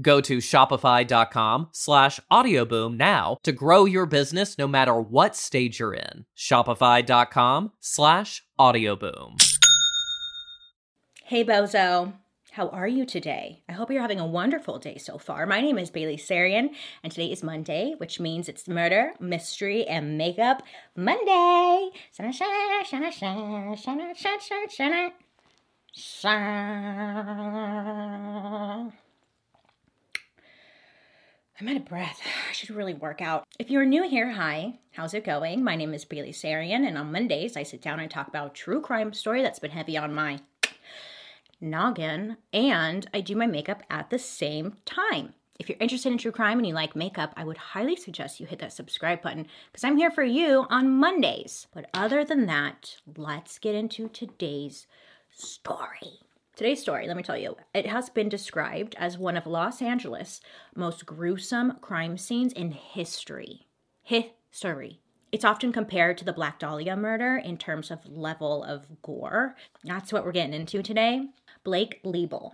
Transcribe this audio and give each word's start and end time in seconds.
Go 0.00 0.22
to 0.22 0.38
shopify.com 0.38 1.68
slash 1.72 2.18
audioboom 2.30 2.96
now 2.96 3.36
to 3.42 3.52
grow 3.52 3.84
your 3.84 4.06
business 4.06 4.56
no 4.56 4.66
matter 4.66 4.98
what 4.98 5.36
stage 5.36 5.80
you're 5.80 5.92
in. 5.94 6.24
Shopify.com 6.36 7.72
slash 7.80 8.42
audioboom. 8.58 9.36
Hey 11.24 11.44
Bozo, 11.44 12.14
how 12.52 12.68
are 12.68 12.88
you 12.88 13.04
today? 13.06 13.62
I 13.68 13.72
hope 13.72 13.90
you're 13.90 14.00
having 14.02 14.20
a 14.20 14.26
wonderful 14.26 14.78
day 14.78 14.98
so 14.98 15.18
far. 15.18 15.46
My 15.46 15.60
name 15.60 15.78
is 15.78 15.90
Bailey 15.90 16.18
Sarian, 16.18 16.68
and 17.02 17.10
today 17.10 17.32
is 17.32 17.42
Monday, 17.42 17.94
which 17.96 18.20
means 18.20 18.48
it's 18.48 18.68
murder, 18.68 19.14
mystery, 19.20 19.86
and 19.86 20.18
makeup 20.18 20.62
Monday. 20.94 21.90
Shana, 22.18 22.28
shana, 22.28 22.82
shana, 22.84 23.10
shana, 23.10 23.78
shana, 23.78 24.14
shana, 24.14 24.68
shana, 24.68 25.10
shana. 26.24 28.92
I'm 31.62 31.68
out 31.68 31.76
of 31.76 31.84
breath. 31.84 32.20
I 32.50 32.52
should 32.52 32.70
really 32.70 32.94
work 32.94 33.22
out. 33.22 33.46
If 33.56 33.70
you're 33.70 33.84
new 33.84 34.02
here, 34.08 34.32
hi, 34.32 34.80
how's 34.90 35.14
it 35.14 35.24
going? 35.24 35.62
My 35.62 35.76
name 35.76 35.94
is 35.94 36.04
Bailey 36.04 36.32
Sarian, 36.32 36.84
and 36.84 36.98
on 36.98 37.12
Mondays 37.12 37.56
I 37.56 37.62
sit 37.62 37.80
down 37.80 38.00
and 38.00 38.10
talk 38.10 38.26
about 38.26 38.50
a 38.50 38.52
true 38.54 38.80
crime 38.80 39.12
story 39.12 39.42
that's 39.42 39.60
been 39.60 39.70
heavy 39.70 39.96
on 39.96 40.12
my 40.12 40.40
noggin, 41.60 42.38
and 42.52 43.08
I 43.14 43.20
do 43.20 43.36
my 43.36 43.46
makeup 43.46 43.84
at 43.88 44.10
the 44.10 44.18
same 44.18 44.78
time. 44.84 45.34
If 45.60 45.68
you're 45.68 45.78
interested 45.78 46.10
in 46.10 46.18
true 46.18 46.32
crime 46.32 46.58
and 46.58 46.66
you 46.66 46.74
like 46.74 46.96
makeup, 46.96 47.32
I 47.36 47.44
would 47.44 47.58
highly 47.58 47.94
suggest 47.94 48.40
you 48.40 48.46
hit 48.46 48.58
that 48.58 48.72
subscribe 48.72 49.22
button 49.22 49.46
because 49.70 49.84
I'm 49.84 49.98
here 49.98 50.10
for 50.10 50.24
you 50.24 50.66
on 50.68 50.98
Mondays. 50.98 51.68
But 51.72 51.88
other 51.94 52.24
than 52.24 52.46
that, 52.46 52.96
let's 53.16 53.60
get 53.60 53.76
into 53.76 54.08
today's 54.08 54.88
story. 55.30 56.18
Today's 56.54 56.82
story, 56.82 57.06
let 57.06 57.16
me 57.16 57.22
tell 57.22 57.38
you, 57.38 57.56
it 57.72 57.86
has 57.86 58.10
been 58.10 58.28
described 58.28 58.94
as 58.98 59.16
one 59.16 59.38
of 59.38 59.46
Los 59.46 59.80
Angeles' 59.80 60.42
most 60.76 61.06
gruesome 61.06 61.78
crime 61.80 62.18
scenes 62.18 62.52
in 62.52 62.72
history. 62.72 63.68
History. 64.02 65.00
It's 65.32 65.46
often 65.46 65.72
compared 65.72 66.18
to 66.18 66.26
the 66.26 66.32
Black 66.34 66.58
Dahlia 66.58 66.94
murder 66.94 67.40
in 67.42 67.56
terms 67.56 67.90
of 67.90 68.06
level 68.06 68.62
of 68.64 69.00
gore. 69.00 69.56
That's 69.82 70.12
what 70.12 70.26
we're 70.26 70.32
getting 70.32 70.52
into 70.52 70.82
today. 70.82 71.28
Blake 71.64 72.02
Leibel. 72.04 72.52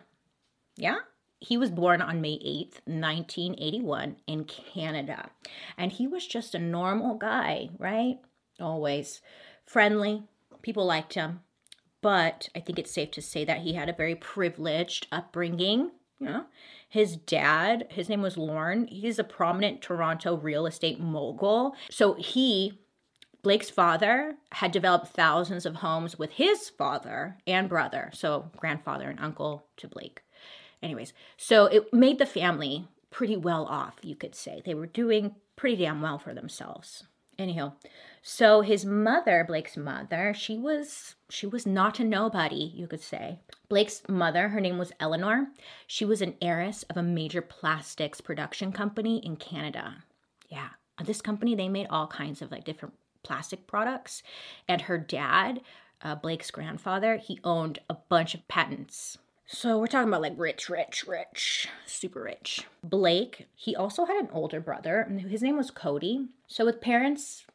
Yeah? 0.77 0.99
He 1.41 1.57
was 1.57 1.73
born 1.73 2.01
on 2.01 2.21
May 2.21 2.39
8th, 2.39 2.81
1981, 2.87 4.17
in 4.29 4.45
Canada. 4.45 5.31
And 5.77 5.91
he 5.91 6.07
was 6.07 6.25
just 6.25 6.55
a 6.55 6.61
normal 6.61 7.17
guy, 7.17 7.71
right? 7.79 8.19
Always 8.61 9.21
friendly. 9.67 10.23
People 10.63 10.87
liked 10.87 11.15
him 11.15 11.41
but 12.01 12.49
I 12.55 12.61
think 12.61 12.79
it's 12.79 12.93
safe 12.93 13.11
to 13.13 13.23
say 13.23 13.45
that 13.45 13.61
he 13.61 13.75
had 13.75 13.89
a 13.89 13.93
very 13.93 14.15
privileged 14.15 15.07
upbringing. 15.11 15.91
Know, 16.21 16.47
his 16.89 17.17
dad, 17.17 17.87
his 17.91 18.09
name 18.09 18.23
was 18.23 18.37
Lorne. 18.37 18.89
He's 18.89 19.21
a 19.21 19.25
prominent 19.25 19.81
Toronto 19.81 20.37
real 20.37 20.67
estate 20.67 20.99
mogul. 20.99 21.77
So 21.91 22.15
he, 22.15 22.81
Blake's 23.43 23.71
father, 23.71 24.35
had 24.51 24.73
developed 24.73 25.09
thousands 25.09 25.65
of 25.65 25.77
homes 25.77 26.19
with 26.19 26.33
his 26.33 26.69
father 26.69 27.37
and 27.47 27.69
brother, 27.69 28.11
so 28.13 28.51
grandfather 28.57 29.09
and 29.09 29.21
uncle 29.21 29.67
to 29.77 29.87
Blake. 29.87 30.23
Anyways, 30.83 31.13
so 31.37 31.67
it 31.67 31.95
made 31.95 32.19
the 32.19 32.27
family 32.27 32.89
pretty 33.11 33.37
well 33.37 33.67
off, 33.67 33.99
you 34.03 34.17
could 34.17 34.35
say. 34.35 34.61
They 34.65 34.75
were 34.75 34.87
doing 34.87 35.37
pretty 35.55 35.77
damn 35.85 36.03
well 36.03 36.19
for 36.19 36.35
themselves. 36.35 37.05
Anyhow, 37.39 37.75
so 38.21 38.63
his 38.63 38.85
mother, 38.85 39.45
Blake's 39.47 39.77
mother, 39.77 40.35
she 40.35 40.59
was 40.59 41.15
she 41.31 41.47
was 41.47 41.65
not 41.67 42.01
a 42.01 42.05
nobody, 42.05 42.73
you 42.75 42.89
could 42.89 43.01
say. 43.01 43.39
Blake's 43.69 44.03
mother, 44.09 44.49
her 44.49 44.61
name 44.61 44.77
was 44.77 44.93
Eleanor. 44.99 45.49
She 45.87 46.05
was 46.05 46.21
an 46.21 46.35
heiress 46.43 46.83
of 46.85 46.97
a 46.97 47.03
major 47.03 47.41
plastics 47.41 48.21
production 48.21 48.73
company 48.73 49.25
in 49.25 49.37
Canada. 49.37 50.05
Yeah, 50.49 50.71
this 51.05 51.23
company 51.23 51.55
they 51.55 51.69
made 51.69 51.87
all 51.91 52.09
kinds 52.09 52.43
of 52.43 52.51
like 52.51 52.65
different 52.65 52.97
plastic 53.23 53.69
products, 53.69 54.23
and 54.67 54.83
her 54.83 54.99
dad, 54.99 55.61
uh, 56.03 56.17
Blake's 56.17 56.51
grandfather, 56.51 57.19
he 57.19 57.39
owned 57.45 57.79
a 57.89 57.95
bunch 57.95 58.35
of 58.35 58.49
patents. 58.49 59.17
So 59.51 59.79
we're 59.79 59.87
talking 59.87 60.09
about 60.09 60.21
like 60.21 60.35
rich, 60.37 60.69
rich, 60.69 61.07
rich, 61.07 61.69
super 61.87 62.23
rich. 62.23 62.67
Blake, 62.85 63.47
he 63.55 63.75
also 63.75 64.05
had 64.05 64.19
an 64.19 64.29
older 64.31 64.61
brother, 64.61 65.01
and 65.01 65.23
his 65.23 65.43
name 65.43 65.57
was 65.57 65.71
Cody. 65.71 66.27
So 66.47 66.67
with 66.67 66.83
parents 66.83 67.47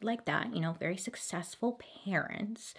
like 0.00 0.26
that, 0.26 0.54
you 0.54 0.60
know, 0.60 0.76
very 0.78 0.96
successful 0.96 1.80
parents, 2.04 2.72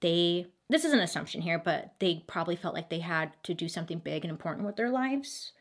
they 0.00 0.46
this 0.68 0.84
is 0.84 0.92
an 0.92 0.98
assumption 0.98 1.40
here, 1.40 1.60
but 1.64 1.94
they 2.00 2.24
probably 2.26 2.56
felt 2.56 2.74
like 2.74 2.90
they 2.90 2.98
had 2.98 3.30
to 3.44 3.54
do 3.54 3.68
something 3.68 4.00
big 4.00 4.24
and 4.24 4.32
important 4.32 4.66
with 4.66 4.74
their 4.74 4.90
lives. 4.90 5.52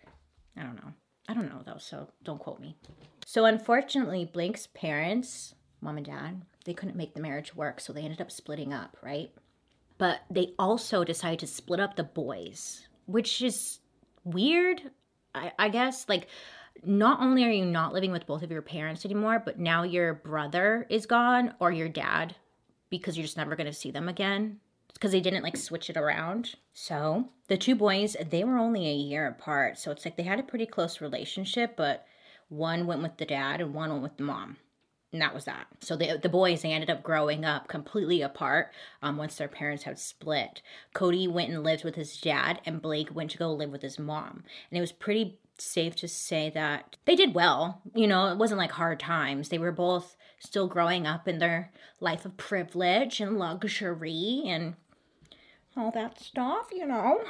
I 0.57 0.63
don't 0.63 0.75
know. 0.75 0.93
I 1.27 1.35
don't 1.35 1.49
know 1.49 1.61
though, 1.63 1.77
so 1.77 2.09
don't 2.23 2.39
quote 2.39 2.59
me. 2.59 2.75
So 3.27 3.45
unfortunately, 3.45 4.25
Blake's 4.25 4.66
parents, 4.66 5.53
mom 5.81 5.97
and 5.97 6.05
dad, 6.07 6.41
they 6.66 6.73
couldn't 6.73 6.97
make 6.97 7.13
the 7.13 7.21
marriage 7.21 7.55
work, 7.55 7.79
so 7.79 7.93
they 7.93 8.01
ended 8.01 8.21
up 8.21 8.31
splitting 8.31 8.73
up, 8.73 8.97
right? 9.03 9.31
But 9.99 10.21
they 10.31 10.53
also 10.57 11.03
decided 11.03 11.39
to 11.39 11.47
split 11.47 11.79
up 11.79 11.95
the 11.95 12.03
boys, 12.03 12.87
which 13.05 13.43
is 13.43 13.79
weird, 14.23 14.81
I, 15.35 15.51
I 15.59 15.69
guess. 15.69 16.09
Like 16.09 16.27
not 16.83 17.21
only 17.21 17.43
are 17.45 17.51
you 17.51 17.65
not 17.65 17.93
living 17.93 18.11
with 18.11 18.25
both 18.25 18.41
of 18.41 18.51
your 18.51 18.61
parents 18.63 19.05
anymore, 19.05 19.41
but 19.43 19.59
now 19.59 19.83
your 19.83 20.15
brother 20.15 20.87
is 20.89 21.05
gone 21.05 21.53
or 21.59 21.71
your 21.71 21.89
dad 21.89 22.35
because 22.89 23.17
you're 23.17 23.25
just 23.25 23.37
never 23.37 23.55
going 23.55 23.67
to 23.67 23.73
see 23.73 23.91
them 23.91 24.09
again 24.09 24.59
because 24.93 25.11
they 25.11 25.21
didn't 25.21 25.43
like 25.43 25.57
switch 25.57 25.90
it 25.90 25.97
around. 25.97 26.55
So 26.73 27.29
the 27.47 27.57
two 27.57 27.75
boys, 27.75 28.16
they 28.29 28.43
were 28.43 28.57
only 28.57 28.87
a 28.87 28.93
year 28.93 29.28
apart. 29.28 29.78
So 29.78 29.91
it's 29.91 30.05
like 30.05 30.17
they 30.17 30.23
had 30.23 30.40
a 30.40 30.43
pretty 30.43 30.66
close 30.66 31.02
relationship, 31.02 31.75
but 31.75 32.05
one 32.49 32.87
went 32.87 33.03
with 33.03 33.17
the 33.17 33.25
dad 33.25 33.61
and 33.61 33.73
one 33.73 33.91
went 33.91 34.03
with 34.03 34.17
the 34.17 34.23
mom. 34.23 34.57
And 35.11 35.22
that 35.22 35.34
was 35.34 35.46
that. 35.46 35.67
So 35.82 35.96
the 35.96 36.20
the 36.22 36.29
boys 36.29 36.61
they 36.61 36.72
ended 36.72 36.90
up 36.90 37.02
growing 37.02 37.44
up 37.44 37.67
completely 37.67 38.22
apart 38.22 38.72
um, 39.02 39.17
once 39.17 39.35
their 39.35 39.47
parents 39.47 39.84
had 39.84 39.97
split. 39.97 40.61
Cody 40.94 41.28
went 41.28 41.50
and 41.50 41.64
lived 41.64 41.84
with 41.84 41.96
his 41.96 42.16
dad, 42.20 42.61
and 42.66 42.82
Blake 42.82 43.16
went 43.16 43.32
to 43.32 43.38
go 43.38 43.52
live 43.52 43.72
with 43.72 43.82
his 43.82 43.97
mom. 43.97 44.44
And 44.70 44.78
it 44.78 44.82
was 44.82 44.91
pretty 44.91 45.40
safe 45.58 45.96
to 45.97 46.08
say 46.08 46.50
that 46.52 46.97
they 47.06 47.16
did 47.16 47.34
well. 47.34 47.82
You 47.96 48.08
know, 48.08 48.28
it 48.28 48.38
wasn't 48.38 48.59
like 48.59 48.72
hard 48.72 49.00
times. 49.00 49.50
They 49.50 49.58
were 49.58 49.72
both 49.72 50.16
still 50.40 50.67
growing 50.67 51.06
up 51.06 51.28
in 51.28 51.40
their 51.40 51.72
life 52.00 52.26
of 52.26 52.38
privilege 52.38 53.20
and 53.20 53.38
luxury 53.38 54.44
and 54.46 54.76
all 55.76 55.91
that 55.91 56.20
stuff, 56.20 56.67
you 56.72 56.85
know. 56.85 57.22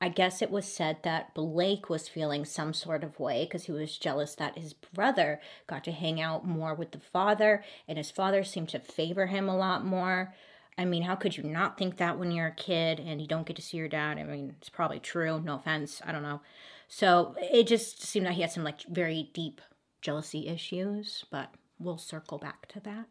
I 0.00 0.10
guess 0.10 0.42
it 0.42 0.50
was 0.50 0.70
said 0.70 0.98
that 1.04 1.32
Blake 1.32 1.88
was 1.88 2.08
feeling 2.08 2.44
some 2.44 2.74
sort 2.74 3.02
of 3.02 3.18
way 3.18 3.44
because 3.44 3.64
he 3.64 3.72
was 3.72 3.96
jealous 3.96 4.34
that 4.34 4.58
his 4.58 4.74
brother 4.74 5.40
got 5.66 5.84
to 5.84 5.92
hang 5.92 6.20
out 6.20 6.46
more 6.46 6.74
with 6.74 6.90
the 6.90 7.00
father, 7.00 7.64
and 7.88 7.96
his 7.96 8.10
father 8.10 8.44
seemed 8.44 8.68
to 8.70 8.78
favor 8.78 9.26
him 9.26 9.48
a 9.48 9.56
lot 9.56 9.86
more. 9.86 10.34
I 10.76 10.84
mean, 10.84 11.04
how 11.04 11.14
could 11.14 11.38
you 11.38 11.42
not 11.42 11.78
think 11.78 11.96
that 11.96 12.18
when 12.18 12.30
you're 12.30 12.48
a 12.48 12.54
kid 12.54 13.00
and 13.00 13.20
you 13.20 13.26
don't 13.26 13.46
get 13.46 13.56
to 13.56 13.62
see 13.62 13.78
your 13.78 13.88
dad? 13.88 14.18
I 14.18 14.24
mean, 14.24 14.54
it's 14.58 14.68
probably 14.68 15.00
true. 15.00 15.40
No 15.40 15.54
offense. 15.54 16.02
I 16.04 16.12
don't 16.12 16.22
know. 16.22 16.42
So 16.88 17.34
it 17.38 17.66
just 17.66 18.02
seemed 18.02 18.26
like 18.26 18.34
he 18.36 18.42
had 18.42 18.52
some 18.52 18.64
like 18.64 18.82
very 18.82 19.30
deep 19.32 19.62
jealousy 20.02 20.46
issues, 20.48 21.24
but 21.30 21.54
we'll 21.78 21.96
circle 21.96 22.36
back 22.36 22.68
to 22.68 22.80
that. 22.80 23.06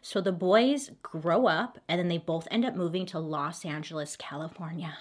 So 0.00 0.20
the 0.20 0.32
boys 0.32 0.92
grow 1.02 1.46
up 1.46 1.78
and 1.88 1.98
then 1.98 2.08
they 2.08 2.18
both 2.18 2.46
end 2.50 2.64
up 2.64 2.76
moving 2.76 3.04
to 3.06 3.18
Los 3.18 3.64
Angeles, 3.64 4.16
California. 4.16 4.98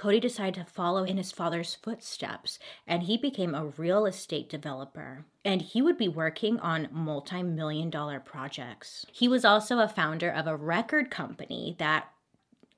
Cody 0.00 0.18
decided 0.18 0.54
to 0.54 0.64
follow 0.64 1.04
in 1.04 1.18
his 1.18 1.30
father's 1.30 1.74
footsteps 1.74 2.58
and 2.86 3.02
he 3.02 3.18
became 3.18 3.54
a 3.54 3.66
real 3.66 4.06
estate 4.06 4.48
developer. 4.48 5.26
And 5.44 5.60
he 5.60 5.82
would 5.82 5.98
be 5.98 6.08
working 6.08 6.58
on 6.60 6.88
multi 6.90 7.42
million 7.42 7.90
dollar 7.90 8.18
projects. 8.18 9.04
He 9.12 9.28
was 9.28 9.44
also 9.44 9.78
a 9.78 9.88
founder 9.88 10.30
of 10.30 10.46
a 10.46 10.56
record 10.56 11.10
company 11.10 11.76
that 11.78 12.08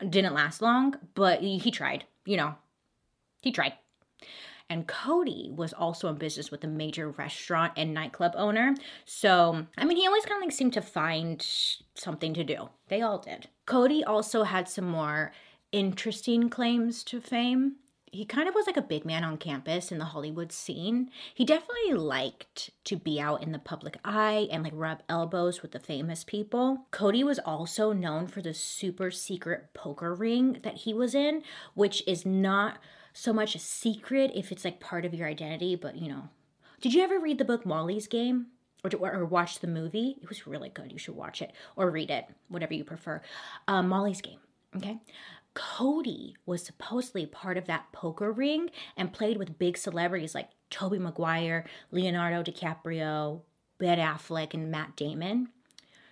didn't 0.00 0.34
last 0.34 0.60
long, 0.60 0.96
but 1.14 1.42
he 1.42 1.70
tried, 1.70 2.06
you 2.24 2.36
know, 2.36 2.56
he 3.40 3.52
tried. 3.52 3.74
And 4.68 4.88
Cody 4.88 5.48
was 5.54 5.72
also 5.72 6.08
in 6.08 6.16
business 6.16 6.50
with 6.50 6.64
a 6.64 6.66
major 6.66 7.08
restaurant 7.10 7.74
and 7.76 7.94
nightclub 7.94 8.32
owner. 8.36 8.74
So, 9.04 9.64
I 9.78 9.84
mean, 9.84 9.96
he 9.96 10.08
always 10.08 10.24
kind 10.24 10.42
of 10.42 10.46
like 10.46 10.52
seemed 10.56 10.72
to 10.72 10.82
find 10.82 11.40
something 11.94 12.34
to 12.34 12.42
do. 12.42 12.70
They 12.88 13.00
all 13.00 13.18
did. 13.18 13.46
Cody 13.64 14.02
also 14.02 14.42
had 14.42 14.68
some 14.68 14.86
more 14.86 15.30
interesting 15.72 16.48
claims 16.48 17.02
to 17.04 17.20
fame. 17.20 17.76
He 18.12 18.26
kind 18.26 18.46
of 18.46 18.54
was 18.54 18.66
like 18.66 18.76
a 18.76 18.82
big 18.82 19.06
man 19.06 19.24
on 19.24 19.38
campus 19.38 19.90
in 19.90 19.96
the 19.96 20.04
Hollywood 20.04 20.52
scene. 20.52 21.10
He 21.32 21.46
definitely 21.46 21.94
liked 21.94 22.68
to 22.84 22.96
be 22.96 23.18
out 23.18 23.42
in 23.42 23.52
the 23.52 23.58
public 23.58 23.96
eye 24.04 24.48
and 24.52 24.62
like 24.62 24.74
rub 24.76 25.02
elbows 25.08 25.62
with 25.62 25.72
the 25.72 25.80
famous 25.80 26.22
people. 26.22 26.86
Cody 26.90 27.24
was 27.24 27.38
also 27.38 27.94
known 27.94 28.26
for 28.26 28.42
the 28.42 28.52
super 28.52 29.10
secret 29.10 29.72
poker 29.72 30.14
ring 30.14 30.60
that 30.62 30.74
he 30.74 30.92
was 30.92 31.14
in, 31.14 31.42
which 31.72 32.06
is 32.06 32.26
not 32.26 32.76
so 33.14 33.32
much 33.32 33.54
a 33.54 33.58
secret 33.58 34.30
if 34.34 34.52
it's 34.52 34.64
like 34.64 34.78
part 34.78 35.06
of 35.06 35.14
your 35.14 35.26
identity, 35.26 35.74
but 35.74 35.96
you 35.96 36.08
know. 36.08 36.28
Did 36.82 36.92
you 36.92 37.02
ever 37.02 37.18
read 37.18 37.38
the 37.38 37.46
book 37.46 37.64
Molly's 37.64 38.06
Game? 38.06 38.48
Or, 38.84 38.90
or 39.08 39.24
watch 39.24 39.60
the 39.60 39.68
movie? 39.68 40.16
It 40.20 40.28
was 40.28 40.46
really 40.46 40.68
good. 40.68 40.90
You 40.90 40.98
should 40.98 41.14
watch 41.14 41.40
it 41.40 41.52
or 41.76 41.88
read 41.88 42.10
it, 42.10 42.26
whatever 42.48 42.74
you 42.74 42.84
prefer. 42.84 43.22
Um, 43.68 43.88
Molly's 43.88 44.20
Game. 44.20 44.40
Okay. 44.76 44.98
Cody 45.54 46.36
was 46.46 46.64
supposedly 46.64 47.26
part 47.26 47.58
of 47.58 47.66
that 47.66 47.92
poker 47.92 48.32
ring 48.32 48.70
and 48.96 49.12
played 49.12 49.36
with 49.36 49.58
big 49.58 49.76
celebrities 49.76 50.34
like 50.34 50.50
Tobey 50.70 50.98
Maguire, 50.98 51.66
Leonardo 51.90 52.42
DiCaprio, 52.42 53.42
Ben 53.78 53.98
Affleck, 53.98 54.54
and 54.54 54.70
Matt 54.70 54.96
Damon. 54.96 55.48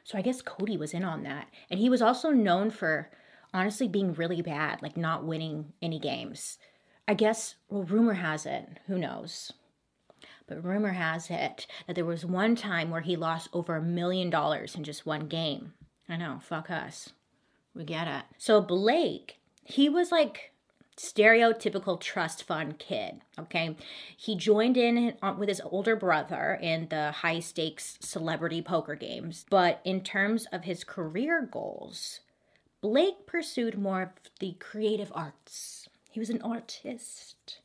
So 0.04 0.18
I 0.18 0.22
guess 0.22 0.42
Cody 0.42 0.76
was 0.76 0.92
in 0.92 1.04
on 1.04 1.22
that. 1.22 1.48
And 1.70 1.80
he 1.80 1.88
was 1.88 2.02
also 2.02 2.30
known 2.30 2.70
for 2.70 3.10
honestly 3.54 3.88
being 3.88 4.12
really 4.12 4.42
bad, 4.42 4.82
like 4.82 4.96
not 4.96 5.24
winning 5.24 5.72
any 5.80 5.98
games. 5.98 6.58
I 7.08 7.14
guess, 7.14 7.56
well, 7.68 7.82
rumor 7.82 8.14
has 8.14 8.46
it, 8.46 8.68
who 8.86 8.98
knows? 8.98 9.52
But 10.46 10.64
rumor 10.64 10.92
has 10.92 11.30
it 11.30 11.66
that 11.86 11.94
there 11.94 12.04
was 12.04 12.24
one 12.24 12.56
time 12.56 12.90
where 12.90 13.00
he 13.00 13.16
lost 13.16 13.48
over 13.52 13.76
a 13.76 13.82
million 13.82 14.30
dollars 14.30 14.74
in 14.74 14.84
just 14.84 15.06
one 15.06 15.28
game. 15.28 15.72
I 16.08 16.16
know, 16.16 16.40
fuck 16.42 16.70
us. 16.70 17.10
We 17.74 17.84
get 17.84 18.08
it. 18.08 18.24
So 18.38 18.60
Blake, 18.60 19.38
he 19.64 19.88
was 19.88 20.10
like 20.10 20.52
stereotypical 20.96 21.98
trust 21.98 22.42
fund 22.42 22.78
kid, 22.78 23.22
okay? 23.38 23.76
He 24.16 24.36
joined 24.36 24.76
in 24.76 25.14
with 25.38 25.48
his 25.48 25.62
older 25.64 25.96
brother 25.96 26.58
in 26.60 26.88
the 26.90 27.10
high 27.12 27.40
stakes 27.40 27.96
celebrity 28.00 28.60
poker 28.60 28.94
games, 28.94 29.46
but 29.48 29.80
in 29.84 30.02
terms 30.02 30.46
of 30.52 30.64
his 30.64 30.84
career 30.84 31.48
goals, 31.50 32.20
Blake 32.82 33.26
pursued 33.26 33.78
more 33.78 34.02
of 34.02 34.08
the 34.40 34.56
creative 34.58 35.12
arts. 35.14 35.88
He 36.10 36.20
was 36.20 36.28
an 36.28 36.42
artist. 36.42 37.60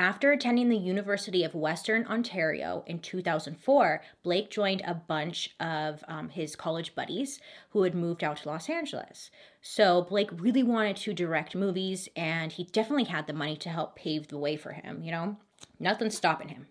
After 0.00 0.30
attending 0.30 0.68
the 0.68 0.76
University 0.76 1.42
of 1.42 1.56
Western 1.56 2.06
Ontario 2.06 2.84
in 2.86 3.00
2004, 3.00 4.00
Blake 4.22 4.48
joined 4.48 4.80
a 4.82 4.94
bunch 4.94 5.56
of 5.58 6.04
um, 6.06 6.28
his 6.28 6.54
college 6.54 6.94
buddies 6.94 7.40
who 7.70 7.82
had 7.82 7.96
moved 7.96 8.22
out 8.22 8.36
to 8.36 8.48
Los 8.48 8.68
Angeles. 8.68 9.32
So 9.60 10.02
Blake 10.02 10.30
really 10.32 10.62
wanted 10.62 10.98
to 10.98 11.12
direct 11.12 11.56
movies, 11.56 12.08
and 12.14 12.52
he 12.52 12.62
definitely 12.62 13.04
had 13.04 13.26
the 13.26 13.32
money 13.32 13.56
to 13.56 13.70
help 13.70 13.96
pave 13.96 14.28
the 14.28 14.38
way 14.38 14.56
for 14.56 14.70
him, 14.70 15.02
you 15.02 15.10
know? 15.10 15.36
Nothing 15.80 16.10
stopping 16.10 16.48
him. 16.48 16.68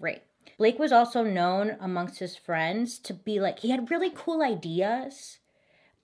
Great. 0.00 0.22
Blake 0.56 0.78
was 0.78 0.92
also 0.92 1.24
known 1.24 1.76
amongst 1.80 2.20
his 2.20 2.36
friends 2.36 3.00
to 3.00 3.12
be 3.12 3.40
like, 3.40 3.58
he 3.58 3.70
had 3.70 3.90
really 3.90 4.12
cool 4.14 4.42
ideas, 4.42 5.38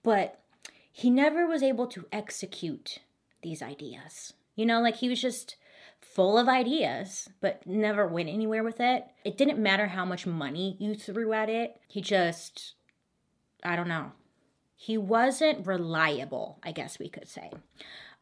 but 0.03 0.41
he 0.91 1.09
never 1.09 1.47
was 1.47 1.63
able 1.63 1.87
to 1.87 2.07
execute 2.11 2.99
these 3.41 3.61
ideas. 3.61 4.33
You 4.57 4.65
know, 4.65 4.81
like 4.81 4.97
he 4.97 5.07
was 5.07 5.21
just 5.21 5.55
full 6.17 6.39
of 6.39 6.49
ideas, 6.49 7.29
but 7.41 7.61
never 7.67 8.07
went 8.07 8.27
anywhere 8.27 8.63
with 8.63 8.79
it. 8.79 9.05
It 9.23 9.37
didn't 9.37 9.59
matter 9.59 9.85
how 9.85 10.03
much 10.03 10.25
money 10.25 10.75
you 10.79 10.95
threw 10.95 11.31
at 11.31 11.47
it. 11.47 11.79
He 11.87 12.01
just, 12.01 12.73
I 13.63 13.75
don't 13.75 13.87
know. 13.87 14.13
He 14.75 14.97
wasn't 14.97 15.67
reliable, 15.67 16.57
I 16.63 16.71
guess 16.71 16.97
we 16.97 17.07
could 17.07 17.27
say. 17.27 17.51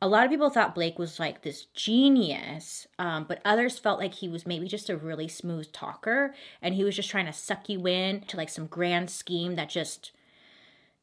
A 0.01 0.09
lot 0.09 0.25
of 0.25 0.30
people 0.30 0.50
thought 0.50 0.75
Blake 0.75 1.00
was 1.00 1.21
like 1.21 1.42
this 1.42 1.68
genius, 1.74 2.86
um, 3.00 3.24
but 3.30 3.39
others 3.45 3.80
felt 3.80 4.01
like 4.01 4.15
he 4.15 4.27
was 4.27 4.45
maybe 4.45 4.68
just 4.68 4.89
a 4.89 4.98
really 4.98 5.30
smooth 5.30 5.71
talker 5.71 6.36
and 6.62 6.75
he 6.75 6.83
was 6.83 6.98
just 6.98 7.09
trying 7.09 7.27
to 7.27 7.33
suck 7.33 7.69
you 7.69 7.88
in 7.88 8.19
to 8.27 8.36
like 8.36 8.50
some 8.50 8.68
grand 8.68 9.09
scheme 9.09 9.56
that 9.56 9.69
just 9.69 10.12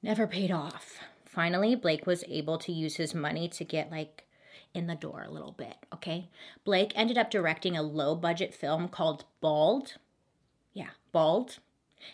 never 0.03 0.27
paid 0.27 0.51
off. 0.51 0.99
Finally, 1.25 1.75
Blake 1.75 2.07
was 2.07 2.23
able 2.29 2.59
to 2.59 2.71
use 2.71 2.97
his 2.97 3.15
money 3.15 3.49
to 3.49 3.65
get 3.65 3.91
like 3.91 4.27
in 4.75 4.87
the 4.87 4.95
door 4.95 5.25
a 5.27 5.31
little 5.31 5.53
bit, 5.53 5.77
okay? 5.93 6.31
Blake 6.65 6.93
ended 6.95 7.19
up 7.19 7.31
directing 7.31 7.77
a 7.77 7.83
low 7.83 8.15
budget 8.15 8.55
film 8.55 8.89
called 8.89 9.25
Bald. 9.41 9.95
Yeah, 10.73 10.91
Bald. 11.13 11.59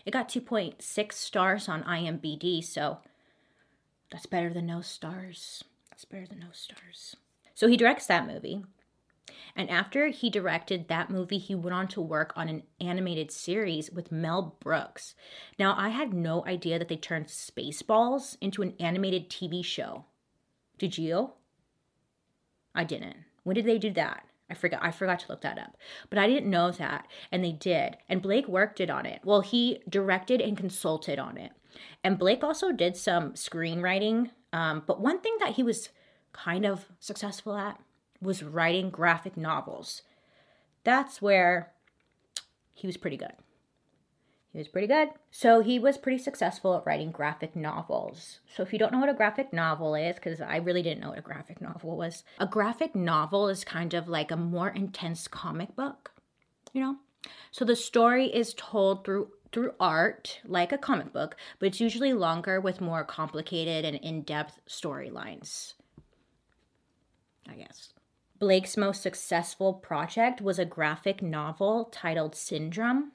It 0.04 0.10
got 0.10 0.28
2.6 0.28 1.12
stars 1.12 1.68
on 1.68 1.82
IMDb, 1.84 2.62
so 2.62 2.98
that's 4.10 4.26
better 4.26 4.52
than 4.52 4.66
no 4.66 4.80
stars. 4.80 5.64
That's 5.90 6.04
better 6.04 6.26
than 6.26 6.40
no 6.40 6.52
stars. 6.52 7.16
So 7.54 7.68
he 7.68 7.76
directs 7.76 8.06
that 8.06 8.26
movie. 8.26 8.64
And 9.56 9.68
after 9.70 10.08
he 10.08 10.30
directed 10.30 10.88
that 10.88 11.10
movie, 11.10 11.38
he 11.38 11.54
went 11.54 11.74
on 11.74 11.88
to 11.88 12.00
work 12.00 12.32
on 12.36 12.48
an 12.48 12.62
animated 12.80 13.30
series 13.30 13.90
with 13.90 14.12
Mel 14.12 14.56
Brooks. 14.60 15.14
Now, 15.58 15.74
I 15.76 15.88
had 15.88 16.12
no 16.14 16.44
idea 16.46 16.78
that 16.78 16.88
they 16.88 16.96
turned 16.96 17.26
Spaceballs 17.26 18.36
into 18.40 18.62
an 18.62 18.74
animated 18.78 19.28
TV 19.28 19.64
show. 19.64 20.04
Did 20.78 20.96
you? 20.96 21.32
I 22.78 22.84
didn't. 22.84 23.16
When 23.42 23.54
did 23.54 23.66
they 23.66 23.76
do 23.76 23.90
that? 23.94 24.24
I 24.48 24.54
forgot 24.54 24.80
I 24.82 24.92
forgot 24.92 25.18
to 25.20 25.28
look 25.28 25.42
that 25.42 25.58
up. 25.58 25.76
But 26.08 26.18
I 26.18 26.28
didn't 26.28 26.48
know 26.48 26.70
that 26.70 27.06
and 27.32 27.44
they 27.44 27.52
did. 27.52 27.96
And 28.08 28.22
Blake 28.22 28.46
worked 28.46 28.80
it 28.80 28.88
on 28.88 29.04
it. 29.04 29.20
Well, 29.24 29.40
he 29.40 29.82
directed 29.88 30.40
and 30.40 30.56
consulted 30.56 31.18
on 31.18 31.36
it. 31.36 31.50
And 32.04 32.18
Blake 32.18 32.44
also 32.44 32.70
did 32.72 32.96
some 32.96 33.32
screenwriting. 33.32 34.30
Um, 34.52 34.84
but 34.86 35.00
one 35.00 35.20
thing 35.20 35.36
that 35.40 35.54
he 35.56 35.62
was 35.62 35.90
kind 36.32 36.64
of 36.64 36.86
successful 37.00 37.56
at 37.56 37.80
was 38.22 38.42
writing 38.42 38.90
graphic 38.90 39.36
novels. 39.36 40.02
That's 40.84 41.20
where 41.20 41.72
he 42.74 42.86
was 42.86 42.96
pretty 42.96 43.16
good. 43.16 43.32
He 44.52 44.58
was 44.58 44.68
pretty 44.68 44.86
good. 44.86 45.10
So 45.30 45.60
he 45.60 45.78
was 45.78 45.98
pretty 45.98 46.18
successful 46.18 46.76
at 46.76 46.86
writing 46.86 47.10
graphic 47.10 47.54
novels. 47.54 48.40
So 48.54 48.62
if 48.62 48.72
you 48.72 48.78
don't 48.78 48.92
know 48.92 48.98
what 48.98 49.10
a 49.10 49.14
graphic 49.14 49.52
novel 49.52 49.94
is, 49.94 50.16
because 50.16 50.40
I 50.40 50.56
really 50.56 50.82
didn't 50.82 51.00
know 51.00 51.10
what 51.10 51.18
a 51.18 51.22
graphic 51.22 51.60
novel 51.60 51.96
was, 51.96 52.24
a 52.38 52.46
graphic 52.46 52.94
novel 52.94 53.48
is 53.48 53.64
kind 53.64 53.92
of 53.92 54.08
like 54.08 54.30
a 54.30 54.36
more 54.36 54.70
intense 54.70 55.28
comic 55.28 55.76
book, 55.76 56.12
you 56.72 56.80
know? 56.80 56.96
So 57.50 57.64
the 57.64 57.76
story 57.76 58.26
is 58.26 58.54
told 58.54 59.04
through 59.04 59.30
through 59.50 59.72
art 59.80 60.40
like 60.44 60.72
a 60.72 60.78
comic 60.78 61.12
book, 61.12 61.36
but 61.58 61.66
it's 61.66 61.80
usually 61.80 62.12
longer 62.12 62.60
with 62.60 62.82
more 62.82 63.02
complicated 63.02 63.82
and 63.82 63.96
in-depth 63.96 64.60
storylines. 64.68 65.72
I 67.48 67.54
guess. 67.54 67.94
Blake's 68.38 68.76
most 68.76 69.02
successful 69.02 69.72
project 69.72 70.42
was 70.42 70.58
a 70.58 70.66
graphic 70.66 71.22
novel 71.22 71.86
titled 71.86 72.36
Syndrome 72.36 73.12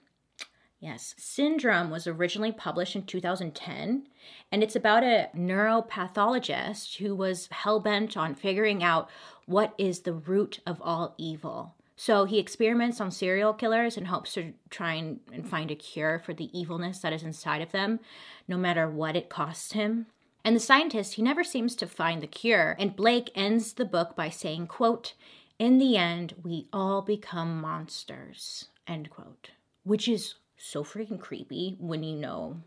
Yes, 0.83 1.15
Syndrome 1.17 1.89
was 1.89 2.07
originally 2.07 2.51
published 2.51 2.93
in 2.93 3.05
2010, 3.05 4.05
and 4.51 4.61
it's 4.61 4.75
about 4.75 5.01
a 5.01 5.29
neuropathologist 5.33 6.97
who 6.97 7.15
was 7.15 7.47
hell 7.51 7.79
bent 7.79 8.17
on 8.17 8.35
figuring 8.35 8.83
out 8.83 9.09
what 9.45 9.73
is 9.77 10.01
the 10.01 10.11
root 10.11 10.59
of 10.67 10.81
all 10.81 11.15
evil. 11.17 11.73
So 11.95 12.25
he 12.25 12.37
experiments 12.37 12.99
on 12.99 13.11
serial 13.11 13.53
killers 13.53 13.95
and 13.95 14.07
hopes 14.07 14.33
to 14.33 14.55
try 14.69 14.95
and, 14.95 15.21
find 15.45 15.71
a 15.71 15.75
cure 15.75 16.19
for 16.19 16.33
the 16.33 16.49
evilness 16.51 16.99
that 16.99 17.13
is 17.13 17.23
inside 17.23 17.61
of 17.61 17.71
them, 17.71 18.01
no 18.45 18.57
matter 18.57 18.89
what 18.89 19.15
it 19.15 19.29
costs 19.29 19.71
him. 19.71 20.07
And 20.43 20.53
the 20.53 20.59
scientist, 20.59 21.13
he 21.13 21.21
never 21.21 21.45
seems 21.45 21.77
to 21.77 21.87
find 21.87 22.21
the 22.21 22.27
cure, 22.27 22.75
and 22.77 22.93
Blake 22.93 23.31
ends 23.35 23.71
the 23.71 23.85
book 23.85 24.17
by 24.17 24.27
saying, 24.27 24.67
quote, 24.67 25.13
in 25.57 25.77
the 25.77 25.95
end, 25.95 26.33
we 26.43 26.67
all 26.73 27.01
become 27.01 27.61
monsters, 27.61 28.67
end 28.85 29.09
quote, 29.09 29.51
which 29.85 30.09
is 30.09 30.35
so 30.63 30.81
freaking 30.81 31.19
creepy 31.19 31.75
when 31.77 32.03
you 32.03 32.15
know 32.15 32.61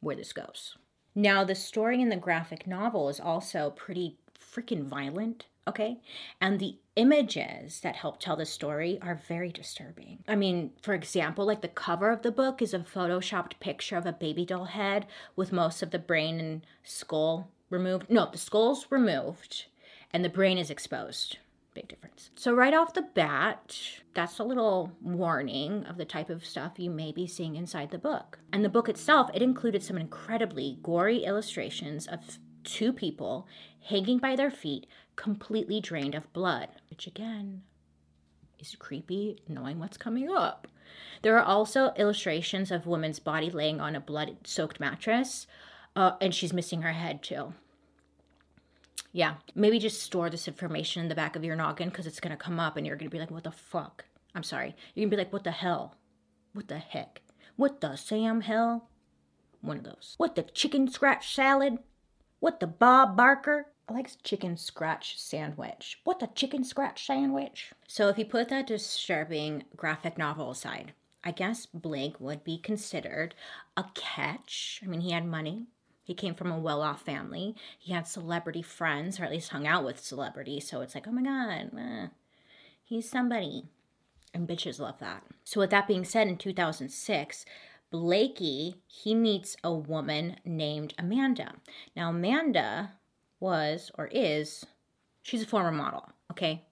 where 0.00 0.16
this 0.16 0.32
goes. 0.32 0.76
Now, 1.14 1.44
the 1.44 1.54
story 1.54 2.02
in 2.02 2.08
the 2.08 2.16
graphic 2.16 2.66
novel 2.66 3.08
is 3.08 3.20
also 3.20 3.70
pretty 3.70 4.16
freaking 4.38 4.84
violent, 4.84 5.46
okay? 5.68 6.00
And 6.40 6.58
the 6.58 6.78
images 6.96 7.80
that 7.80 7.94
help 7.94 8.18
tell 8.18 8.34
the 8.34 8.44
story 8.44 8.98
are 9.00 9.22
very 9.28 9.50
disturbing. 9.50 10.24
I 10.26 10.34
mean, 10.34 10.72
for 10.82 10.94
example, 10.94 11.46
like 11.46 11.62
the 11.62 11.68
cover 11.68 12.10
of 12.10 12.22
the 12.22 12.32
book 12.32 12.60
is 12.60 12.74
a 12.74 12.80
photoshopped 12.80 13.60
picture 13.60 13.96
of 13.96 14.04
a 14.04 14.12
baby 14.12 14.44
doll 14.44 14.64
head 14.64 15.06
with 15.36 15.52
most 15.52 15.82
of 15.82 15.92
the 15.92 16.00
brain 16.00 16.40
and 16.40 16.66
skull 16.82 17.48
removed. 17.70 18.10
No, 18.10 18.28
the 18.30 18.36
skull's 18.36 18.88
removed 18.90 19.66
and 20.12 20.24
the 20.24 20.28
brain 20.28 20.58
is 20.58 20.70
exposed. 20.70 21.38
Big 21.76 21.88
difference. 21.88 22.30
So, 22.36 22.54
right 22.54 22.72
off 22.72 22.94
the 22.94 23.02
bat, 23.02 23.78
that's 24.14 24.38
a 24.38 24.44
little 24.44 24.92
warning 25.02 25.84
of 25.84 25.98
the 25.98 26.06
type 26.06 26.30
of 26.30 26.42
stuff 26.42 26.78
you 26.78 26.88
may 26.88 27.12
be 27.12 27.26
seeing 27.26 27.54
inside 27.54 27.90
the 27.90 27.98
book. 27.98 28.38
And 28.50 28.64
the 28.64 28.70
book 28.70 28.88
itself, 28.88 29.28
it 29.34 29.42
included 29.42 29.82
some 29.82 29.98
incredibly 29.98 30.78
gory 30.82 31.22
illustrations 31.22 32.06
of 32.06 32.38
two 32.64 32.94
people 32.94 33.46
hanging 33.90 34.16
by 34.16 34.36
their 34.36 34.50
feet, 34.50 34.86
completely 35.16 35.78
drained 35.82 36.14
of 36.14 36.32
blood, 36.32 36.68
which 36.88 37.06
again 37.06 37.60
is 38.58 38.74
creepy 38.78 39.42
knowing 39.46 39.78
what's 39.78 39.98
coming 39.98 40.30
up. 40.30 40.66
There 41.20 41.38
are 41.38 41.44
also 41.44 41.92
illustrations 41.98 42.70
of 42.70 42.86
woman's 42.86 43.18
body 43.18 43.50
laying 43.50 43.82
on 43.82 43.94
a 43.94 44.00
blood 44.00 44.38
soaked 44.44 44.80
mattress, 44.80 45.46
uh, 45.94 46.12
and 46.22 46.34
she's 46.34 46.54
missing 46.54 46.80
her 46.80 46.92
head 46.92 47.22
too. 47.22 47.52
Yeah, 49.16 49.36
maybe 49.54 49.78
just 49.78 50.02
store 50.02 50.28
this 50.28 50.46
information 50.46 51.00
in 51.00 51.08
the 51.08 51.14
back 51.14 51.36
of 51.36 51.42
your 51.42 51.56
noggin 51.56 51.88
because 51.88 52.06
it's 52.06 52.20
gonna 52.20 52.36
come 52.36 52.60
up 52.60 52.76
and 52.76 52.86
you're 52.86 52.96
gonna 52.96 53.08
be 53.08 53.18
like, 53.18 53.30
what 53.30 53.44
the 53.44 53.50
fuck? 53.50 54.04
I'm 54.34 54.42
sorry. 54.42 54.76
You're 54.94 55.06
gonna 55.06 55.16
be 55.16 55.22
like, 55.22 55.32
what 55.32 55.42
the 55.42 55.52
hell? 55.52 55.96
What 56.52 56.68
the 56.68 56.76
heck? 56.76 57.22
What 57.56 57.80
the 57.80 57.96
Sam 57.96 58.42
hell? 58.42 58.90
One 59.62 59.78
of 59.78 59.84
those. 59.84 60.16
What 60.18 60.34
the 60.34 60.42
chicken 60.42 60.86
scratch 60.90 61.34
salad? 61.34 61.78
What 62.40 62.60
the 62.60 62.66
Bob 62.66 63.16
Barker? 63.16 63.68
I 63.88 63.94
like 63.94 64.22
chicken 64.22 64.58
scratch 64.58 65.18
sandwich. 65.18 65.98
What 66.04 66.18
the 66.18 66.28
chicken 66.34 66.62
scratch 66.62 67.06
sandwich? 67.06 67.72
So 67.88 68.10
if 68.10 68.18
you 68.18 68.26
put 68.26 68.50
that 68.50 68.66
disturbing 68.66 69.64
graphic 69.76 70.18
novel 70.18 70.50
aside, 70.50 70.92
I 71.24 71.30
guess 71.30 71.64
Blake 71.64 72.20
would 72.20 72.44
be 72.44 72.58
considered 72.58 73.34
a 73.78 73.86
catch. 73.94 74.82
I 74.84 74.88
mean, 74.88 75.00
he 75.00 75.12
had 75.12 75.24
money. 75.24 75.68
He 76.06 76.14
came 76.14 76.36
from 76.36 76.52
a 76.52 76.58
well 76.58 76.82
off 76.82 77.02
family. 77.02 77.56
He 77.76 77.92
had 77.92 78.06
celebrity 78.06 78.62
friends, 78.62 79.18
or 79.18 79.24
at 79.24 79.32
least 79.32 79.48
hung 79.48 79.66
out 79.66 79.84
with 79.84 79.98
celebrities. 79.98 80.68
So 80.70 80.80
it's 80.80 80.94
like, 80.94 81.08
oh 81.08 81.10
my 81.10 81.22
God, 81.22 81.76
eh, 81.76 82.06
he's 82.84 83.10
somebody. 83.10 83.64
And 84.32 84.46
bitches 84.46 84.78
love 84.78 85.00
that. 85.00 85.24
So, 85.42 85.58
with 85.58 85.70
that 85.70 85.88
being 85.88 86.04
said, 86.04 86.28
in 86.28 86.36
2006, 86.36 87.44
Blakey, 87.90 88.76
he 88.86 89.16
meets 89.16 89.56
a 89.64 89.72
woman 89.72 90.36
named 90.44 90.94
Amanda. 90.96 91.54
Now, 91.96 92.10
Amanda 92.10 92.92
was 93.40 93.90
or 93.98 94.06
is, 94.06 94.64
she's 95.22 95.42
a 95.42 95.46
former 95.46 95.72
model, 95.72 96.10
okay? 96.30 96.66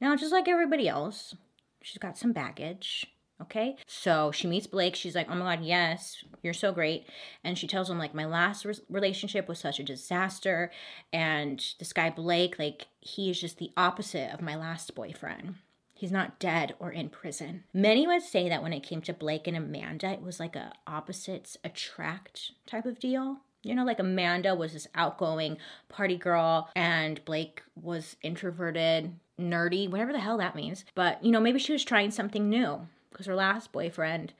Now, 0.00 0.16
just 0.16 0.32
like 0.32 0.48
everybody 0.48 0.88
else, 0.88 1.34
she's 1.82 1.98
got 1.98 2.16
some 2.16 2.32
baggage. 2.32 3.12
Okay. 3.40 3.76
So 3.86 4.32
she 4.32 4.46
meets 4.46 4.66
Blake. 4.66 4.96
She's 4.96 5.14
like, 5.14 5.28
oh 5.30 5.34
my 5.34 5.56
God, 5.56 5.64
yes, 5.64 6.24
you're 6.42 6.54
so 6.54 6.72
great. 6.72 7.06
And 7.44 7.58
she 7.58 7.66
tells 7.66 7.90
him, 7.90 7.98
like, 7.98 8.14
my 8.14 8.24
last 8.24 8.64
re- 8.64 8.74
relationship 8.88 9.46
was 9.46 9.58
such 9.58 9.78
a 9.78 9.84
disaster. 9.84 10.70
And 11.12 11.62
this 11.78 11.92
guy, 11.92 12.08
Blake, 12.08 12.58
like, 12.58 12.86
he 13.00 13.30
is 13.30 13.40
just 13.40 13.58
the 13.58 13.72
opposite 13.76 14.32
of 14.32 14.40
my 14.40 14.56
last 14.56 14.94
boyfriend. 14.94 15.56
He's 15.92 16.12
not 16.12 16.38
dead 16.38 16.74
or 16.78 16.90
in 16.90 17.08
prison. 17.08 17.64
Many 17.72 18.06
would 18.06 18.22
say 18.22 18.48
that 18.48 18.62
when 18.62 18.72
it 18.72 18.82
came 18.82 19.00
to 19.02 19.12
Blake 19.12 19.46
and 19.46 19.56
Amanda, 19.56 20.10
it 20.10 20.22
was 20.22 20.40
like 20.40 20.56
a 20.56 20.72
opposites 20.86 21.56
attract 21.64 22.52
type 22.66 22.86
of 22.86 22.98
deal. 22.98 23.38
You 23.62 23.74
know, 23.74 23.84
like 23.84 23.98
Amanda 23.98 24.54
was 24.54 24.74
this 24.74 24.86
outgoing 24.94 25.56
party 25.88 26.16
girl 26.16 26.70
and 26.76 27.24
Blake 27.24 27.62
was 27.74 28.16
introverted, 28.22 29.12
nerdy, 29.40 29.90
whatever 29.90 30.12
the 30.12 30.20
hell 30.20 30.38
that 30.38 30.54
means. 30.54 30.84
But, 30.94 31.24
you 31.24 31.32
know, 31.32 31.40
maybe 31.40 31.58
she 31.58 31.72
was 31.72 31.84
trying 31.84 32.10
something 32.10 32.48
new 32.48 32.86
because 33.16 33.26
her 33.26 33.34
last 33.34 33.72
boyfriend 33.72 34.34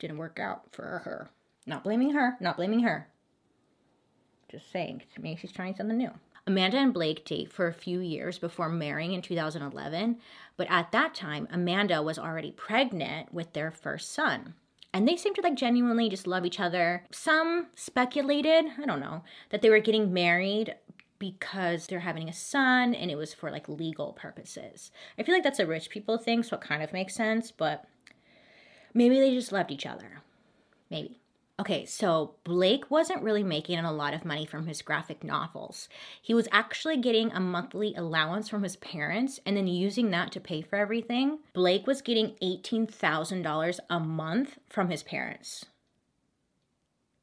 didn't 0.00 0.18
work 0.18 0.40
out 0.40 0.64
for 0.72 0.82
her. 1.04 1.30
Not 1.64 1.84
blaming 1.84 2.10
her, 2.10 2.36
not 2.40 2.56
blaming 2.56 2.80
her. 2.80 3.06
Just 4.50 4.72
saying, 4.72 5.02
me, 5.20 5.38
she's 5.40 5.52
trying 5.52 5.76
something 5.76 5.96
new. 5.96 6.10
Amanda 6.44 6.78
and 6.78 6.92
Blake 6.92 7.24
date 7.24 7.52
for 7.52 7.68
a 7.68 7.72
few 7.72 8.00
years 8.00 8.36
before 8.36 8.68
marrying 8.68 9.12
in 9.12 9.22
2011, 9.22 10.16
but 10.56 10.66
at 10.68 10.90
that 10.90 11.14
time, 11.14 11.46
Amanda 11.52 12.02
was 12.02 12.18
already 12.18 12.50
pregnant 12.50 13.32
with 13.32 13.52
their 13.52 13.70
first 13.70 14.12
son. 14.12 14.54
And 14.92 15.06
they 15.06 15.14
seemed 15.14 15.36
to 15.36 15.42
like 15.42 15.54
genuinely 15.54 16.08
just 16.08 16.26
love 16.26 16.44
each 16.44 16.58
other. 16.58 17.04
Some 17.12 17.68
speculated, 17.76 18.64
I 18.82 18.86
don't 18.86 18.98
know, 18.98 19.22
that 19.50 19.62
they 19.62 19.70
were 19.70 19.78
getting 19.78 20.12
married 20.12 20.74
because 21.20 21.86
they're 21.86 22.00
having 22.00 22.28
a 22.28 22.32
son 22.32 22.92
and 22.92 23.08
it 23.08 23.16
was 23.16 23.32
for 23.32 23.52
like 23.52 23.68
legal 23.68 24.14
purposes. 24.14 24.90
I 25.16 25.22
feel 25.22 25.34
like 25.36 25.44
that's 25.44 25.60
a 25.60 25.66
rich 25.66 25.90
people 25.90 26.18
thing, 26.18 26.42
so 26.42 26.56
it 26.56 26.62
kind 26.62 26.82
of 26.82 26.92
makes 26.92 27.14
sense, 27.14 27.52
but 27.52 27.84
Maybe 28.94 29.18
they 29.18 29.34
just 29.34 29.52
loved 29.52 29.70
each 29.70 29.86
other. 29.86 30.22
Maybe. 30.90 31.20
Okay, 31.60 31.84
so 31.84 32.36
Blake 32.42 32.90
wasn't 32.90 33.22
really 33.22 33.42
making 33.42 33.78
a 33.80 33.92
lot 33.92 34.14
of 34.14 34.24
money 34.24 34.46
from 34.46 34.66
his 34.66 34.80
graphic 34.80 35.22
novels. 35.22 35.90
He 36.22 36.32
was 36.32 36.48
actually 36.50 36.96
getting 36.96 37.30
a 37.32 37.38
monthly 37.38 37.94
allowance 37.94 38.48
from 38.48 38.62
his 38.62 38.76
parents 38.76 39.40
and 39.44 39.58
then 39.58 39.66
using 39.66 40.10
that 40.10 40.32
to 40.32 40.40
pay 40.40 40.62
for 40.62 40.76
everything. 40.76 41.40
Blake 41.52 41.86
was 41.86 42.00
getting 42.00 42.30
$18,000 42.42 43.80
a 43.90 44.00
month 44.00 44.58
from 44.70 44.88
his 44.88 45.02
parents 45.02 45.66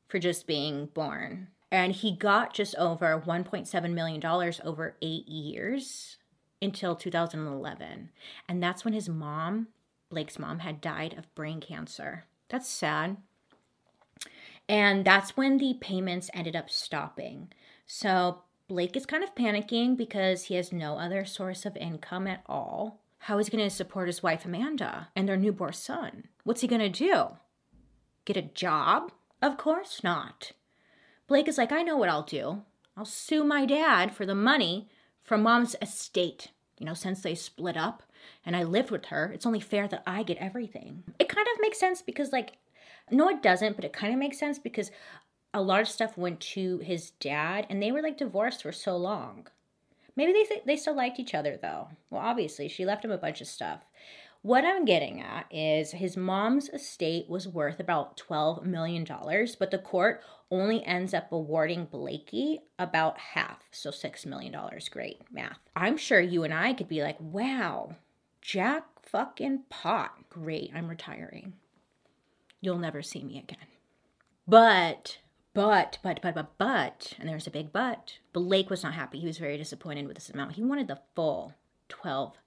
for 0.08 0.20
just 0.20 0.46
being 0.46 0.86
born. 0.94 1.48
And 1.72 1.94
he 1.94 2.16
got 2.16 2.54
just 2.54 2.76
over 2.76 3.20
$1.7 3.26 3.94
million 3.94 4.24
over 4.64 4.96
eight 5.02 5.28
years 5.28 6.18
until 6.62 6.96
2011. 6.96 8.10
And 8.48 8.62
that's 8.62 8.86
when 8.86 8.94
his 8.94 9.10
mom 9.10 9.70
Blake's 10.10 10.40
mom 10.40 10.60
had 10.60 10.82
died 10.82 11.16
of 11.18 11.34
brain 11.36 11.60
cancer. 11.60 12.26
That's 12.50 12.70
sad. 12.70 13.18
And 14.70 15.06
that's 15.06 15.38
when 15.38 15.58
the 15.58 15.76
payments 15.80 16.30
ended 16.34 16.56
up 16.56 16.70
stopping. 16.70 17.50
So 17.86 18.44
Blake 18.68 18.98
is 18.98 19.06
kind 19.06 19.24
of 19.24 19.36
panicking 19.36 19.96
because 19.96 20.44
he 20.44 20.56
has 20.56 20.74
no 20.74 20.98
other 20.98 21.26
source 21.26 21.66
of 21.66 21.78
income 21.78 22.28
at 22.28 22.44
all. 22.46 23.00
How 23.20 23.38
is 23.40 23.48
he 23.48 23.58
going 23.58 23.68
to 23.68 23.74
support 23.74 24.08
his 24.08 24.22
wife 24.22 24.46
Amanda 24.46 25.10
and 25.16 25.28
their 25.28 25.38
newborn 25.38 25.74
son? 25.74 26.26
What's 26.44 26.62
he 26.62 26.68
going 26.68 26.82
to 26.82 26.90
do? 26.90 27.38
Get 28.26 28.38
a 28.38 28.42
job? 28.42 29.12
Of 29.42 29.58
course 29.58 30.04
not. 30.04 30.52
Blake 31.28 31.48
is 31.48 31.58
like, 31.58 31.72
I 31.72 31.82
know 31.82 31.98
what 31.98 32.10
I'll 32.10 32.24
do. 32.24 32.64
I'll 32.96 33.06
sue 33.06 33.44
my 33.44 33.66
dad 33.66 34.14
for 34.14 34.26
the 34.26 34.36
money 34.36 34.90
from 35.24 35.44
mom's 35.44 35.76
estate. 35.82 36.52
You 36.78 36.86
know, 36.86 36.94
since 36.94 37.22
they 37.22 37.36
split 37.36 37.78
up, 37.78 38.04
and 38.46 38.56
I 38.56 38.64
lived 38.64 38.92
with 38.92 39.06
her, 39.06 39.32
it's 39.34 39.46
only 39.46 39.60
fair 39.60 39.88
that 39.88 40.04
I 40.06 40.24
get 40.24 40.38
everything. 40.38 41.04
It 41.20 41.30
kind 41.30 41.48
of 41.54 41.62
makes 41.62 41.80
sense 41.80 42.02
because, 42.02 42.32
like, 42.32 42.58
no, 43.10 43.30
it 43.30 43.42
doesn't, 43.42 43.76
but 43.76 43.86
it 43.86 43.94
kind 43.94 44.14
of 44.14 44.20
makes 44.20 44.40
sense 44.40 44.60
because 44.60 44.92
a 45.54 45.62
lot 45.62 45.82
of 45.82 45.88
stuff 45.88 46.18
went 46.18 46.40
to 46.40 46.80
his 46.80 47.12
dad 47.12 47.66
and 47.70 47.82
they 47.82 47.92
were 47.92 48.02
like 48.02 48.18
divorced 48.18 48.64
for 48.64 48.72
so 48.72 48.98
long. 48.98 49.48
Maybe 50.16 50.34
they 50.34 50.44
th- 50.44 50.64
they 50.66 50.76
still 50.76 50.96
liked 50.96 51.20
each 51.20 51.34
other 51.34 51.58
though. 51.62 51.90
Well, 52.10 52.22
obviously, 52.22 52.68
she 52.68 52.86
left 52.86 53.06
him 53.06 53.12
a 53.12 53.18
bunch 53.18 53.40
of 53.42 53.48
stuff. 53.48 53.82
What 54.42 54.66
I'm 54.66 54.86
getting 54.86 55.22
at 55.22 55.46
is 55.52 55.92
his 55.92 56.16
mom's 56.16 56.70
estate 56.70 57.28
was 57.28 57.48
worth 57.48 57.80
about 57.80 58.18
$12 58.18 58.64
million, 58.64 59.06
but 59.60 59.72
the 59.72 59.80
court 59.80 60.22
only 60.50 60.86
ends 60.86 61.14
up 61.14 61.32
awarding 61.32 61.86
Blakey 61.86 62.62
about 62.80 63.18
half, 63.18 63.64
so 63.72 63.90
$6 63.90 64.26
million. 64.26 64.56
Great 64.92 65.22
math. 65.32 65.60
I'm 65.76 65.98
sure 65.98 66.22
you 66.22 66.44
and 66.44 66.54
I 66.54 66.74
could 66.74 66.88
be 66.88 67.02
like, 67.02 67.20
wow, 67.20 67.96
Jack 68.48 68.86
fucking 69.04 69.64
Pot. 69.68 70.30
Great, 70.30 70.72
I'm 70.74 70.88
retiring. 70.88 71.52
You'll 72.62 72.78
never 72.78 73.02
see 73.02 73.22
me 73.22 73.40
again. 73.40 73.68
But, 74.48 75.18
but, 75.54 76.00
but, 76.02 76.22
but, 76.22 76.34
but, 76.34 76.58
but, 76.58 77.14
and 77.20 77.28
there's 77.28 77.48
a 77.48 77.52
big 77.52 77.74
but. 77.74 78.20
Blake 78.32 78.70
was 78.70 78.84
not 78.84 78.94
happy. 78.94 79.20
He 79.20 79.28
was 79.28 79.38
very 79.38 79.58
disappointed 79.58 80.08
with 80.08 80.16
this 80.16 80.30
amount. 80.30 80.54
He 80.54 80.64
wanted 80.64 80.88
the 80.88 81.02
full 81.14 81.56
12 81.90 82.38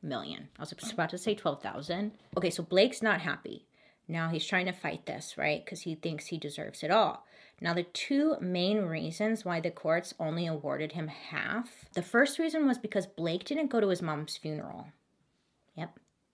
million. 0.00 0.50
I 0.56 0.62
was 0.62 0.92
about 0.92 1.10
to 1.10 1.18
say 1.18 1.34
12,000. 1.34 2.12
Okay, 2.36 2.50
so 2.50 2.62
Blake's 2.62 3.02
not 3.02 3.20
happy. 3.20 3.66
Now 4.06 4.28
he's 4.28 4.46
trying 4.46 4.66
to 4.66 4.72
fight 4.72 5.04
this, 5.06 5.36
right? 5.36 5.64
Because 5.64 5.80
he 5.80 5.96
thinks 5.96 6.26
he 6.26 6.38
deserves 6.38 6.84
it 6.84 6.92
all. 6.92 7.26
Now, 7.60 7.74
the 7.74 7.82
two 7.82 8.36
main 8.40 8.82
reasons 8.82 9.44
why 9.44 9.58
the 9.58 9.72
courts 9.72 10.14
only 10.20 10.46
awarded 10.46 10.92
him 10.92 11.08
half 11.08 11.86
the 11.94 12.02
first 12.02 12.38
reason 12.38 12.68
was 12.68 12.78
because 12.78 13.08
Blake 13.08 13.44
didn't 13.44 13.70
go 13.70 13.80
to 13.80 13.88
his 13.88 14.00
mom's 14.00 14.36
funeral. 14.36 14.86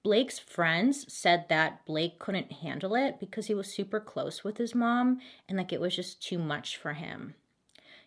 Blake's 0.03 0.39
friends 0.39 1.13
said 1.13 1.47
that 1.49 1.85
Blake 1.85 2.19
couldn't 2.19 2.53
handle 2.53 2.95
it 2.95 3.21
because 3.21 3.47
he 3.47 3.55
was 3.55 3.73
super 3.73 4.01
close 4.01 4.43
with 4.43 4.57
his 4.57 4.75
mom 4.75 5.21
and 5.49 5.59
like 5.59 5.73
it 5.73 5.81
was 5.81 5.95
just 5.95 6.23
too 6.23 6.39
much 6.39 6.77
for 6.77 6.95
him. 6.95 7.35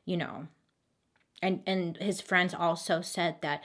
You 0.06 0.18
know. 0.18 0.48
And 1.42 1.62
and 1.68 1.98
his 1.98 2.20
friends 2.22 2.54
also 2.54 3.02
said 3.02 3.38
that 3.42 3.62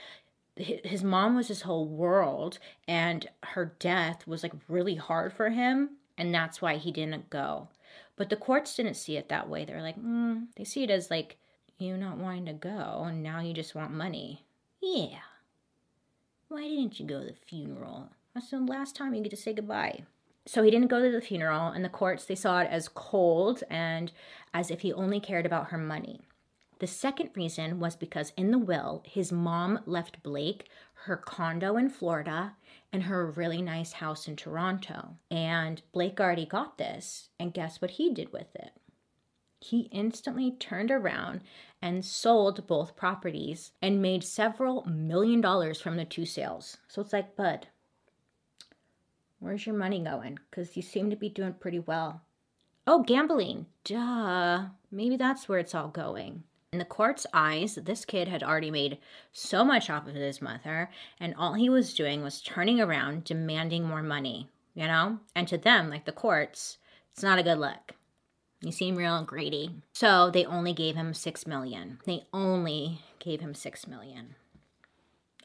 his 0.55 1.03
mom 1.03 1.35
was 1.35 1.47
his 1.47 1.61
whole 1.61 1.87
world 1.87 2.59
and 2.87 3.27
her 3.43 3.73
death 3.79 4.27
was 4.27 4.43
like 4.43 4.53
really 4.67 4.95
hard 4.95 5.33
for 5.33 5.49
him 5.49 5.91
and 6.17 6.33
that's 6.33 6.61
why 6.61 6.75
he 6.75 6.91
didn't 6.91 7.29
go. 7.29 7.69
But 8.15 8.29
the 8.29 8.35
courts 8.35 8.75
didn't 8.75 8.95
see 8.95 9.15
it 9.15 9.29
that 9.29 9.49
way. 9.49 9.63
They're 9.63 9.81
like, 9.81 9.97
mm, 9.97 10.47
they 10.55 10.65
see 10.65 10.83
it 10.83 10.89
as 10.91 11.09
like 11.09 11.37
you 11.79 11.97
not 11.97 12.17
wanting 12.17 12.45
to 12.47 12.53
go 12.53 13.05
and 13.07 13.23
now 13.23 13.39
you 13.39 13.53
just 13.53 13.73
want 13.73 13.91
money. 13.91 14.45
Yeah. 14.81 15.19
Why 16.49 16.63
didn't 16.63 16.99
you 16.99 17.05
go 17.05 17.21
to 17.21 17.27
the 17.27 17.33
funeral? 17.33 18.09
That's 18.39 18.51
the 18.51 18.59
last 18.59 18.95
time 18.95 19.13
you 19.13 19.21
get 19.21 19.31
to 19.31 19.35
say 19.35 19.51
goodbye. 19.51 20.03
So 20.45 20.63
he 20.63 20.71
didn't 20.71 20.87
go 20.87 21.03
to 21.03 21.11
the 21.11 21.19
funeral, 21.19 21.67
and 21.67 21.83
the 21.83 21.89
courts 21.89 22.23
they 22.23 22.35
saw 22.35 22.61
it 22.61 22.69
as 22.71 22.87
cold 22.87 23.65
and 23.69 24.13
as 24.53 24.71
if 24.71 24.79
he 24.79 24.93
only 24.93 25.19
cared 25.19 25.45
about 25.45 25.71
her 25.71 25.77
money. 25.77 26.21
The 26.79 26.87
second 26.87 27.31
reason 27.35 27.81
was 27.81 27.97
because 27.97 28.31
in 28.37 28.51
the 28.51 28.57
will, 28.57 29.03
his 29.05 29.33
mom 29.33 29.79
left 29.85 30.23
Blake 30.23 30.69
her 31.03 31.17
condo 31.17 31.75
in 31.75 31.89
Florida 31.89 32.55
and 32.93 33.03
her 33.03 33.29
really 33.29 33.61
nice 33.61 33.91
house 33.91 34.25
in 34.25 34.37
Toronto. 34.37 35.17
And 35.29 35.81
Blake 35.91 36.21
already 36.21 36.45
got 36.45 36.77
this, 36.77 37.27
and 37.41 37.53
guess 37.53 37.81
what 37.81 37.91
he 37.91 38.13
did 38.13 38.31
with 38.31 38.55
it? 38.55 38.71
He 39.59 39.89
instantly 39.91 40.51
turned 40.51 40.91
around 40.91 41.41
and 41.81 42.05
sold 42.05 42.65
both 42.67 42.95
properties 42.95 43.73
and 43.81 44.01
made 44.01 44.23
several 44.23 44.85
million 44.85 45.41
dollars 45.41 45.81
from 45.81 45.97
the 45.97 46.05
two 46.05 46.25
sales. 46.25 46.77
So 46.87 47.01
it's 47.01 47.11
like, 47.11 47.35
bud, 47.35 47.67
where's 49.39 49.65
your 49.65 49.75
money 49.75 49.99
going? 50.03 50.39
Because 50.49 50.75
you 50.75 50.81
seem 50.81 51.09
to 51.09 51.15
be 51.15 51.29
doing 51.29 51.53
pretty 51.53 51.79
well. 51.79 52.21
Oh, 52.85 53.03
gambling. 53.03 53.67
Duh. 53.83 54.65
Maybe 54.91 55.17
that's 55.17 55.47
where 55.47 55.59
it's 55.59 55.75
all 55.75 55.89
going. 55.89 56.43
In 56.71 56.79
the 56.79 56.85
court's 56.85 57.25
eyes, 57.33 57.75
this 57.75 58.05
kid 58.05 58.27
had 58.27 58.43
already 58.43 58.69
made 58.69 58.99
so 59.31 59.65
much 59.65 59.89
off 59.89 60.07
of 60.07 60.13
his 60.13 60.41
mother, 60.41 60.89
and 61.19 61.33
all 61.35 61.55
he 61.55 61.69
was 61.69 61.95
doing 61.95 62.21
was 62.21 62.41
turning 62.41 62.79
around, 62.79 63.23
demanding 63.23 63.83
more 63.83 64.03
money, 64.03 64.49
you 64.75 64.85
know? 64.85 65.19
And 65.35 65.47
to 65.47 65.57
them, 65.57 65.89
like 65.89 66.05
the 66.05 66.11
courts, 66.11 66.77
it's 67.11 67.23
not 67.23 67.39
a 67.39 67.43
good 67.43 67.57
look. 67.57 67.95
You 68.61 68.71
seem 68.71 68.95
real 68.95 69.23
greedy. 69.23 69.71
So 69.93 70.29
they 70.29 70.45
only 70.45 70.73
gave 70.73 70.95
him 70.95 71.13
six 71.13 71.47
million. 71.47 71.99
They 72.05 72.23
only 72.33 73.01
gave 73.19 73.39
him 73.39 73.55
six 73.55 73.87
million. 73.87 74.35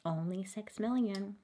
Only 0.03 0.43
six 0.43 0.79
million. 0.79 1.37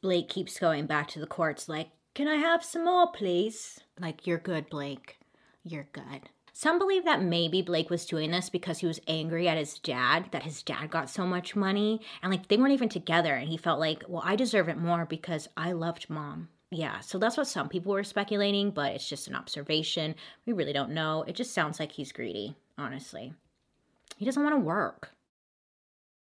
Blake 0.00 0.28
keeps 0.28 0.58
going 0.58 0.86
back 0.86 1.08
to 1.08 1.20
the 1.20 1.26
courts, 1.26 1.68
like, 1.68 1.88
Can 2.14 2.28
I 2.28 2.36
have 2.36 2.64
some 2.64 2.84
more, 2.84 3.10
please? 3.10 3.80
Like, 3.98 4.26
you're 4.26 4.38
good, 4.38 4.68
Blake. 4.68 5.18
You're 5.62 5.88
good. 5.92 6.28
Some 6.56 6.78
believe 6.78 7.04
that 7.04 7.20
maybe 7.20 7.62
Blake 7.62 7.90
was 7.90 8.06
doing 8.06 8.30
this 8.30 8.48
because 8.48 8.78
he 8.78 8.86
was 8.86 9.00
angry 9.08 9.48
at 9.48 9.58
his 9.58 9.80
dad, 9.80 10.26
that 10.30 10.44
his 10.44 10.62
dad 10.62 10.88
got 10.88 11.10
so 11.10 11.26
much 11.26 11.56
money. 11.56 12.00
And 12.22 12.30
like 12.30 12.46
they 12.46 12.56
weren't 12.56 12.72
even 12.72 12.88
together. 12.88 13.34
And 13.34 13.48
he 13.48 13.56
felt 13.56 13.80
like, 13.80 14.04
well, 14.06 14.22
I 14.24 14.36
deserve 14.36 14.68
it 14.68 14.78
more 14.78 15.04
because 15.04 15.48
I 15.56 15.72
loved 15.72 16.08
mom. 16.08 16.48
Yeah, 16.70 17.00
so 17.00 17.18
that's 17.18 17.36
what 17.36 17.48
some 17.48 17.68
people 17.68 17.92
were 17.92 18.04
speculating, 18.04 18.70
but 18.70 18.92
it's 18.92 19.08
just 19.08 19.26
an 19.26 19.34
observation. 19.34 20.14
We 20.46 20.52
really 20.52 20.72
don't 20.72 20.90
know. 20.90 21.24
It 21.26 21.34
just 21.34 21.54
sounds 21.54 21.80
like 21.80 21.90
he's 21.90 22.12
greedy, 22.12 22.54
honestly. 22.78 23.34
He 24.16 24.24
doesn't 24.24 24.42
want 24.42 24.54
to 24.54 24.60
work. 24.60 25.10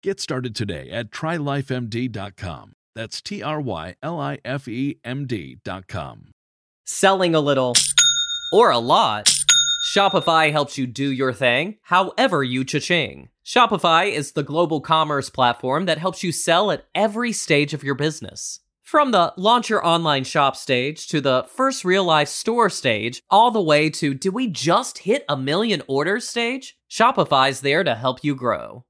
Get 0.00 0.20
started 0.20 0.54
today 0.54 0.90
at 0.90 1.10
trylifemd.com. 1.10 2.74
That's 2.94 3.20
T 3.20 3.42
R 3.42 3.60
Y 3.60 3.96
L 4.00 4.20
I 4.20 4.38
F 4.44 4.68
E 4.68 5.00
M 5.04 5.26
D.com. 5.26 6.30
Selling 6.84 7.34
a 7.34 7.40
little 7.40 7.74
or 8.52 8.70
a 8.70 8.78
lot, 8.78 9.34
Shopify 9.92 10.52
helps 10.52 10.78
you 10.78 10.86
do 10.86 11.10
your 11.10 11.32
thing 11.32 11.78
however 11.82 12.44
you 12.44 12.64
cha-ching. 12.64 13.30
Shopify 13.44 14.10
is 14.10 14.32
the 14.32 14.44
global 14.44 14.80
commerce 14.80 15.30
platform 15.30 15.86
that 15.86 15.98
helps 15.98 16.22
you 16.22 16.30
sell 16.30 16.70
at 16.70 16.86
every 16.94 17.32
stage 17.32 17.74
of 17.74 17.82
your 17.82 17.96
business. 17.96 18.60
From 18.84 19.10
the 19.10 19.34
launch 19.36 19.68
your 19.68 19.84
online 19.84 20.22
shop 20.22 20.54
stage 20.54 21.08
to 21.08 21.20
the 21.20 21.44
first 21.54 21.84
real 21.84 22.04
life 22.04 22.28
store 22.28 22.70
stage, 22.70 23.20
all 23.30 23.50
the 23.50 23.60
way 23.60 23.90
to 23.90 24.14
do 24.14 24.30
we 24.30 24.46
just 24.46 24.98
hit 24.98 25.24
a 25.28 25.36
million 25.36 25.82
orders 25.88 26.28
stage? 26.28 26.78
Shopify's 26.88 27.62
there 27.62 27.82
to 27.82 27.96
help 27.96 28.22
you 28.22 28.36
grow. 28.36 28.84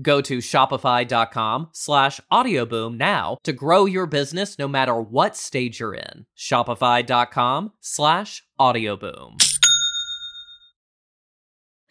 Go 0.00 0.20
to 0.22 0.38
shopify.com 0.38 1.68
slash 1.72 2.20
audioboom 2.32 2.96
now 2.96 3.36
to 3.42 3.52
grow 3.52 3.84
your 3.84 4.06
business 4.06 4.58
no 4.58 4.66
matter 4.66 4.98
what 5.00 5.36
stage 5.36 5.80
you're 5.80 5.94
in. 5.94 6.26
Shopify.com 6.36 7.72
slash 7.80 8.42
audioboom. 8.58 9.42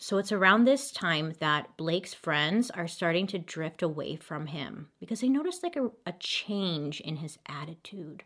So 0.03 0.17
it's 0.17 0.31
around 0.31 0.65
this 0.65 0.91
time 0.91 1.33
that 1.39 1.77
Blake's 1.77 2.15
friends 2.15 2.71
are 2.71 2.87
starting 2.87 3.27
to 3.27 3.37
drift 3.37 3.83
away 3.83 4.15
from 4.15 4.47
him 4.47 4.87
because 4.99 5.21
they 5.21 5.29
notice 5.29 5.61
like 5.61 5.75
a, 5.75 5.91
a 6.07 6.13
change 6.19 7.01
in 7.01 7.17
his 7.17 7.37
attitude, 7.47 8.23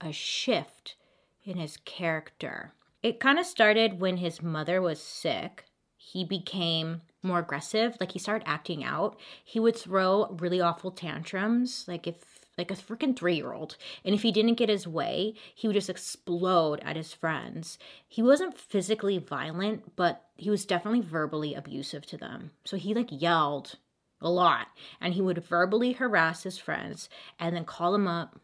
a 0.00 0.10
shift 0.10 0.96
in 1.44 1.58
his 1.58 1.76
character. 1.84 2.72
It 3.02 3.20
kind 3.20 3.38
of 3.38 3.44
started 3.44 4.00
when 4.00 4.16
his 4.16 4.42
mother 4.42 4.80
was 4.80 5.02
sick. 5.02 5.66
He 5.98 6.24
became 6.24 7.02
more 7.22 7.40
aggressive. 7.40 7.96
Like 8.00 8.12
he 8.12 8.18
started 8.18 8.48
acting 8.48 8.82
out. 8.84 9.18
He 9.44 9.60
would 9.60 9.76
throw 9.76 10.34
really 10.38 10.60
awful 10.60 10.90
tantrums. 10.90 11.84
Like 11.86 12.06
if 12.06 12.38
like 12.56 12.70
a 12.70 12.74
freaking 12.74 13.16
three 13.16 13.36
year 13.36 13.52
old. 13.52 13.76
And 14.04 14.14
if 14.14 14.22
he 14.22 14.32
didn't 14.32 14.54
get 14.54 14.68
his 14.68 14.86
way, 14.86 15.34
he 15.54 15.68
would 15.68 15.74
just 15.74 15.90
explode 15.90 16.80
at 16.84 16.96
his 16.96 17.12
friends. 17.12 17.78
He 18.06 18.22
wasn't 18.22 18.58
physically 18.58 19.18
violent, 19.18 19.96
but 19.96 20.24
he 20.36 20.50
was 20.50 20.66
definitely 20.66 21.00
verbally 21.00 21.54
abusive 21.54 22.04
to 22.06 22.16
them. 22.16 22.50
So 22.64 22.76
he 22.76 22.94
like 22.94 23.08
yelled 23.10 23.76
a 24.20 24.28
lot 24.28 24.66
and 25.00 25.14
he 25.14 25.22
would 25.22 25.44
verbally 25.44 25.92
harass 25.92 26.42
his 26.42 26.58
friends 26.58 27.08
and 27.38 27.54
then 27.54 27.64
call 27.64 27.92
them 27.92 28.08
up 28.08 28.40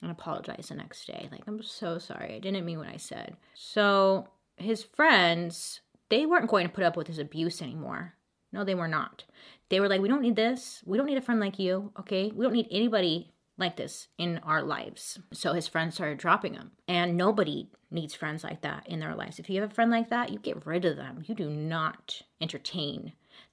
and 0.00 0.10
apologize 0.10 0.68
the 0.68 0.74
next 0.74 1.06
day. 1.06 1.28
Like, 1.30 1.42
I'm 1.46 1.62
so 1.62 1.98
sorry. 1.98 2.34
I 2.34 2.38
didn't 2.38 2.64
mean 2.64 2.78
what 2.78 2.88
I 2.88 2.96
said. 2.96 3.36
So 3.54 4.28
his 4.56 4.82
friends 4.82 5.80
they 6.10 6.26
weren't 6.26 6.50
going 6.50 6.66
to 6.66 6.72
put 6.72 6.84
up 6.84 6.96
with 6.96 7.06
his 7.06 7.18
abuse 7.18 7.62
anymore. 7.62 8.14
No, 8.52 8.64
they 8.64 8.74
were 8.74 8.88
not. 8.88 9.24
They 9.68 9.80
were 9.80 9.88
like, 9.88 10.00
we 10.00 10.08
don't 10.08 10.22
need 10.22 10.36
this. 10.36 10.82
We 10.84 10.98
don't 10.98 11.06
need 11.06 11.18
a 11.18 11.22
friend 11.22 11.40
like 11.40 11.58
you. 11.58 11.92
Okay. 12.00 12.32
We 12.34 12.44
don't 12.44 12.52
need 12.52 12.68
anybody 12.70 13.32
like 13.56 13.76
this 13.76 14.08
in 14.18 14.38
our 14.38 14.62
lives. 14.62 15.18
So 15.32 15.52
his 15.52 15.68
friends 15.68 15.94
started 15.94 16.18
dropping 16.18 16.54
him. 16.54 16.72
And 16.88 17.16
nobody 17.16 17.68
needs 17.90 18.14
friends 18.14 18.42
like 18.42 18.62
that 18.62 18.88
in 18.88 18.98
their 18.98 19.14
lives. 19.14 19.38
If 19.38 19.48
you 19.48 19.60
have 19.60 19.70
a 19.70 19.74
friend 19.74 19.90
like 19.90 20.10
that, 20.10 20.30
you 20.30 20.38
get 20.38 20.66
rid 20.66 20.84
of 20.84 20.96
them. 20.96 21.22
You 21.26 21.34
do 21.34 21.48
not 21.48 22.22
entertain 22.40 23.12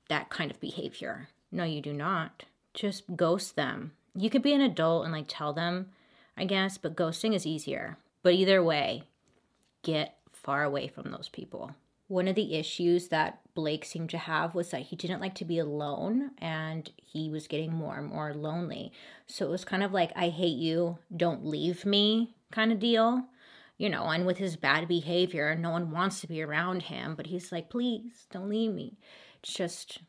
that 0.10 0.30
kind 0.30 0.50
of 0.50 0.60
behavior. 0.60 1.30
No, 1.52 1.64
you 1.64 1.82
do 1.82 1.94
not. 1.94 2.46
Just 2.74 3.16
ghost 3.16 3.56
them. 3.56 3.92
You 4.16 4.30
could 4.30 4.42
be 4.42 4.54
an 4.54 4.62
adult 4.62 5.04
and 5.04 5.14
like 5.14 5.26
tell 5.28 5.54
them, 5.54 5.90
I 6.36 6.46
guess, 6.46 6.78
but 6.78 6.96
ghosting 6.96 7.36
is 7.36 7.46
easier. 7.46 7.98
But 8.24 8.34
either 8.34 8.64
way, 8.64 9.04
get 9.84 10.18
far 10.34 10.64
away 10.64 10.88
from 10.88 11.12
those 11.12 11.30
people. 11.30 11.76
One 12.08 12.28
of 12.28 12.36
the 12.36 12.56
issues 12.56 13.10
that 13.10 13.40
Blake 13.54 13.84
seemed 13.84 14.10
to 14.12 14.18
have 14.18 14.56
was 14.56 14.72
that 14.72 14.84
he 14.84 14.96
didn't 14.96 15.20
like 15.20 15.36
to 15.36 15.46
be 15.46 15.60
alone 15.60 16.32
and 16.38 16.90
he 17.04 17.30
was 17.30 17.48
getting 17.48 17.74
more 17.74 17.98
and 17.98 18.08
more 18.08 18.34
lonely. 18.34 18.92
So 19.26 19.46
it 19.46 19.50
was 19.50 19.66
kind 19.66 19.84
of 19.84 19.92
like, 19.92 20.12
I 20.16 20.30
hate 20.30 20.58
you, 20.58 21.00
don't 21.16 21.46
leave 21.46 21.86
me 21.86 22.36
kind 22.52 22.72
of 22.72 22.80
deal. 22.80 23.26
You 23.78 23.90
know, 23.90 24.06
and 24.06 24.26
with 24.26 24.38
his 24.38 24.56
bad 24.56 24.88
behavior, 24.88 25.56
no 25.56 25.70
one 25.70 25.92
wants 25.92 26.22
to 26.22 26.28
be 26.28 26.42
around 26.42 26.84
him, 26.84 27.14
but 27.16 27.28
he's 27.28 27.52
like, 27.52 27.70
please 27.70 28.26
don't 28.32 28.50
leave 28.50 28.74
me. 28.74 28.98
It's 29.44 29.54
just 29.54 30.00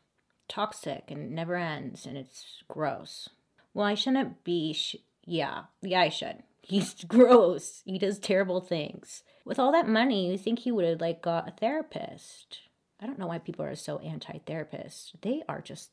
toxic 0.47 1.05
and 1.09 1.19
it 1.21 1.29
never 1.29 1.55
ends 1.55 2.05
and 2.05 2.17
it's 2.17 2.63
gross. 2.67 3.29
Well, 3.73 3.85
I 3.85 3.93
shouldn't 3.93 4.43
be. 4.43 4.73
Sh- 4.73 4.95
yeah, 5.25 5.63
yeah, 5.81 6.01
I 6.01 6.09
should. 6.09 6.43
He's 6.61 6.93
gross. 7.07 7.81
He 7.85 7.99
does 7.99 8.19
terrible 8.19 8.61
things. 8.61 9.23
With 9.49 9.57
all 9.57 9.71
that 9.71 9.87
money, 9.89 10.29
you 10.29 10.37
think 10.37 10.59
he 10.59 10.71
would 10.71 10.85
have 10.85 11.01
like 11.01 11.23
got 11.23 11.47
a 11.47 11.51
therapist. 11.51 12.59
I 13.01 13.07
don't 13.07 13.17
know 13.17 13.25
why 13.25 13.39
people 13.39 13.65
are 13.65 13.75
so 13.75 13.97
anti-therapist. 13.97 15.15
They 15.23 15.41
are 15.49 15.59
just 15.59 15.89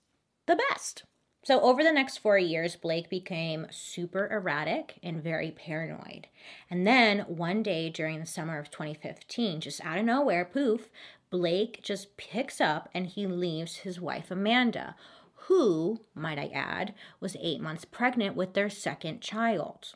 the 0.46 0.60
best. 0.68 1.04
So 1.42 1.62
over 1.62 1.82
the 1.82 1.90
next 1.90 2.18
4 2.18 2.38
years, 2.38 2.76
Blake 2.76 3.08
became 3.08 3.68
super 3.70 4.28
erratic 4.30 4.98
and 5.02 5.22
very 5.22 5.52
paranoid. 5.52 6.26
And 6.70 6.86
then 6.86 7.20
one 7.20 7.62
day 7.62 7.88
during 7.88 8.20
the 8.20 8.26
summer 8.26 8.58
of 8.58 8.70
2015, 8.70 9.62
just 9.62 9.82
out 9.82 9.98
of 9.98 10.04
nowhere, 10.04 10.44
poof, 10.44 10.90
Blake 11.30 11.80
just 11.82 12.18
picks 12.18 12.60
up 12.60 12.90
and 12.92 13.06
he 13.06 13.26
leaves 13.26 13.76
his 13.76 13.98
wife 13.98 14.30
Amanda, 14.30 14.96
who, 15.46 16.00
might 16.14 16.38
I 16.38 16.50
add, 16.52 16.92
was 17.20 17.38
8 17.40 17.62
months 17.62 17.86
pregnant 17.86 18.36
with 18.36 18.52
their 18.52 18.68
second 18.68 19.22
child 19.22 19.94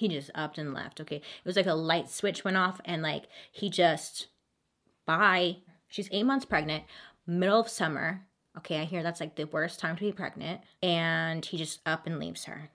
he 0.00 0.08
just 0.08 0.30
upped 0.34 0.58
and 0.58 0.72
left. 0.74 1.00
Okay. 1.00 1.16
It 1.16 1.44
was 1.44 1.56
like 1.56 1.66
a 1.66 1.74
light 1.74 2.10
switch 2.10 2.44
went 2.44 2.56
off 2.56 2.80
and 2.84 3.02
like 3.02 3.24
he 3.50 3.70
just 3.70 4.28
bye. 5.06 5.58
She's 5.88 6.08
eight 6.12 6.24
months 6.26 6.44
pregnant, 6.44 6.84
middle 7.26 7.60
of 7.60 7.68
summer. 7.68 8.26
Okay, 8.56 8.80
I 8.80 8.84
hear 8.84 9.02
that's 9.02 9.20
like 9.20 9.36
the 9.36 9.44
worst 9.44 9.78
time 9.80 9.96
to 9.96 10.04
be 10.04 10.12
pregnant. 10.12 10.60
And 10.82 11.44
he 11.44 11.56
just 11.56 11.80
up 11.86 12.06
and 12.06 12.18
leaves 12.18 12.44
her. 12.44 12.70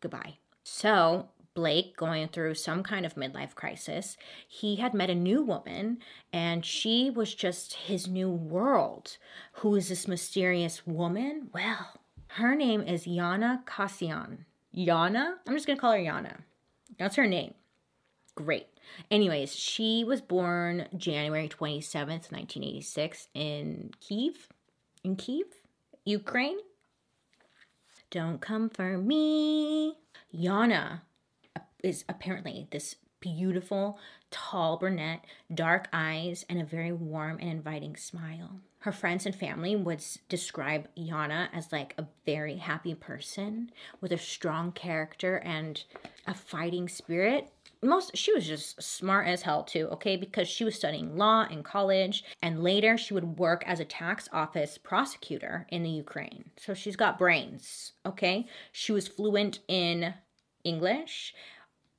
Goodbye. 0.00 0.38
So 0.62 1.30
Blake, 1.54 1.96
going 1.96 2.28
through 2.28 2.54
some 2.54 2.82
kind 2.82 3.06
of 3.06 3.14
midlife 3.14 3.54
crisis, 3.54 4.16
he 4.46 4.76
had 4.76 4.92
met 4.92 5.08
a 5.08 5.14
new 5.14 5.42
woman 5.42 5.98
and 6.32 6.64
she 6.64 7.10
was 7.10 7.34
just 7.34 7.72
his 7.72 8.06
new 8.06 8.30
world. 8.30 9.16
Who 9.54 9.74
is 9.74 9.88
this 9.88 10.06
mysterious 10.06 10.86
woman? 10.86 11.48
Well, 11.52 12.00
her 12.28 12.54
name 12.54 12.82
is 12.82 13.06
Yana 13.06 13.64
Kasian. 13.64 14.44
Yana? 14.76 15.34
I'm 15.46 15.54
just 15.54 15.66
to 15.66 15.76
call 15.76 15.92
her 15.92 15.98
Yana. 15.98 16.38
That's 16.98 17.16
her 17.16 17.26
name. 17.26 17.54
Great. 18.34 18.66
Anyways, 19.10 19.54
she 19.54 20.04
was 20.04 20.20
born 20.20 20.86
January 20.96 21.48
27th, 21.48 22.30
1986 22.30 23.28
in 23.34 23.90
Kiev. 24.00 24.48
In 25.02 25.16
Kiev? 25.16 25.46
Ukraine? 26.04 26.58
Don't 28.10 28.40
come 28.40 28.68
for 28.68 28.98
me. 28.98 29.94
Yana 30.34 31.00
is 31.82 32.04
apparently 32.08 32.68
this 32.70 32.96
beautiful, 33.20 33.98
tall 34.30 34.76
brunette, 34.76 35.24
dark 35.52 35.88
eyes, 35.92 36.44
and 36.48 36.60
a 36.60 36.64
very 36.64 36.92
warm 36.92 37.38
and 37.40 37.50
inviting 37.50 37.96
smile. 37.96 38.60
Her 38.80 38.92
friends 38.92 39.26
and 39.26 39.34
family 39.34 39.74
would 39.74 40.04
describe 40.28 40.88
Yana 40.96 41.48
as 41.52 41.72
like 41.72 41.94
a 41.98 42.06
very 42.24 42.56
happy 42.56 42.94
person 42.94 43.70
with 44.00 44.12
a 44.12 44.18
strong 44.18 44.70
character 44.72 45.38
and 45.38 45.82
a 46.26 46.34
fighting 46.34 46.88
spirit. 46.88 47.50
Most 47.82 48.16
she 48.16 48.32
was 48.32 48.46
just 48.46 48.80
smart 48.82 49.26
as 49.26 49.42
hell 49.42 49.64
too, 49.64 49.88
okay? 49.92 50.16
Because 50.16 50.48
she 50.48 50.64
was 50.64 50.76
studying 50.76 51.16
law 51.16 51.46
in 51.50 51.62
college 51.62 52.24
and 52.40 52.62
later 52.62 52.96
she 52.96 53.12
would 53.12 53.38
work 53.38 53.64
as 53.66 53.80
a 53.80 53.84
tax 53.84 54.28
office 54.32 54.78
prosecutor 54.78 55.66
in 55.70 55.82
the 55.82 55.90
Ukraine. 55.90 56.50
So 56.56 56.72
she's 56.72 56.96
got 56.96 57.18
brains, 57.18 57.92
okay? 58.04 58.46
She 58.72 58.92
was 58.92 59.08
fluent 59.08 59.60
in 59.68 60.14
English 60.64 61.34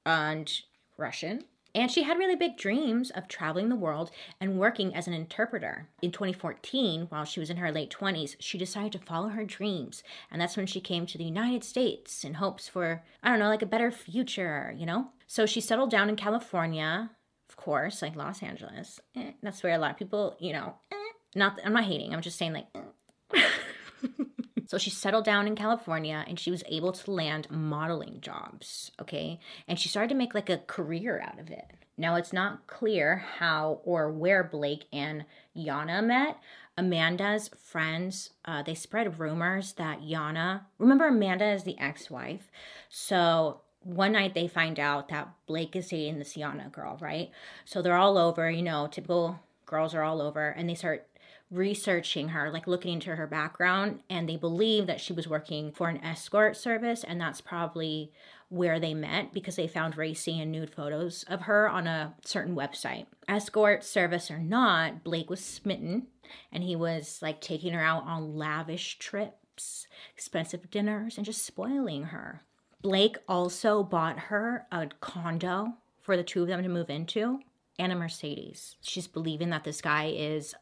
and 0.06 0.52
Russian. 0.98 1.44
And 1.76 1.92
she 1.92 2.04
had 2.04 2.18
really 2.18 2.36
big 2.36 2.58
dreams 2.58 3.12
of 3.12 3.28
traveling 3.28 3.70
the 3.70 3.76
world 3.76 4.12
and 4.40 4.60
working 4.60 4.96
as 4.96 5.08
an 5.08 5.14
interpreter. 5.14 5.90
In 6.02 6.12
2014, 6.12 7.08
while 7.10 7.26
she 7.26 7.40
was 7.40 7.50
in 7.50 7.58
her 7.58 7.72
late 7.72 7.94
20s, 7.98 8.36
she 8.40 8.58
decided 8.58 8.92
to 8.94 9.00
follow 9.00 9.30
her 9.30 9.46
dreams. 9.46 10.04
And 10.32 10.42
that's 10.42 10.58
when 10.58 10.66
she 10.66 10.82
came 10.82 11.06
to 11.06 11.18
the 11.18 11.24
United 11.24 11.64
States 11.64 12.24
in 12.24 12.36
hopes 12.36 12.68
for, 12.68 13.04
I 13.22 13.30
don't 13.30 13.40
know, 13.40 13.50
like 13.50 13.62
a 13.62 13.68
better 13.68 13.92
future, 13.92 14.74
you 14.78 14.86
know? 14.86 15.10
So 15.28 15.46
she 15.46 15.62
settled 15.62 15.92
down 15.92 16.10
in 16.10 16.16
California, 16.16 17.12
of 17.50 17.58
course, 17.58 18.02
like 18.02 18.16
Los 18.16 18.42
Angeles. 18.42 19.00
Eh, 19.16 19.32
that's 19.44 19.62
where 19.64 19.76
a 19.76 19.78
lot 19.78 19.92
of 19.92 19.98
people, 19.98 20.36
you 20.40 20.54
know, 20.54 20.76
eh, 20.92 20.96
not, 21.36 21.60
I'm 21.64 21.74
not 21.74 21.84
hating, 21.86 22.14
I'm 22.14 22.22
just 22.22 22.38
saying, 22.38 22.54
like, 22.54 22.68
eh. 22.76 23.42
So 24.68 24.78
she 24.78 24.90
settled 24.90 25.26
down 25.26 25.48
in 25.48 25.56
California 25.56 26.24
and 26.28 26.40
she 26.40 26.52
was 26.52 26.64
able 26.68 26.92
to 26.92 27.12
land 27.12 27.50
modeling 27.50 28.20
jobs, 28.22 28.92
okay? 29.02 29.40
And 29.68 29.80
she 29.80 29.90
started 29.90 30.10
to 30.10 30.16
make 30.16 30.34
like 30.34 30.50
a 30.50 30.58
career 30.58 31.22
out 31.26 31.40
of 31.40 31.50
it. 31.50 31.72
Now 31.98 32.16
it's 32.16 32.34
not 32.34 32.68
clear 32.68 33.24
how 33.40 33.82
or 33.84 34.12
where 34.12 34.44
Blake 34.44 34.86
and 34.94 35.26
Yana 35.56 36.06
met. 36.06 36.38
Amanda's 36.78 37.50
friends, 37.58 38.32
uh, 38.46 38.62
they 38.62 38.76
spread 38.76 39.20
rumors 39.20 39.74
that 39.74 40.02
Yana, 40.02 40.62
remember 40.78 41.08
Amanda 41.08 41.48
is 41.48 41.64
the 41.64 41.80
ex-wife. 41.80 42.52
So 42.88 43.62
one 43.80 44.12
night 44.12 44.36
they 44.36 44.48
find 44.48 44.80
out 44.80 45.08
that 45.10 45.30
Blake 45.48 45.76
is 45.76 45.88
dating 45.88 46.20
this 46.20 46.36
Yana 46.36 46.72
girl, 46.72 46.98
right? 47.02 47.32
So 47.66 47.82
they're 47.82 47.96
all 47.96 48.18
over, 48.18 48.52
you 48.52 48.62
know, 48.62 48.88
typical 48.92 49.40
girls 49.66 49.96
are 49.96 50.04
all 50.04 50.22
over, 50.22 50.50
and 50.50 50.70
they 50.70 50.76
start 50.76 51.08
researching 51.50 52.30
her, 52.30 52.52
like 52.52 52.68
looking 52.68 52.94
into 52.94 53.16
her 53.16 53.28
background, 53.28 54.02
and 54.10 54.28
they 54.28 54.36
believe 54.36 54.88
that 54.88 55.00
she 55.00 55.14
was 55.14 55.28
working 55.28 55.72
for 55.72 55.88
an 55.90 56.04
escort 56.04 56.58
service, 56.58 57.04
and 57.04 57.20
that's 57.20 57.42
probably 57.42 58.12
where 58.50 58.80
they 58.80 58.94
met 58.94 59.34
because 59.34 59.56
they 59.56 59.68
found 59.68 59.98
racy 59.98 60.40
and 60.40 60.52
nude 60.52 60.74
photos 60.74 61.24
of 61.24 61.42
her 61.42 61.70
on 61.70 61.86
a 61.88 62.14
certain 62.24 62.56
website. 62.56 63.06
Escort 63.28 63.84
service 63.84 64.32
or 64.32 64.40
not, 64.40 65.04
Blake 65.04 65.30
was 65.30 65.44
smitten 65.44 66.08
and 66.52 66.64
he 66.64 66.76
was 66.76 67.20
like 67.22 67.42
taking 67.42 67.74
her 67.74 67.82
out 67.82 68.04
on 68.04 68.36
lavish 68.36 69.00
trips, 69.00 69.88
expensive 70.14 70.70
dinners, 70.72 71.18
and 71.18 71.26
just 71.26 71.46
spoiling 71.46 72.04
her. 72.04 72.42
Blake 72.82 73.18
also 73.28 73.84
bought 73.84 74.20
her 74.20 74.66
a 74.72 74.88
condo 75.02 75.74
for 76.02 76.16
the 76.16 76.24
two 76.24 76.44
of 76.44 76.48
them 76.48 76.64
to 76.64 76.70
move 76.70 76.90
into 76.90 77.40
and 77.78 77.92
a 77.92 77.96
Mercedes. 77.96 78.78
She's 78.82 79.08
believing 79.08 79.50
that 79.50 79.64
this 79.64 79.82
guy 79.82 80.14
is 80.16 80.56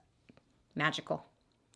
magical. 0.76 1.26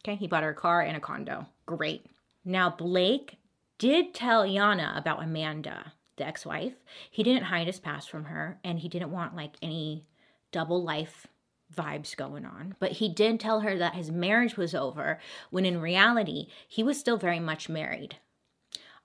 Okay, 0.04 0.16
he 0.16 0.28
bought 0.28 0.44
her 0.44 0.52
a 0.52 0.56
car 0.56 0.82
and 0.82 0.96
a 0.96 1.00
condo. 1.00 1.48
Great. 1.66 2.06
Now, 2.46 2.70
Blake 2.70 3.38
did 3.78 4.14
tell 4.14 4.44
Yana 4.44 4.98
about 4.98 5.24
Amanda, 5.24 5.94
the 6.18 6.26
ex 6.26 6.46
wife. 6.46 6.74
He 7.10 7.24
didn't 7.24 7.44
hide 7.44 7.68
his 7.68 7.80
past 7.80 8.10
from 8.10 8.26
her, 8.26 8.60
and 8.64 8.80
he 8.80 8.90
didn't 8.90 9.12
want 9.12 9.36
like 9.36 9.56
any 9.62 10.06
double 10.52 10.84
life 10.84 11.28
vibes 11.76 12.16
going 12.16 12.46
on. 12.46 12.76
But 12.80 12.94
he 12.94 13.10
did 13.10 13.40
tell 13.40 13.62
her 13.62 13.78
that 13.78 13.96
his 13.96 14.12
marriage 14.12 14.58
was 14.58 14.74
over 14.74 15.20
when 15.50 15.66
in 15.66 15.82
reality, 15.82 16.48
he 16.68 16.84
was 16.84 17.00
still 17.00 17.18
very 17.18 17.40
much 17.40 17.70
married. 17.70 18.18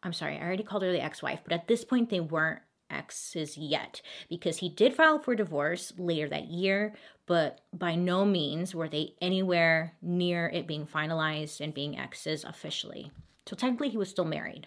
I'm 0.03 0.13
sorry, 0.13 0.37
I 0.37 0.43
already 0.43 0.63
called 0.63 0.83
her 0.83 0.93
the 0.93 1.03
ex 1.03 1.23
wife, 1.23 1.41
but 1.45 1.53
at 1.53 1.67
this 1.69 1.85
point, 1.85 2.11
they 2.11 2.21
weren't 2.21 2.61
exes 2.91 3.57
yet 3.57 4.01
because 4.29 4.59
he 4.59 4.69
did 4.69 4.95
file 4.95 5.19
for 5.19 5.35
divorce 5.35 5.93
later 5.97 6.29
that 6.29 6.49
year, 6.49 6.95
but 7.27 7.61
by 7.73 7.95
no 7.95 8.25
means 8.25 8.75
were 8.75 8.89
they 8.89 9.15
anywhere 9.21 9.95
near 10.03 10.49
it 10.53 10.67
being 10.67 10.87
finalized 10.87 11.61
and 11.61 11.75
being 11.75 11.99
exes 11.99 12.45
officially. 12.45 13.11
So 13.47 13.57
technically, 13.57 13.91
he 13.91 13.97
was 13.97 14.09
still 14.09 14.25
married. 14.25 14.67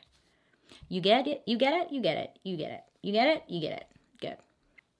You 0.90 1.02
get 1.02 1.28
it? 1.28 1.44
You 1.46 1.58
get 1.58 1.74
it? 1.74 1.92
You 1.92 2.02
get 2.02 2.18
it? 2.18 2.40
You 2.44 2.58
get 2.58 2.72
it? 2.72 2.82
You 3.02 3.12
get 3.12 3.28
it? 3.28 3.44
You 3.48 3.62
get 3.62 3.74
it? 3.74 3.86
Good. 4.22 4.38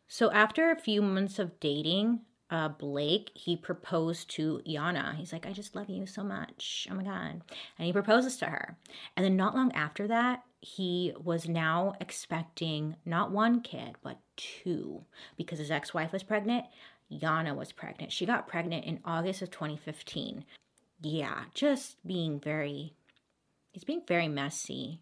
So 0.08 0.32
after 0.32 0.72
a 0.72 0.80
few 0.80 1.02
months 1.02 1.40
of 1.40 1.60
dating, 1.60 2.22
uh, 2.50 2.70
Blake, 2.70 3.32
he 3.34 3.56
proposed 3.58 4.30
to 4.32 4.62
Yana. 4.68 5.16
He's 5.16 5.34
like, 5.34 5.46
I 5.46 5.52
just 5.52 5.76
love 5.76 5.90
you 5.90 6.06
so 6.06 6.24
much. 6.24 6.88
Oh 6.90 6.96
my 6.96 7.04
God. 7.04 7.42
And 7.78 7.86
he 7.86 7.92
proposes 7.92 8.38
to 8.38 8.46
her. 8.46 8.78
And 9.16 9.26
then 9.26 9.36
not 9.36 9.56
long 9.56 9.72
after 9.74 10.08
that, 10.08 10.44
he 10.62 11.14
was 11.22 11.48
now 11.48 11.94
expecting 12.00 12.96
not 13.06 13.32
one 13.32 13.62
kid, 13.62 13.96
but 14.02 14.20
two 14.38 15.04
because 15.36 15.60
his 15.60 15.72
ex 15.72 15.94
wife 15.94 16.14
was 16.14 16.24
pregnant. 16.24 16.66
Yana 17.12 17.56
was 17.56 17.72
pregnant. 17.72 18.12
She 18.12 18.26
got 18.26 18.48
pregnant 18.48 18.86
in 18.86 19.00
August 19.06 19.42
of 19.42 19.52
2015. 19.52 20.46
yeah, 21.02 21.44
just 21.54 21.98
being 22.06 22.40
very, 22.40 22.94
he's 23.72 23.84
being 23.84 24.02
very 24.08 24.28
messy. 24.28 25.00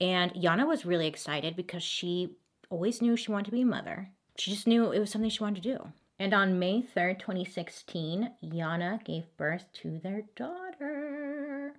And 0.00 0.32
Yana 0.32 0.66
was 0.66 0.86
really 0.86 1.06
excited 1.06 1.54
because 1.54 1.82
she 1.82 2.30
always 2.70 3.02
knew 3.02 3.16
she 3.16 3.30
wanted 3.30 3.46
to 3.46 3.50
be 3.52 3.62
a 3.62 3.66
mother. 3.66 4.10
She 4.36 4.50
just 4.50 4.66
knew 4.66 4.90
it 4.90 4.98
was 4.98 5.10
something 5.10 5.30
she 5.30 5.42
wanted 5.42 5.62
to 5.62 5.76
do. 5.76 5.92
And 6.20 6.34
on 6.34 6.58
May 6.58 6.82
3rd, 6.82 7.18
2016, 7.18 8.30
Yana 8.44 9.02
gave 9.02 9.34
birth 9.38 9.64
to 9.72 9.98
their 9.98 10.24
daughter. 10.36 11.76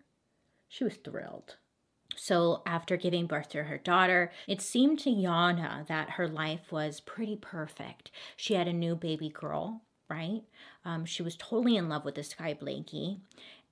She 0.67 0.83
was 0.83 0.95
thrilled. 0.95 1.57
So, 2.15 2.63
after 2.65 2.97
giving 2.97 3.27
birth 3.27 3.49
to 3.49 3.65
her 3.65 3.77
daughter, 3.77 4.31
it 4.47 4.59
seemed 4.59 4.97
to 5.01 5.11
Yana 5.11 5.85
that 5.85 6.11
her 6.11 6.27
life 6.27 6.71
was 6.71 7.01
pretty 7.01 7.35
perfect. 7.35 8.09
She 8.35 8.55
had 8.55 8.67
a 8.67 8.73
new 8.73 8.95
baby 8.95 9.29
girl, 9.29 9.83
right? 10.09 10.41
Um, 10.85 11.05
she 11.05 11.21
was 11.21 11.35
totally 11.35 11.77
in 11.77 11.87
love 11.87 12.03
with 12.03 12.15
this 12.15 12.33
guy, 12.33 12.55
Blakey. 12.55 13.19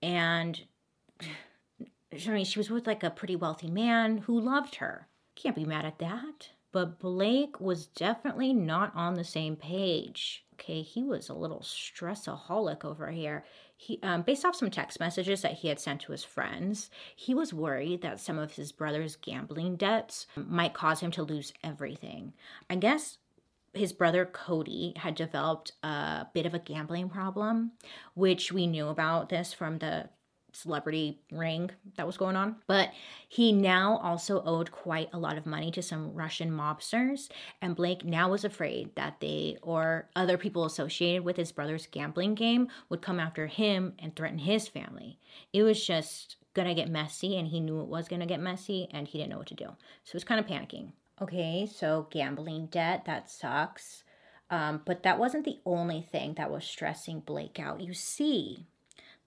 And 0.03 0.61
I 1.23 2.29
mean, 2.29 2.45
she 2.45 2.59
was 2.59 2.69
with 2.69 2.85
like 2.85 3.01
a 3.03 3.09
pretty 3.09 3.35
wealthy 3.35 3.71
man 3.71 4.19
who 4.19 4.39
loved 4.39 4.75
her. 4.75 5.07
Can't 5.33 5.55
be 5.55 5.65
mad 5.65 5.85
at 5.85 5.97
that. 5.97 6.49
But 6.71 6.99
Blake 6.99 7.59
was 7.59 7.87
definitely 7.87 8.53
not 8.53 8.95
on 8.95 9.15
the 9.15 9.23
same 9.23 9.55
page. 9.55 10.45
Okay, 10.59 10.81
he 10.81 11.03
was 11.03 11.29
a 11.29 11.33
little 11.33 11.61
stressaholic 11.61 12.83
over 12.83 13.11
here. 13.11 13.45
He, 13.77 13.97
um, 14.03 14.23
based 14.23 14.43
off 14.43 14.55
some 14.57 14.69
text 14.69 14.99
messages 14.99 15.41
that 15.41 15.53
he 15.53 15.69
had 15.69 15.79
sent 15.79 16.01
to 16.01 16.11
his 16.11 16.25
friends, 16.25 16.89
he 17.15 17.33
was 17.33 17.53
worried 17.53 18.01
that 18.01 18.19
some 18.19 18.37
of 18.37 18.51
his 18.51 18.73
brother's 18.73 19.15
gambling 19.15 19.77
debts 19.77 20.27
might 20.35 20.73
cause 20.73 20.99
him 20.99 21.11
to 21.11 21.23
lose 21.23 21.53
everything. 21.63 22.33
I 22.69 22.75
guess 22.75 23.19
his 23.73 23.93
brother 23.93 24.25
Cody 24.25 24.93
had 24.97 25.15
developed 25.15 25.71
a 25.81 26.27
bit 26.33 26.45
of 26.45 26.53
a 26.53 26.59
gambling 26.59 27.07
problem, 27.07 27.71
which 28.13 28.51
we 28.51 28.67
knew 28.67 28.89
about 28.89 29.29
this 29.29 29.53
from 29.53 29.77
the 29.77 30.09
celebrity 30.53 31.19
ring 31.31 31.71
that 31.95 32.07
was 32.07 32.17
going 32.17 32.35
on. 32.35 32.57
But 32.67 32.89
he 33.27 33.51
now 33.51 33.97
also 33.97 34.43
owed 34.43 34.71
quite 34.71 35.09
a 35.13 35.19
lot 35.19 35.37
of 35.37 35.45
money 35.45 35.71
to 35.71 35.81
some 35.81 36.13
Russian 36.13 36.51
mobsters, 36.51 37.29
and 37.61 37.75
Blake 37.75 38.03
now 38.03 38.29
was 38.29 38.43
afraid 38.43 38.95
that 38.95 39.19
they 39.19 39.57
or 39.61 40.09
other 40.15 40.37
people 40.37 40.65
associated 40.65 41.23
with 41.23 41.37
his 41.37 41.51
brother's 41.51 41.87
gambling 41.87 42.35
game 42.35 42.67
would 42.89 43.01
come 43.01 43.19
after 43.19 43.47
him 43.47 43.93
and 43.99 44.15
threaten 44.15 44.39
his 44.39 44.67
family. 44.67 45.19
It 45.53 45.63
was 45.63 45.85
just 45.85 46.37
gonna 46.53 46.75
get 46.75 46.89
messy, 46.89 47.37
and 47.37 47.47
he 47.47 47.59
knew 47.59 47.81
it 47.81 47.87
was 47.87 48.07
gonna 48.07 48.25
get 48.25 48.39
messy, 48.39 48.87
and 48.91 49.07
he 49.07 49.17
didn't 49.17 49.31
know 49.31 49.37
what 49.37 49.47
to 49.47 49.55
do. 49.55 49.67
So 50.03 50.11
he 50.11 50.15
was 50.15 50.23
kind 50.23 50.39
of 50.39 50.47
panicking. 50.47 50.91
Okay, 51.21 51.65
so 51.65 52.07
gambling 52.09 52.67
debt, 52.67 53.03
that 53.05 53.29
sucks. 53.29 54.03
Um, 54.49 54.81
but 54.85 55.03
that 55.03 55.19
wasn't 55.19 55.45
the 55.45 55.59
only 55.65 56.01
thing 56.01 56.33
that 56.35 56.49
was 56.49 56.63
stressing 56.63 57.19
Blake 57.19 57.59
out. 57.59 57.81
You 57.81 57.93
see, 57.93 58.65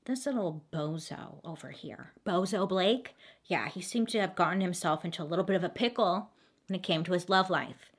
this 0.05 0.27
little 0.27 0.65
bozo 0.73 1.37
over 1.45 1.71
here, 1.71 2.13
Bozo 2.27 2.69
Blake, 2.69 3.15
yeah, 3.47 3.69
he 3.69 3.81
seemed 3.81 4.09
to 4.11 4.21
have 4.21 4.35
gotten 4.35 4.61
himself 4.61 5.05
into 5.05 5.23
a 5.23 5.25
little 5.25 5.45
bit 5.45 5.57
of 5.57 5.65
a 5.65 5.69
pickle 5.69 6.31
when 6.69 6.77
it 6.77 6.83
came 6.83 7.05
to 7.05 7.13
his 7.13 7.29
love 7.29 7.51
life. 7.51 7.91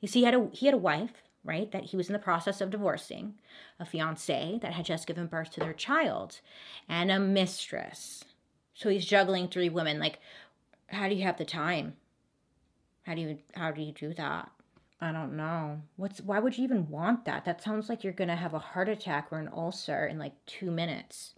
You 0.00 0.08
see, 0.08 0.20
he 0.20 0.24
had 0.24 0.34
a, 0.34 0.48
he 0.52 0.66
had 0.66 0.74
a 0.74 0.78
wife, 0.78 1.22
right, 1.44 1.70
that 1.72 1.86
he 1.86 1.96
was 1.96 2.08
in 2.08 2.12
the 2.12 2.18
process 2.20 2.60
of 2.60 2.70
divorcing, 2.70 3.34
a 3.80 3.84
fiance 3.84 4.58
that 4.62 4.72
had 4.72 4.84
just 4.84 5.06
given 5.06 5.26
birth 5.26 5.50
to 5.52 5.60
their 5.60 5.72
child, 5.72 6.40
and 6.88 7.10
a 7.10 7.18
mistress. 7.18 8.24
So 8.74 8.88
he's 8.88 9.04
juggling 9.04 9.48
three 9.48 9.68
women. 9.68 9.98
Like, 9.98 10.20
how 10.86 11.08
do 11.08 11.16
you 11.16 11.24
have 11.24 11.38
the 11.38 11.44
time? 11.44 11.94
How 13.02 13.14
do 13.14 13.22
you 13.22 13.38
how 13.54 13.72
do 13.72 13.82
you 13.82 13.92
do 13.92 14.14
that? 14.14 14.50
I 15.00 15.12
don't 15.12 15.36
know. 15.36 15.82
What's 15.96 16.20
why 16.20 16.38
would 16.38 16.56
you 16.56 16.64
even 16.64 16.88
want 16.88 17.24
that? 17.24 17.44
That 17.44 17.62
sounds 17.62 17.88
like 17.88 18.04
you're 18.04 18.12
gonna 18.12 18.36
have 18.36 18.54
a 18.54 18.58
heart 18.58 18.88
attack 18.88 19.28
or 19.30 19.38
an 19.38 19.48
ulcer 19.52 20.06
in 20.06 20.18
like 20.18 20.34
two 20.46 20.70
minutes 20.70 21.34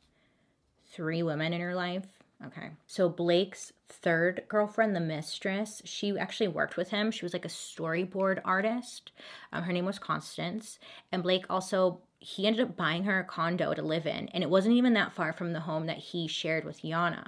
three 0.90 1.22
women 1.22 1.52
in 1.52 1.60
her 1.60 1.74
life. 1.74 2.06
Okay. 2.46 2.70
So 2.86 3.08
Blake's 3.08 3.72
third 3.88 4.44
girlfriend, 4.48 4.96
the 4.96 5.00
mistress, 5.00 5.82
she 5.84 6.18
actually 6.18 6.48
worked 6.48 6.76
with 6.76 6.88
him. 6.88 7.10
She 7.10 7.24
was 7.24 7.34
like 7.34 7.44
a 7.44 7.48
storyboard 7.48 8.40
artist. 8.44 9.12
Um, 9.52 9.64
her 9.64 9.72
name 9.72 9.84
was 9.84 9.98
Constance. 9.98 10.78
And 11.12 11.22
Blake 11.22 11.44
also, 11.50 12.00
he 12.18 12.46
ended 12.46 12.62
up 12.62 12.76
buying 12.76 13.04
her 13.04 13.20
a 13.20 13.24
condo 13.24 13.74
to 13.74 13.82
live 13.82 14.06
in. 14.06 14.28
And 14.28 14.42
it 14.42 14.48
wasn't 14.48 14.76
even 14.76 14.94
that 14.94 15.12
far 15.12 15.34
from 15.34 15.52
the 15.52 15.60
home 15.60 15.86
that 15.86 15.98
he 15.98 16.26
shared 16.26 16.64
with 16.64 16.82
Yana. 16.82 17.26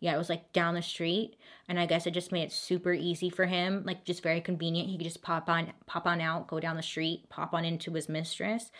Yeah, 0.00 0.14
it 0.14 0.18
was 0.18 0.28
like 0.28 0.52
down 0.52 0.74
the 0.74 0.82
street. 0.82 1.36
And 1.66 1.80
I 1.80 1.86
guess 1.86 2.06
it 2.06 2.10
just 2.10 2.32
made 2.32 2.42
it 2.42 2.52
super 2.52 2.92
easy 2.92 3.30
for 3.30 3.46
him, 3.46 3.84
like 3.86 4.04
just 4.04 4.22
very 4.22 4.42
convenient. 4.42 4.90
He 4.90 4.98
could 4.98 5.04
just 5.04 5.22
pop 5.22 5.48
on, 5.48 5.72
pop 5.86 6.06
on 6.06 6.20
out, 6.20 6.48
go 6.48 6.60
down 6.60 6.76
the 6.76 6.82
street, 6.82 7.28
pop 7.30 7.54
on 7.54 7.64
into 7.64 7.92
his 7.92 8.08
mistress. 8.08 8.70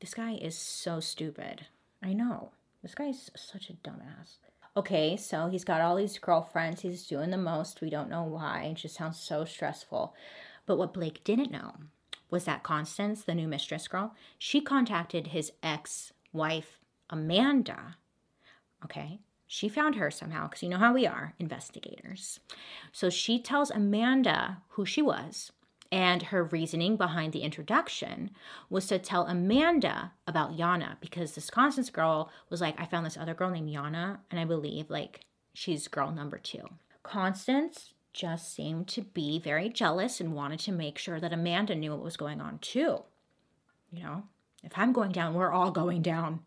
This 0.00 0.12
guy 0.12 0.34
is 0.34 0.58
so 0.58 1.00
stupid. 1.00 1.66
I 2.06 2.12
know. 2.12 2.50
This 2.82 2.94
guy's 2.94 3.32
such 3.34 3.68
a 3.68 3.72
dumbass. 3.72 4.36
Okay, 4.76 5.16
so 5.16 5.48
he's 5.48 5.64
got 5.64 5.80
all 5.80 5.96
these 5.96 6.18
girlfriends. 6.18 6.82
He's 6.82 7.04
doing 7.04 7.30
the 7.30 7.36
most. 7.36 7.80
We 7.80 7.90
don't 7.90 8.08
know 8.08 8.22
why. 8.22 8.68
It 8.70 8.74
just 8.74 8.94
sounds 8.94 9.18
so 9.18 9.44
stressful. 9.44 10.14
But 10.66 10.78
what 10.78 10.94
Blake 10.94 11.24
didn't 11.24 11.50
know 11.50 11.74
was 12.30 12.44
that 12.44 12.62
Constance, 12.62 13.24
the 13.24 13.34
new 13.34 13.48
mistress 13.48 13.88
girl, 13.88 14.14
she 14.38 14.60
contacted 14.60 15.28
his 15.28 15.50
ex 15.64 16.12
wife, 16.32 16.78
Amanda. 17.10 17.96
Okay, 18.84 19.18
she 19.48 19.68
found 19.68 19.96
her 19.96 20.12
somehow 20.12 20.46
because 20.46 20.62
you 20.62 20.68
know 20.68 20.78
how 20.78 20.94
we 20.94 21.08
are, 21.08 21.34
investigators. 21.40 22.38
So 22.92 23.10
she 23.10 23.40
tells 23.40 23.72
Amanda 23.72 24.58
who 24.70 24.86
she 24.86 25.02
was 25.02 25.50
and 25.92 26.24
her 26.24 26.44
reasoning 26.44 26.96
behind 26.96 27.32
the 27.32 27.42
introduction 27.42 28.30
was 28.68 28.86
to 28.86 28.98
tell 28.98 29.26
Amanda 29.26 30.12
about 30.26 30.56
Yana 30.56 30.96
because 31.00 31.34
this 31.34 31.50
Constance 31.50 31.90
girl 31.90 32.30
was 32.50 32.60
like, 32.60 32.80
I 32.80 32.86
found 32.86 33.06
this 33.06 33.16
other 33.16 33.34
girl 33.34 33.50
named 33.50 33.70
Yana, 33.70 34.18
and 34.30 34.40
I 34.40 34.44
believe 34.44 34.90
like 34.90 35.20
she's 35.54 35.88
girl 35.88 36.10
number 36.10 36.38
two. 36.38 36.68
Constance 37.02 37.92
just 38.12 38.54
seemed 38.54 38.88
to 38.88 39.02
be 39.02 39.38
very 39.38 39.68
jealous 39.68 40.20
and 40.20 40.34
wanted 40.34 40.58
to 40.60 40.72
make 40.72 40.98
sure 40.98 41.20
that 41.20 41.32
Amanda 41.32 41.74
knew 41.74 41.90
what 41.92 42.02
was 42.02 42.16
going 42.16 42.40
on 42.40 42.58
too. 42.58 43.02
You 43.90 44.02
know, 44.02 44.24
if 44.62 44.72
I'm 44.76 44.92
going 44.92 45.12
down, 45.12 45.34
we're 45.34 45.52
all 45.52 45.70
going 45.70 46.02
down. 46.02 46.40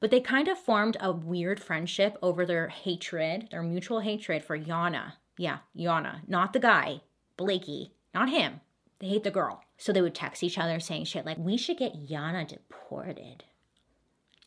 But 0.00 0.10
they 0.10 0.20
kind 0.20 0.48
of 0.48 0.58
formed 0.58 0.96
a 1.00 1.10
weird 1.12 1.58
friendship 1.58 2.18
over 2.20 2.44
their 2.44 2.68
hatred, 2.68 3.48
their 3.50 3.62
mutual 3.62 4.00
hatred 4.00 4.44
for 4.44 4.58
Yana. 4.58 5.12
Yeah, 5.38 5.58
Yana, 5.76 6.28
not 6.28 6.52
the 6.52 6.58
guy, 6.58 7.00
Blakey, 7.36 7.92
not 8.12 8.28
him. 8.28 8.60
They 8.98 9.08
hate 9.08 9.24
the 9.24 9.30
girl. 9.30 9.62
So 9.76 9.92
they 9.92 10.02
would 10.02 10.14
text 10.14 10.42
each 10.42 10.58
other 10.58 10.80
saying 10.80 11.04
shit 11.04 11.26
like, 11.26 11.38
we 11.38 11.56
should 11.56 11.78
get 11.78 12.08
Yana 12.08 12.46
deported. 12.46 13.44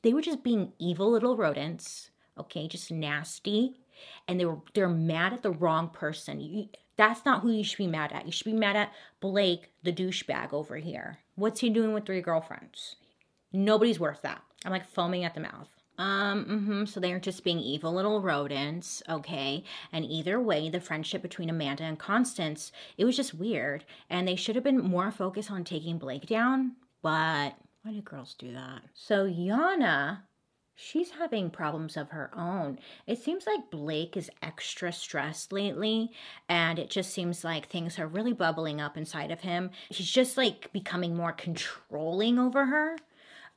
They 0.01 0.13
were 0.13 0.21
just 0.21 0.43
being 0.43 0.73
evil 0.79 1.11
little 1.11 1.37
rodents, 1.37 2.09
okay, 2.37 2.67
just 2.67 2.91
nasty. 2.91 3.75
And 4.27 4.39
they 4.39 4.45
were 4.45 4.59
they're 4.73 4.89
mad 4.89 5.33
at 5.33 5.43
the 5.43 5.51
wrong 5.51 5.89
person. 5.89 6.39
You, 6.39 6.69
that's 6.95 7.25
not 7.25 7.41
who 7.41 7.51
you 7.51 7.63
should 7.63 7.77
be 7.77 7.87
mad 7.87 8.11
at. 8.13 8.25
You 8.25 8.31
should 8.31 8.45
be 8.45 8.53
mad 8.53 8.75
at 8.75 8.93
Blake, 9.19 9.71
the 9.83 9.91
douchebag 9.91 10.53
over 10.53 10.77
here. 10.77 11.19
What's 11.35 11.59
he 11.59 11.69
doing 11.69 11.93
with 11.93 12.05
three 12.05 12.21
girlfriends? 12.21 12.95
Nobody's 13.51 13.99
worth 13.99 14.21
that. 14.21 14.41
I'm 14.65 14.71
like 14.71 14.89
foaming 14.89 15.25
at 15.25 15.33
the 15.33 15.41
mouth. 15.41 15.69
Um, 15.99 16.45
mm-hmm. 16.45 16.85
So 16.85 17.01
they're 17.01 17.19
just 17.19 17.43
being 17.43 17.59
evil 17.59 17.93
little 17.93 18.21
rodents, 18.21 19.03
okay? 19.09 19.65
And 19.91 20.05
either 20.05 20.39
way, 20.39 20.69
the 20.69 20.79
friendship 20.79 21.21
between 21.21 21.49
Amanda 21.49 21.83
and 21.83 21.99
Constance, 21.99 22.71
it 22.97 23.03
was 23.03 23.17
just 23.17 23.33
weird. 23.33 23.83
And 24.09 24.25
they 24.25 24.37
should 24.37 24.55
have 24.55 24.63
been 24.63 24.79
more 24.79 25.11
focused 25.11 25.51
on 25.51 25.65
taking 25.65 25.97
Blake 25.97 26.25
down, 26.25 26.77
but 27.01 27.55
why 27.83 27.91
do 27.91 28.01
girls 28.01 28.33
do 28.39 28.53
that? 28.53 28.83
So 28.93 29.25
Yana, 29.27 30.19
she's 30.73 31.11
having 31.11 31.49
problems 31.49 31.97
of 31.97 32.11
her 32.11 32.31
own. 32.33 32.79
It 33.05 33.21
seems 33.21 33.45
like 33.45 33.69
Blake 33.69 34.15
is 34.15 34.31
extra 34.41 34.93
stressed 34.93 35.51
lately, 35.51 36.11
and 36.47 36.79
it 36.79 36.89
just 36.89 37.11
seems 37.11 37.43
like 37.43 37.67
things 37.67 37.99
are 37.99 38.07
really 38.07 38.33
bubbling 38.33 38.79
up 38.79 38.95
inside 38.95 39.31
of 39.31 39.41
him. 39.41 39.69
He's 39.89 40.09
just 40.09 40.37
like 40.37 40.71
becoming 40.71 41.13
more 41.13 41.33
controlling 41.33 42.39
over 42.39 42.67
her. 42.67 42.95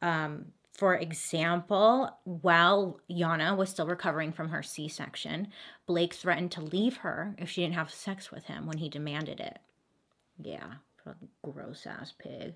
Um, 0.01 0.47
for 0.73 0.95
example, 0.95 2.19
while 2.25 2.99
Yana 3.11 3.57
was 3.57 3.69
still 3.69 3.87
recovering 3.87 4.33
from 4.33 4.49
her 4.49 4.63
C 4.63 4.89
section, 4.89 5.49
Blake 5.87 6.15
threatened 6.15 6.51
to 6.53 6.63
leave 6.63 6.99
her 6.99 7.35
if 7.39 7.51
she 7.51 7.63
didn't 7.63 7.75
have 7.75 7.93
sex 7.93 8.31
with 8.31 8.47
him 8.47 8.67
when 8.67 8.79
he 8.79 8.89
demanded 8.89 9.39
it. 9.39 9.59
Yeah, 10.39 10.75
gross 11.43 11.87
ass 11.87 12.15
pig. 12.19 12.55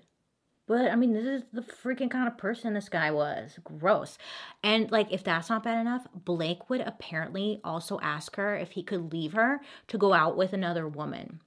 But 0.65 0.91
I 0.91 0.95
mean, 0.95 1.13
this 1.13 1.25
is 1.25 1.43
the 1.53 1.61
freaking 1.61 2.11
kind 2.11 2.27
of 2.27 2.37
person 2.37 2.73
this 2.73 2.89
guy 2.89 3.11
was. 3.11 3.57
Gross. 3.63 4.17
And 4.63 4.91
like, 4.91 5.11
if 5.11 5.23
that's 5.23 5.49
not 5.49 5.63
bad 5.63 5.79
enough, 5.79 6.07
Blake 6.13 6.69
would 6.69 6.81
apparently 6.81 7.61
also 7.63 7.99
ask 8.01 8.35
her 8.35 8.57
if 8.57 8.71
he 8.71 8.83
could 8.83 9.13
leave 9.13 9.33
her 9.33 9.61
to 9.87 9.97
go 9.97 10.13
out 10.13 10.35
with 10.35 10.51
another 10.53 10.87
woman. 10.87 11.39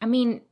I 0.00 0.06
mean, 0.06 0.42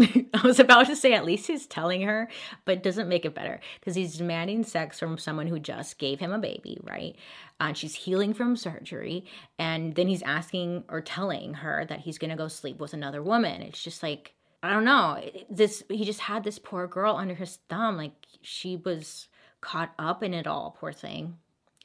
I 0.34 0.40
was 0.42 0.58
about 0.58 0.86
to 0.86 0.96
say 0.96 1.12
at 1.12 1.24
least 1.24 1.46
he's 1.46 1.66
telling 1.66 2.02
her, 2.02 2.28
but 2.64 2.82
doesn't 2.82 3.08
make 3.08 3.24
it 3.24 3.34
better 3.34 3.60
because 3.78 3.94
he's 3.94 4.16
demanding 4.16 4.64
sex 4.64 4.98
from 4.98 5.18
someone 5.18 5.46
who 5.46 5.58
just 5.58 5.98
gave 5.98 6.20
him 6.20 6.32
a 6.32 6.38
baby, 6.38 6.78
right? 6.82 7.16
And 7.58 7.76
she's 7.76 7.94
healing 7.94 8.32
from 8.32 8.56
surgery, 8.56 9.26
and 9.58 9.94
then 9.94 10.08
he's 10.08 10.22
asking 10.22 10.84
or 10.88 11.00
telling 11.00 11.54
her 11.54 11.84
that 11.86 12.00
he's 12.00 12.18
gonna 12.18 12.36
go 12.36 12.48
sleep 12.48 12.78
with 12.78 12.94
another 12.94 13.22
woman. 13.22 13.62
It's 13.62 13.82
just 13.82 14.02
like 14.02 14.34
I 14.62 14.72
don't 14.72 14.84
know. 14.84 15.22
This 15.48 15.82
he 15.88 16.04
just 16.04 16.20
had 16.20 16.44
this 16.44 16.58
poor 16.58 16.86
girl 16.86 17.16
under 17.16 17.34
his 17.34 17.58
thumb. 17.68 17.96
Like 17.96 18.12
she 18.42 18.76
was 18.76 19.28
caught 19.60 19.92
up 19.98 20.22
in 20.22 20.34
it 20.34 20.46
all, 20.46 20.76
poor 20.78 20.92
thing. 20.92 21.36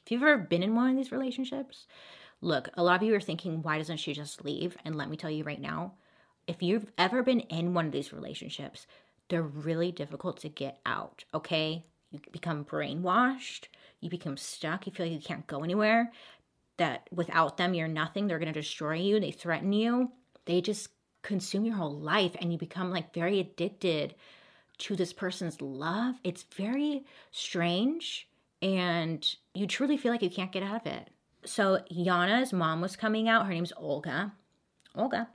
If 0.04 0.12
you've 0.12 0.22
ever 0.22 0.38
been 0.38 0.62
in 0.62 0.74
one 0.74 0.90
of 0.90 0.96
these 0.96 1.12
relationships, 1.12 1.86
look, 2.40 2.68
a 2.74 2.82
lot 2.82 3.02
of 3.02 3.02
you 3.02 3.14
are 3.14 3.20
thinking, 3.20 3.62
why 3.62 3.78
doesn't 3.78 3.96
she 3.96 4.12
just 4.12 4.44
leave? 4.44 4.76
And 4.84 4.94
let 4.94 5.10
me 5.10 5.16
tell 5.16 5.30
you 5.30 5.42
right 5.42 5.60
now, 5.60 5.94
if 6.46 6.62
you've 6.62 6.86
ever 6.96 7.22
been 7.22 7.40
in 7.40 7.74
one 7.74 7.86
of 7.86 7.92
these 7.92 8.12
relationships, 8.12 8.86
they're 9.28 9.42
really 9.42 9.90
difficult 9.90 10.38
to 10.40 10.48
get 10.48 10.78
out, 10.86 11.24
okay? 11.34 11.84
You 12.10 12.20
become 12.30 12.64
brainwashed, 12.64 13.64
you 14.00 14.08
become 14.08 14.36
stuck, 14.36 14.86
you 14.86 14.92
feel 14.92 15.06
like 15.06 15.14
you 15.14 15.20
can't 15.20 15.46
go 15.46 15.64
anywhere, 15.64 16.12
that 16.76 17.08
without 17.12 17.56
them 17.56 17.74
you're 17.74 17.88
nothing, 17.88 18.26
they're 18.26 18.38
gonna 18.38 18.52
destroy 18.52 18.94
you, 18.94 19.18
they 19.18 19.32
threaten 19.32 19.72
you, 19.72 20.12
they 20.44 20.60
just 20.60 20.90
consume 21.22 21.64
your 21.64 21.76
whole 21.76 21.98
life, 21.98 22.36
and 22.40 22.52
you 22.52 22.58
become 22.58 22.90
like 22.90 23.12
very 23.12 23.40
addicted 23.40 24.14
to 24.78 24.94
this 24.94 25.12
person's 25.12 25.60
love. 25.60 26.14
It's 26.22 26.44
very 26.54 27.04
strange, 27.32 28.28
and 28.62 29.26
you 29.54 29.66
truly 29.66 29.96
feel 29.96 30.12
like 30.12 30.22
you 30.22 30.30
can't 30.30 30.52
get 30.52 30.62
out 30.62 30.82
of 30.82 30.86
it. 30.86 31.10
So, 31.44 31.80
Yana's 31.90 32.52
mom 32.52 32.80
was 32.80 32.96
coming 32.96 33.28
out, 33.28 33.46
her 33.46 33.52
name's 33.52 33.72
Olga. 33.76 34.32
Olga 34.94 35.28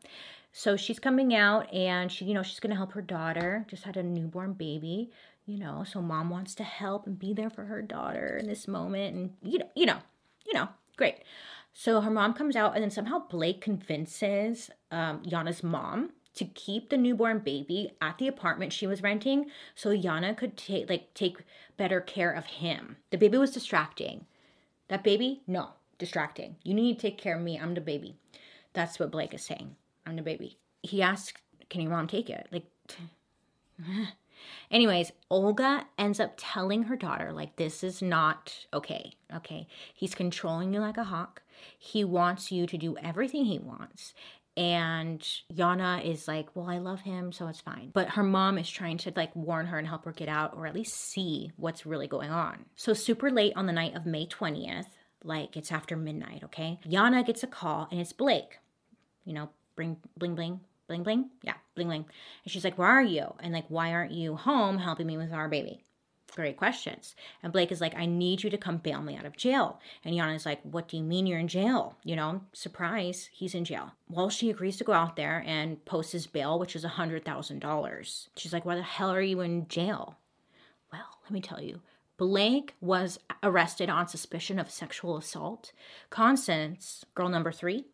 so 0.52 0.76
she's 0.76 1.00
coming 1.00 1.34
out 1.34 1.74
and 1.74 2.12
she, 2.12 2.26
you 2.26 2.34
know, 2.34 2.44
she's 2.44 2.60
going 2.60 2.72
to 2.72 2.76
help 2.76 2.92
her 2.94 3.02
daughter, 3.02 3.66
just 3.70 3.84
had 3.84 3.98
a 3.98 4.04
newborn 4.04 4.54
baby, 4.54 5.12
you 5.46 5.58
know, 5.58 5.84
so 5.84 6.02
mom 6.02 6.30
wants 6.30 6.56
to 6.56 6.64
help 6.64 7.08
and 7.08 7.18
be 7.18 7.34
there 7.34 7.50
for 7.50 7.66
her 7.66 7.82
daughter 7.82 8.38
in 8.40 8.48
this 8.48 8.68
moment 8.68 9.16
and 9.16 9.34
you 9.42 9.60
know, 9.60 9.70
you 9.76 9.86
know, 9.86 9.98
you 10.46 10.54
know, 10.54 10.68
great. 10.98 11.18
So 11.74 12.02
her 12.02 12.12
mom 12.12 12.34
comes 12.34 12.56
out 12.56 12.76
and 12.76 12.84
then 12.84 12.92
somehow 12.92 13.20
Blake 13.30 13.62
convinces 13.62 14.70
um, 14.92 15.24
Yana's 15.24 15.64
mom 15.64 16.12
to 16.36 16.46
keep 16.46 16.90
the 16.90 16.98
newborn 16.98 17.40
baby 17.40 17.92
at 18.02 18.18
the 18.18 18.28
apartment 18.28 18.74
she 18.74 18.88
was 18.88 19.02
renting 19.04 19.48
so 19.76 19.90
Yana 19.90 20.36
could 20.36 20.58
take 20.58 20.90
like 20.90 21.14
take 21.14 21.38
better 21.78 22.02
care 22.02 22.32
of 22.32 22.46
him. 22.46 22.98
The 23.10 23.18
baby 23.18 23.38
was 23.38 23.52
distracting. 23.52 24.26
That 24.90 25.04
baby? 25.04 25.42
No, 25.48 25.70
distracting. 25.98 26.58
You 26.64 26.74
need 26.74 26.96
to 26.96 27.02
take 27.02 27.18
care 27.18 27.38
of 27.38 27.42
me. 27.42 27.58
I'm 27.58 27.74
the 27.74 27.82
baby. 27.82 28.16
That's 28.74 29.00
what 29.00 29.12
Blake 29.12 29.34
is 29.34 29.44
saying. 29.44 29.76
I'm 30.06 30.16
the 30.16 30.22
baby. 30.22 30.58
He 30.84 31.02
asked, 31.02 31.42
Can 31.70 31.82
your 31.82 31.92
mom 31.92 32.08
take 32.08 32.30
it? 32.30 32.48
Like, 32.52 32.66
anyways, 34.72 35.12
Olga 35.30 35.86
ends 35.98 36.20
up 36.20 36.34
telling 36.38 36.84
her 36.84 36.96
daughter, 36.96 37.32
like, 37.32 37.56
this 37.56 37.84
is 37.84 38.02
not 38.02 38.66
okay. 38.74 39.14
Okay. 39.36 39.68
He's 39.94 40.16
controlling 40.16 40.74
you 40.74 40.80
like 40.80 40.98
a 40.98 41.06
hawk. 41.06 41.44
He 41.78 42.04
wants 42.04 42.52
you 42.52 42.66
to 42.68 42.78
do 42.78 42.98
everything 42.98 43.46
he 43.46 43.60
wants. 43.60 44.14
And 44.58 45.22
Yana 45.54 46.04
is 46.04 46.28
like, 46.28 46.54
Well, 46.56 46.70
I 46.70 46.80
love 46.80 47.02
him, 47.02 47.32
so 47.32 47.48
it's 47.48 47.62
fine. 47.62 47.92
But 47.94 48.10
her 48.10 48.24
mom 48.24 48.58
is 48.58 48.70
trying 48.70 48.98
to 49.00 49.14
like 49.16 49.34
warn 49.36 49.68
her 49.68 49.80
and 49.80 49.88
help 49.88 50.04
her 50.06 50.12
get 50.12 50.28
out 50.28 50.54
or 50.56 50.68
at 50.68 50.76
least 50.76 50.94
see 50.94 51.52
what's 51.56 51.86
really 51.86 52.08
going 52.08 52.32
on. 52.32 52.66
So, 52.76 52.94
super 52.94 53.32
late 53.32 53.54
on 53.56 53.66
the 53.66 53.72
night 53.72 53.96
of 53.96 54.06
May 54.06 54.26
20th, 54.26 54.88
like 55.24 55.56
it's 55.56 55.72
after 55.72 55.96
midnight, 55.96 56.42
okay? 56.44 56.80
Yana 56.86 57.26
gets 57.26 57.44
a 57.44 57.48
call 57.48 57.88
and 57.92 58.02
it's 58.02 58.12
Blake. 58.12 58.60
You 59.24 59.34
know, 59.34 59.50
bring 59.82 59.98
bling 60.16 60.36
bling 60.36 60.60
bling 60.88 61.04
bling? 61.04 61.30
Yeah 61.42 61.56
bling 61.76 61.88
bling. 61.88 62.06
And 62.44 62.52
she's 62.52 62.64
like 62.64 62.78
where 62.78 62.88
are 62.88 63.04
you? 63.04 63.34
And 63.40 63.54
like 63.54 63.66
why 63.70 63.92
aren't 63.92 64.12
you 64.12 64.36
home 64.36 64.78
helping 64.78 65.08
me 65.08 65.18
with 65.18 65.34
our 65.34 65.50
baby? 65.50 65.82
Great 66.36 66.56
questions. 66.56 67.16
And 67.42 67.52
blake 67.52 67.72
is 67.72 67.82
like 67.82 67.96
i 67.96 68.06
need 68.06 68.44
you 68.44 68.50
to 68.52 68.58
come 68.58 68.78
bail 68.78 69.02
me 69.02 69.18
out 69.18 69.26
of 69.26 69.36
jail. 69.36 69.80
And 70.06 70.16
yana's 70.16 70.46
like 70.46 70.62
what 70.62 70.88
do 70.88 70.98
you 70.98 71.04
mean 71.04 71.26
you're 71.26 71.40
in 71.40 71.48
jail? 71.48 71.98
You 72.04 72.16
know 72.16 72.42
surprise 72.54 73.30
he's 73.34 73.56
in 73.56 73.66
jail. 73.66 73.94
Well 74.08 74.30
she 74.30 74.52
agrees 74.52 74.78
to 74.78 74.84
go 74.84 74.94
out 74.94 75.16
there 75.16 75.44
and 75.48 75.84
post 75.86 76.12
his 76.12 76.28
bail 76.28 76.60
which 76.60 76.76
is 76.76 76.84
a 76.84 76.90
hundred 77.00 77.26
thousand 77.26 77.60
dollars. 77.60 78.30
She's 78.36 78.54
like 78.54 78.66
why 78.66 78.76
the 78.76 78.84
hell 78.84 79.12
are 79.12 79.22
you 79.22 79.42
in 79.42 79.68
jail? 79.68 80.18
Well 80.94 81.18
let 81.24 81.32
me 81.32 81.42
tell 81.42 81.62
you 81.62 81.82
Blake 82.18 82.76
was 82.82 83.18
arrested 83.42 83.90
on 83.90 84.08
suspicion 84.08 84.60
of 84.60 84.70
sexual 84.70 85.18
assault. 85.18 85.72
Constance, 86.12 87.04
girl 87.16 87.30
number 87.30 87.52
three, 87.52 87.86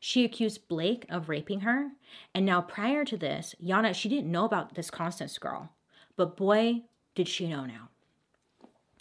she 0.00 0.24
accused 0.24 0.66
Blake 0.66 1.04
of 1.10 1.28
raping 1.28 1.60
her. 1.60 1.90
And 2.34 2.46
now, 2.46 2.62
prior 2.62 3.04
to 3.04 3.16
this, 3.16 3.54
Yana, 3.62 3.94
she 3.94 4.08
didn't 4.08 4.32
know 4.32 4.46
about 4.46 4.74
this 4.74 4.90
Constance 4.90 5.36
girl. 5.38 5.70
But 6.16 6.36
boy, 6.36 6.82
did 7.14 7.28
she 7.28 7.46
know 7.46 7.66
now. 7.66 7.90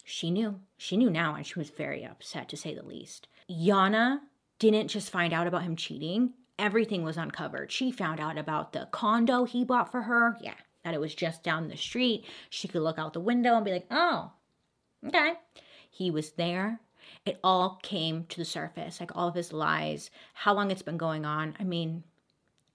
She 0.03 0.29
knew. 0.29 0.59
She 0.77 0.97
knew 0.97 1.09
now, 1.09 1.35
and 1.35 1.45
she 1.47 1.57
was 1.57 1.69
very 1.69 2.05
upset 2.05 2.49
to 2.49 2.57
say 2.57 2.75
the 2.75 2.83
least. 2.83 3.27
Yana 3.49 4.19
didn't 4.59 4.89
just 4.89 5.09
find 5.09 5.33
out 5.33 5.47
about 5.47 5.63
him 5.63 5.75
cheating, 5.75 6.33
everything 6.57 7.03
was 7.03 7.17
uncovered. 7.17 7.71
She 7.71 7.91
found 7.91 8.19
out 8.19 8.37
about 8.37 8.73
the 8.73 8.89
condo 8.91 9.45
he 9.45 9.63
bought 9.63 9.91
for 9.91 10.01
her. 10.01 10.37
Yeah, 10.41 10.55
that 10.83 10.93
it 10.93 10.99
was 10.99 11.15
just 11.15 11.43
down 11.43 11.69
the 11.69 11.77
street. 11.77 12.25
She 12.49 12.67
could 12.67 12.81
look 12.81 12.99
out 12.99 13.13
the 13.13 13.19
window 13.21 13.55
and 13.55 13.63
be 13.63 13.71
like, 13.71 13.87
oh, 13.89 14.31
okay. 15.07 15.33
He 15.89 16.11
was 16.11 16.31
there 16.31 16.81
it 17.25 17.39
all 17.43 17.79
came 17.83 18.25
to 18.25 18.37
the 18.37 18.45
surface, 18.45 18.99
like 18.99 19.15
all 19.15 19.27
of 19.27 19.35
his 19.35 19.53
lies, 19.53 20.09
how 20.33 20.53
long 20.53 20.71
it's 20.71 20.81
been 20.81 20.97
going 20.97 21.25
on. 21.25 21.55
I 21.59 21.63
mean, 21.63 22.03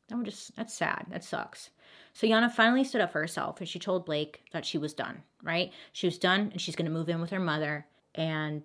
that 0.09 0.17
would 0.17 0.27
just 0.27 0.55
that's 0.57 0.75
sad. 0.75 1.07
That 1.11 1.25
sucks. 1.25 1.71
So 2.13 2.27
Yana 2.27 2.51
finally 2.51 2.85
stood 2.85 3.01
up 3.01 3.13
for 3.13 3.21
herself 3.21 3.59
and 3.59 3.69
she 3.69 3.79
told 3.79 4.07
Blake 4.07 4.43
that 4.53 4.65
she 4.65 4.79
was 4.79 4.95
done, 4.95 5.23
right? 5.43 5.73
She 5.93 6.07
was 6.07 6.19
done 6.19 6.51
and 6.53 6.61
she's 6.61 6.77
gonna 6.77 6.91
move 6.91 7.09
in 7.09 7.21
with 7.21 7.31
her 7.31 7.41
mother 7.41 7.87
and 8.15 8.63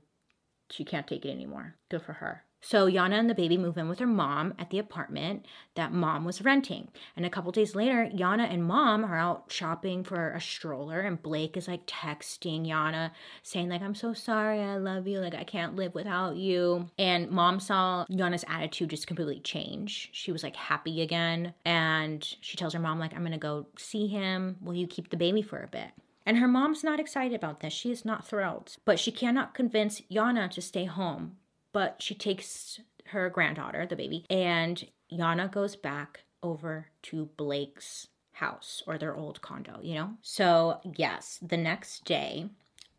she 0.69 0.83
can't 0.85 1.07
take 1.07 1.25
it 1.25 1.31
anymore. 1.31 1.75
Good 1.89 2.03
for 2.03 2.13
her. 2.13 2.43
So 2.61 2.87
Yana 2.87 3.19
and 3.19 3.29
the 3.29 3.35
baby 3.35 3.57
move 3.57 3.77
in 3.77 3.87
with 3.87 3.99
her 3.99 4.07
mom 4.07 4.53
at 4.59 4.69
the 4.69 4.79
apartment 4.79 5.45
that 5.75 5.93
mom 5.93 6.25
was 6.25 6.41
renting. 6.41 6.89
And 7.15 7.25
a 7.25 7.29
couple 7.29 7.51
days 7.51 7.75
later, 7.75 8.09
Yana 8.13 8.51
and 8.51 8.65
mom 8.65 9.05
are 9.05 9.17
out 9.17 9.51
shopping 9.51 10.03
for 10.03 10.31
a 10.31 10.41
stroller 10.41 10.99
and 10.99 11.21
Blake 11.21 11.55
is 11.55 11.67
like 11.67 11.85
texting 11.85 12.67
Yana 12.67 13.11
saying 13.43 13.69
like 13.69 13.81
I'm 13.81 13.95
so 13.95 14.13
sorry, 14.13 14.59
I 14.59 14.77
love 14.77 15.07
you, 15.07 15.19
like 15.19 15.35
I 15.35 15.43
can't 15.43 15.75
live 15.75 15.95
without 15.95 16.35
you. 16.35 16.89
And 16.97 17.31
mom 17.31 17.59
saw 17.59 18.05
Yana's 18.09 18.45
attitude 18.47 18.89
just 18.89 19.07
completely 19.07 19.39
change. 19.39 20.09
She 20.11 20.31
was 20.31 20.43
like 20.43 20.55
happy 20.55 21.01
again 21.01 21.53
and 21.63 22.23
she 22.41 22.57
tells 22.57 22.73
her 22.73 22.79
mom 22.79 22.99
like 22.99 23.13
I'm 23.13 23.21
going 23.21 23.31
to 23.31 23.37
go 23.37 23.67
see 23.77 24.07
him. 24.07 24.57
Will 24.61 24.75
you 24.75 24.87
keep 24.87 25.09
the 25.09 25.17
baby 25.17 25.41
for 25.41 25.61
a 25.61 25.67
bit? 25.67 25.91
And 26.25 26.37
her 26.37 26.47
mom's 26.47 26.83
not 26.83 26.99
excited 26.99 27.33
about 27.33 27.61
this. 27.61 27.73
She 27.73 27.89
is 27.89 28.05
not 28.05 28.27
thrilled. 28.27 28.75
But 28.85 28.99
she 28.99 29.11
cannot 29.11 29.55
convince 29.55 30.01
Yana 30.11 30.51
to 30.51 30.61
stay 30.61 30.85
home 30.85 31.37
but 31.71 32.01
she 32.01 32.15
takes 32.15 32.79
her 33.07 33.29
granddaughter, 33.29 33.85
the 33.85 33.95
baby, 33.95 34.25
and 34.29 34.85
Yana 35.11 35.51
goes 35.51 35.75
back 35.75 36.23
over 36.41 36.87
to 37.03 37.29
Blake's 37.37 38.07
house 38.33 38.83
or 38.87 38.97
their 38.97 39.15
old 39.15 39.41
condo, 39.41 39.79
you 39.81 39.95
know? 39.95 40.11
So, 40.21 40.79
yes, 40.95 41.39
the 41.41 41.57
next 41.57 42.05
day, 42.05 42.49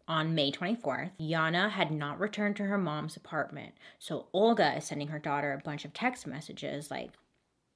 on 0.06 0.34
May 0.34 0.50
24th, 0.50 1.12
Yana 1.20 1.70
had 1.70 1.92
not 1.92 2.18
returned 2.18 2.56
to 2.56 2.64
her 2.64 2.76
mom's 2.76 3.16
apartment. 3.16 3.74
So 4.00 4.26
Olga 4.32 4.76
is 4.76 4.84
sending 4.84 5.08
her 5.08 5.20
daughter 5.20 5.52
a 5.52 5.62
bunch 5.62 5.84
of 5.84 5.92
text 5.92 6.26
messages 6.26 6.90
like, 6.90 7.12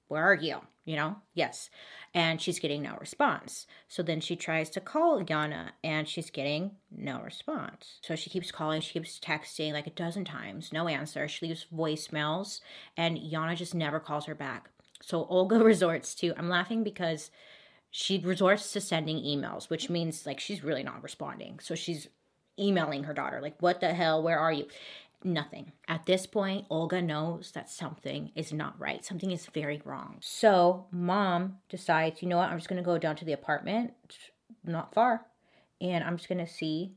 Where 0.08 0.24
are 0.24 0.34
you? 0.34 0.58
You 0.84 0.96
know? 0.96 1.16
Yes 1.34 1.70
and 2.14 2.40
she's 2.40 2.60
getting 2.60 2.82
no 2.82 2.96
response. 3.00 3.66
So 3.88 4.02
then 4.02 4.20
she 4.20 4.36
tries 4.36 4.70
to 4.70 4.80
call 4.80 5.22
Yana 5.22 5.70
and 5.82 6.08
she's 6.08 6.30
getting 6.30 6.76
no 6.96 7.20
response. 7.20 7.98
So 8.02 8.14
she 8.14 8.30
keeps 8.30 8.52
calling, 8.52 8.80
she 8.80 8.92
keeps 8.92 9.18
texting 9.18 9.72
like 9.72 9.88
a 9.88 9.90
dozen 9.90 10.24
times, 10.24 10.72
no 10.72 10.86
answer. 10.86 11.26
She 11.26 11.46
leaves 11.46 11.66
voicemails 11.74 12.60
and 12.96 13.18
Yana 13.18 13.56
just 13.56 13.74
never 13.74 13.98
calls 13.98 14.26
her 14.26 14.34
back. 14.34 14.70
So 15.02 15.26
Olga 15.26 15.58
resorts 15.64 16.14
to, 16.16 16.32
I'm 16.38 16.48
laughing 16.48 16.84
because 16.84 17.32
she 17.90 18.18
resorts 18.18 18.72
to 18.72 18.80
sending 18.80 19.16
emails, 19.16 19.68
which 19.68 19.90
means 19.90 20.24
like 20.24 20.38
she's 20.38 20.62
really 20.62 20.84
not 20.84 21.02
responding. 21.02 21.58
So 21.60 21.74
she's 21.74 22.08
emailing 22.56 23.02
her 23.04 23.14
daughter, 23.14 23.40
like, 23.40 23.60
what 23.60 23.80
the 23.80 23.92
hell, 23.92 24.22
where 24.22 24.38
are 24.38 24.52
you? 24.52 24.66
Nothing. 25.26 25.72
At 25.88 26.04
this 26.04 26.26
point, 26.26 26.66
Olga 26.68 27.00
knows 27.00 27.52
that 27.52 27.70
something 27.70 28.30
is 28.34 28.52
not 28.52 28.78
right. 28.78 29.02
Something 29.02 29.30
is 29.30 29.46
very 29.46 29.80
wrong. 29.82 30.18
So, 30.20 30.84
mom 30.90 31.56
decides, 31.70 32.20
you 32.20 32.28
know 32.28 32.36
what? 32.36 32.50
I'm 32.50 32.58
just 32.58 32.68
going 32.68 32.82
to 32.82 32.84
go 32.84 32.98
down 32.98 33.16
to 33.16 33.24
the 33.24 33.32
apartment, 33.32 33.94
not 34.62 34.92
far, 34.92 35.24
and 35.80 36.04
I'm 36.04 36.18
just 36.18 36.28
going 36.28 36.44
to 36.44 36.52
see 36.52 36.92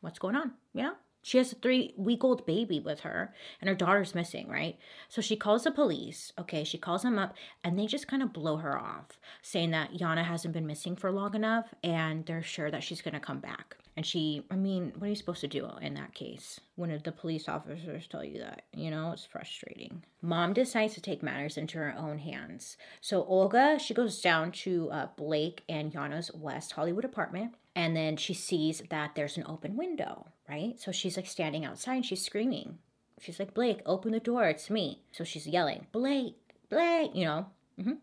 what's 0.00 0.20
going 0.20 0.36
on, 0.36 0.52
you 0.72 0.82
know? 0.82 0.94
She 1.20 1.38
has 1.38 1.52
a 1.52 1.56
three 1.56 1.94
week 1.96 2.22
old 2.22 2.46
baby 2.46 2.78
with 2.78 3.00
her, 3.00 3.34
and 3.60 3.68
her 3.68 3.74
daughter's 3.74 4.14
missing, 4.14 4.48
right? 4.48 4.78
So 5.08 5.20
she 5.20 5.34
calls 5.34 5.64
the 5.64 5.72
police. 5.72 6.32
Okay, 6.38 6.62
she 6.62 6.78
calls 6.78 7.02
them 7.02 7.18
up, 7.18 7.34
and 7.64 7.76
they 7.76 7.86
just 7.86 8.06
kind 8.06 8.22
of 8.22 8.32
blow 8.32 8.58
her 8.58 8.78
off, 8.78 9.18
saying 9.42 9.72
that 9.72 9.94
Yana 9.94 10.24
hasn't 10.24 10.54
been 10.54 10.66
missing 10.66 10.94
for 10.94 11.10
long 11.10 11.34
enough, 11.34 11.74
and 11.82 12.24
they're 12.24 12.42
sure 12.42 12.70
that 12.70 12.84
she's 12.84 13.02
gonna 13.02 13.18
come 13.18 13.40
back. 13.40 13.76
And 13.98 14.06
she, 14.06 14.44
I 14.48 14.54
mean, 14.54 14.92
what 14.96 15.08
are 15.08 15.10
you 15.10 15.16
supposed 15.16 15.40
to 15.40 15.48
do 15.48 15.68
in 15.82 15.94
that 15.94 16.14
case 16.14 16.60
when 16.76 16.96
the 17.02 17.10
police 17.10 17.48
officers 17.48 18.06
tell 18.06 18.22
you 18.22 18.38
that? 18.38 18.62
You 18.72 18.92
know, 18.92 19.10
it's 19.10 19.24
frustrating. 19.24 20.04
Mom 20.22 20.52
decides 20.52 20.94
to 20.94 21.00
take 21.00 21.20
matters 21.20 21.56
into 21.56 21.78
her 21.78 21.96
own 21.98 22.18
hands. 22.18 22.76
So 23.00 23.24
Olga, 23.24 23.76
she 23.80 23.94
goes 23.94 24.20
down 24.20 24.52
to 24.52 24.88
uh, 24.92 25.08
Blake 25.16 25.64
and 25.68 25.92
Yana's 25.92 26.30
West 26.32 26.70
Hollywood 26.70 27.04
apartment 27.04 27.54
and 27.74 27.96
then 27.96 28.16
she 28.16 28.34
sees 28.34 28.84
that 28.88 29.16
there's 29.16 29.36
an 29.36 29.46
open 29.48 29.76
window, 29.76 30.28
right? 30.48 30.78
So 30.78 30.92
she's 30.92 31.16
like 31.16 31.26
standing 31.26 31.64
outside 31.64 31.96
and 31.96 32.06
she's 32.06 32.24
screaming. 32.24 32.78
She's 33.20 33.40
like, 33.40 33.52
Blake, 33.52 33.80
open 33.84 34.12
the 34.12 34.20
door. 34.20 34.44
It's 34.44 34.70
me. 34.70 35.02
So 35.10 35.24
she's 35.24 35.48
yelling, 35.48 35.88
Blake, 35.90 36.36
Blake, 36.70 37.16
you 37.16 37.24
know. 37.24 37.46
Mm-hmm. 37.80 37.94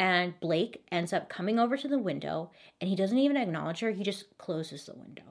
And 0.00 0.40
Blake 0.40 0.82
ends 0.90 1.12
up 1.12 1.28
coming 1.28 1.58
over 1.58 1.76
to 1.76 1.86
the 1.86 1.98
window 1.98 2.52
and 2.80 2.88
he 2.88 2.96
doesn't 2.96 3.18
even 3.18 3.36
acknowledge 3.36 3.80
her. 3.80 3.90
He 3.90 4.02
just 4.02 4.38
closes 4.38 4.86
the 4.86 4.94
window. 4.94 5.24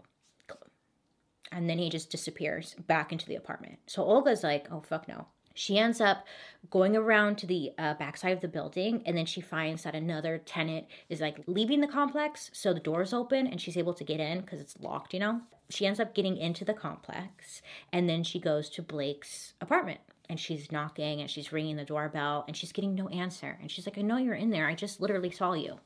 And 1.52 1.68
then 1.68 1.80
he 1.80 1.90
just 1.90 2.12
disappears 2.12 2.76
back 2.86 3.12
into 3.12 3.26
the 3.26 3.34
apartment. 3.34 3.80
So 3.88 4.04
Olga's 4.04 4.44
like, 4.44 4.68
oh, 4.72 4.82
fuck 4.82 5.08
no. 5.08 5.26
She 5.56 5.80
ends 5.80 6.00
up 6.00 6.28
going 6.70 6.96
around 6.96 7.40
to 7.40 7.48
the 7.48 7.72
uh, 7.80 7.96
backside 7.96 8.34
of 8.34 8.42
the 8.42 8.48
building, 8.48 9.02
and 9.08 9.18
then 9.18 9.26
she 9.26 9.42
finds 9.42 9.82
that 9.82 9.96
another 9.96 10.38
tenant 10.38 10.86
is 11.10 11.20
like 11.20 11.44
leaving 11.48 11.82
the 11.82 11.88
complex. 11.88 12.52
So 12.54 12.72
the 12.72 12.80
door's 12.80 13.12
open, 13.12 13.48
and 13.48 13.60
she's 13.60 13.76
able 13.76 13.96
to 13.96 14.04
get 14.04 14.20
in 14.20 14.42
because 14.42 14.62
it's 14.62 14.80
locked, 14.80 15.16
you 15.16 15.20
know? 15.20 15.42
She 15.72 15.88
ends 15.88 16.00
up 16.00 16.14
getting 16.14 16.38
into 16.38 16.64
the 16.64 16.76
complex, 16.76 17.64
and 17.92 18.08
then 18.08 18.24
she 18.24 18.40
goes 18.40 18.70
to 18.70 18.84
Blake's 18.84 19.54
apartment 19.60 20.02
and 20.30 20.40
she's 20.40 20.72
knocking 20.72 21.22
and 21.22 21.30
she's 21.30 21.52
ringing 21.52 21.76
the 21.76 21.84
doorbell 21.84 22.46
and 22.48 22.56
she's 22.56 22.72
getting 22.72 22.94
no 22.94 23.10
answer. 23.10 23.58
And 23.62 23.70
she's 23.70 23.86
like, 23.86 23.98
I 23.98 24.02
know 24.02 24.18
you're 24.18 24.36
in 24.36 24.52
there. 24.52 24.68
I 24.68 24.76
just 24.76 25.02
literally 25.02 25.32
saw 25.32 25.54
you. 25.54 25.80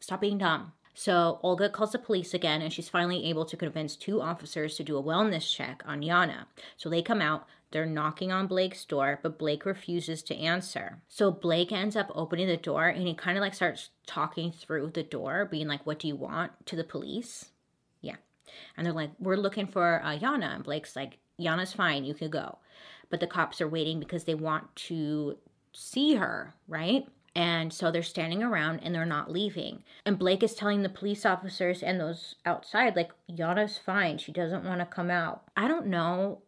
Stop 0.00 0.20
being 0.20 0.38
dumb. 0.38 0.72
So 0.94 1.38
Olga 1.42 1.68
calls 1.68 1.92
the 1.92 1.98
police 1.98 2.32
again 2.32 2.62
and 2.62 2.72
she's 2.72 2.88
finally 2.88 3.26
able 3.26 3.44
to 3.44 3.56
convince 3.56 3.96
two 3.96 4.20
officers 4.20 4.76
to 4.76 4.84
do 4.84 4.96
a 4.96 5.02
wellness 5.02 5.52
check 5.52 5.82
on 5.84 6.02
Yana. 6.02 6.46
So 6.76 6.88
they 6.88 7.02
come 7.02 7.20
out, 7.20 7.46
they're 7.70 7.86
knocking 7.86 8.32
on 8.32 8.46
Blake's 8.46 8.84
door, 8.84 9.18
but 9.22 9.38
Blake 9.38 9.66
refuses 9.66 10.22
to 10.24 10.36
answer. 10.36 11.00
So 11.08 11.30
Blake 11.30 11.72
ends 11.72 11.96
up 11.96 12.10
opening 12.14 12.46
the 12.48 12.56
door 12.56 12.88
and 12.88 13.06
he 13.06 13.14
kind 13.14 13.36
of 13.36 13.42
like 13.42 13.54
starts 13.54 13.90
talking 14.06 14.52
through 14.52 14.90
the 14.94 15.02
door, 15.02 15.44
being 15.44 15.68
like, 15.68 15.86
What 15.86 15.98
do 15.98 16.08
you 16.08 16.16
want 16.16 16.52
to 16.66 16.76
the 16.76 16.84
police? 16.84 17.50
Yeah. 18.00 18.16
And 18.76 18.86
they're 18.86 18.92
like, 18.92 19.10
We're 19.20 19.36
looking 19.36 19.66
for 19.66 20.02
uh, 20.02 20.18
Yana. 20.18 20.54
And 20.54 20.64
Blake's 20.64 20.96
like, 20.96 21.18
Yana's 21.38 21.72
fine, 21.72 22.04
you 22.04 22.14
can 22.14 22.30
go 22.30 22.58
but 23.10 23.20
the 23.20 23.26
cops 23.26 23.60
are 23.60 23.68
waiting 23.68 23.98
because 23.98 24.24
they 24.24 24.34
want 24.34 24.74
to 24.76 25.36
see 25.72 26.14
her, 26.14 26.54
right? 26.66 27.06
And 27.34 27.72
so 27.72 27.90
they're 27.90 28.02
standing 28.02 28.42
around 28.42 28.80
and 28.80 28.94
they're 28.94 29.06
not 29.06 29.30
leaving. 29.30 29.84
And 30.04 30.18
Blake 30.18 30.42
is 30.42 30.54
telling 30.54 30.82
the 30.82 30.88
police 30.88 31.24
officers 31.24 31.82
and 31.82 32.00
those 32.00 32.34
outside, 32.44 32.96
like, 32.96 33.12
Yana's 33.30 33.78
fine. 33.78 34.18
She 34.18 34.32
doesn't 34.32 34.64
want 34.64 34.80
to 34.80 34.86
come 34.86 35.10
out. 35.10 35.44
I 35.56 35.68
don't 35.68 35.86
know 35.86 36.40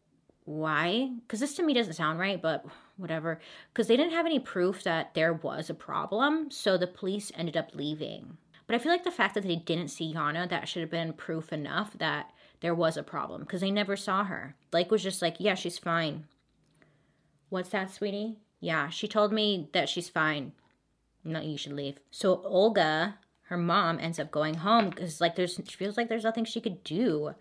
why, 0.47 1.13
because 1.23 1.39
this 1.39 1.55
to 1.55 1.63
me 1.63 1.75
doesn't 1.75 1.93
sound 1.93 2.19
right, 2.19 2.43
but 2.43 2.65
whatever. 2.97 3.41
Because 3.73 3.87
they 3.87 3.97
didn't 3.97 4.15
have 4.15 4.27
any 4.27 4.41
proof 4.41 4.83
that 4.83 5.15
there 5.15 5.33
was 5.33 5.71
a 5.71 5.75
problem. 5.75 6.51
So 6.51 6.77
the 6.77 6.89
police 6.89 7.31
ended 7.37 7.57
up 7.57 7.71
leaving. 7.75 8.37
But 8.67 8.75
I 8.75 8.79
feel 8.79 8.91
like 8.91 9.05
the 9.05 9.11
fact 9.11 9.35
that 9.35 9.45
they 9.45 9.57
didn't 9.57 9.89
see 9.89 10.13
Yana, 10.13 10.49
that 10.49 10.69
should 10.69 10.81
have 10.81 10.91
been 10.91 11.13
proof 11.13 11.53
enough 11.53 11.93
that 11.99 12.33
there 12.61 12.75
was 12.75 12.97
a 12.97 13.03
problem 13.03 13.43
because 13.43 13.61
they 13.61 13.71
never 13.71 13.97
saw 13.97 14.25
her. 14.25 14.55
Blake 14.71 14.91
was 14.91 15.03
just 15.03 15.23
like, 15.23 15.37
yeah, 15.39 15.55
she's 15.55 15.79
fine. 15.79 16.25
What's 17.51 17.71
that, 17.71 17.91
sweetie? 17.93 18.37
Yeah, 18.61 18.89
she 18.89 19.09
told 19.09 19.33
me 19.33 19.69
that 19.73 19.89
she's 19.89 20.09
fine. 20.09 20.53
No, 21.25 21.41
you 21.41 21.59
should 21.59 21.73
leave. 21.73 21.99
So 22.11 22.43
Olga, 22.45 23.19
her 23.49 23.57
mom, 23.57 23.99
ends 23.99 24.19
up 24.19 24.31
going 24.31 24.55
home 24.55 24.91
because 24.91 25.21
like 25.21 25.37
there's 25.37 25.61
she 25.67 25.77
feels 25.77 25.97
like 25.97 26.09
there's 26.09 26.25
nothing 26.25 26.45
she 26.45 26.61
could 26.61 26.83
do. 26.85 27.35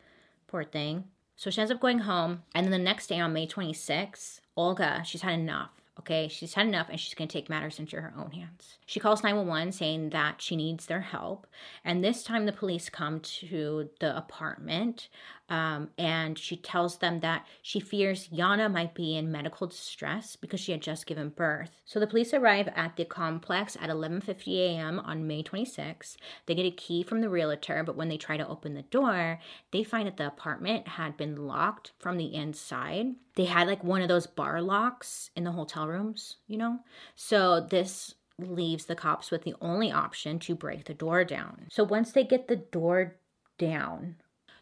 Poor 0.47 0.63
thing. 0.63 1.05
So 1.35 1.49
she 1.49 1.61
ends 1.61 1.71
up 1.71 1.79
going 1.79 1.99
home, 1.99 2.43
and 2.53 2.65
then 2.65 2.71
the 2.71 2.77
next 2.77 3.07
day 3.07 3.19
on 3.19 3.31
May 3.31 3.47
26th, 3.47 4.41
Olga, 4.57 5.03
she's 5.05 5.21
had 5.21 5.35
enough. 5.35 5.78
Okay, 5.99 6.29
she's 6.29 6.53
had 6.53 6.65
enough 6.65 6.87
and 6.89 6.97
she's 6.97 7.13
going 7.13 7.27
to 7.27 7.33
take 7.33 7.49
matters 7.49 7.77
into 7.77 7.99
her 7.99 8.13
own 8.17 8.31
hands. 8.31 8.77
She 8.85 9.01
calls 9.01 9.21
911 9.21 9.73
saying 9.73 10.11
that 10.11 10.41
she 10.41 10.55
needs 10.55 10.85
their 10.85 11.01
help. 11.01 11.45
And 11.83 12.01
this 12.01 12.23
time 12.23 12.45
the 12.45 12.53
police 12.53 12.89
come 12.89 13.19
to 13.19 13.89
the 13.99 14.15
apartment 14.15 15.09
um, 15.49 15.89
and 15.97 16.37
she 16.37 16.55
tells 16.55 16.97
them 16.97 17.21
that 17.21 17.45
she 17.61 17.79
fears 17.79 18.29
Yana 18.29 18.71
might 18.71 18.93
be 18.93 19.17
in 19.17 19.31
medical 19.31 19.67
distress 19.67 20.35
because 20.35 20.59
she 20.59 20.71
had 20.71 20.81
just 20.81 21.07
given 21.07 21.29
birth. 21.29 21.81
So 21.85 21.99
the 21.99 22.07
police 22.07 22.33
arrive 22.33 22.69
at 22.75 22.95
the 22.95 23.05
complex 23.05 23.75
at 23.81 23.89
11:50 23.89 24.57
a.m. 24.59 24.99
on 24.99 25.25
May 25.25 25.41
26. 25.41 26.17
They 26.45 26.53
get 26.53 26.67
a 26.67 26.71
key 26.71 27.01
from 27.01 27.21
the 27.21 27.29
realtor, 27.29 27.83
but 27.83 27.95
when 27.95 28.09
they 28.09 28.17
try 28.17 28.37
to 28.37 28.47
open 28.47 28.75
the 28.75 28.83
door, 28.83 29.39
they 29.71 29.83
find 29.83 30.07
that 30.07 30.17
the 30.17 30.27
apartment 30.27 30.87
had 30.87 31.17
been 31.17 31.47
locked 31.47 31.93
from 31.97 32.17
the 32.17 32.33
inside. 32.33 33.15
They 33.35 33.45
had 33.45 33.67
like 33.67 33.83
one 33.83 34.01
of 34.01 34.07
those 34.07 34.27
bar 34.27 34.61
locks 34.61 35.31
in 35.35 35.45
the 35.45 35.51
hotel 35.51 35.87
rooms, 35.89 36.37
you 36.47 36.57
know? 36.57 36.79
So 37.15 37.59
this 37.59 38.15
leaves 38.37 38.85
the 38.85 38.95
cops 38.95 39.31
with 39.31 39.43
the 39.43 39.55
only 39.61 39.91
option 39.91 40.39
to 40.39 40.55
break 40.55 40.85
the 40.85 40.93
door 40.93 41.23
down. 41.25 41.67
So 41.69 41.83
once 41.83 42.11
they 42.11 42.23
get 42.23 42.47
the 42.47 42.55
door 42.55 43.15
down, 43.57 44.15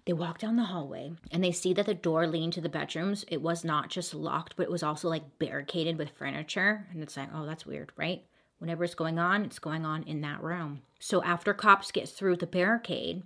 they 0.06 0.14
walk 0.14 0.40
down 0.40 0.56
the 0.56 0.64
hallway 0.64 1.12
and 1.32 1.44
they 1.44 1.52
see 1.52 1.74
that 1.74 1.86
the 1.86 1.94
door 1.94 2.28
leading 2.28 2.52
to 2.52 2.62
the 2.62 2.70
bedrooms, 2.70 3.26
it 3.28 3.42
was 3.42 3.64
not 3.64 3.90
just 3.90 4.14
locked, 4.14 4.56
but 4.56 4.64
it 4.64 4.72
was 4.72 4.84
also 4.84 5.10
like 5.10 5.38
barricaded 5.38 5.98
with 5.98 6.10
furniture. 6.12 6.88
And 6.92 7.04
it's 7.04 7.18
like, 7.18 7.30
oh, 7.34 7.46
that's 7.46 7.66
weird, 7.66 7.92
right? 7.98 8.24
Whenever 8.60 8.84
it's 8.84 8.96
going 8.96 9.20
on, 9.20 9.46
it's 9.46 9.60
going 9.60 9.86
on 9.86 10.04
in 10.04 10.22
that 10.22 10.42
room. 10.42 10.82
So 11.00 11.22
after 11.24 11.54
cops 11.54 11.92
get 11.92 12.10
through 12.10 12.38
the 12.38 12.48
barricade, 12.48 13.22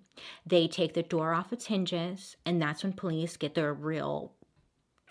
they 0.45 0.67
take 0.67 0.93
the 0.93 1.03
door 1.03 1.33
off 1.33 1.53
its 1.53 1.67
hinges, 1.67 2.35
and 2.45 2.61
that's 2.61 2.83
when 2.83 2.91
police 2.91 3.37
get 3.37 3.55
their 3.55 3.73
real 3.73 4.33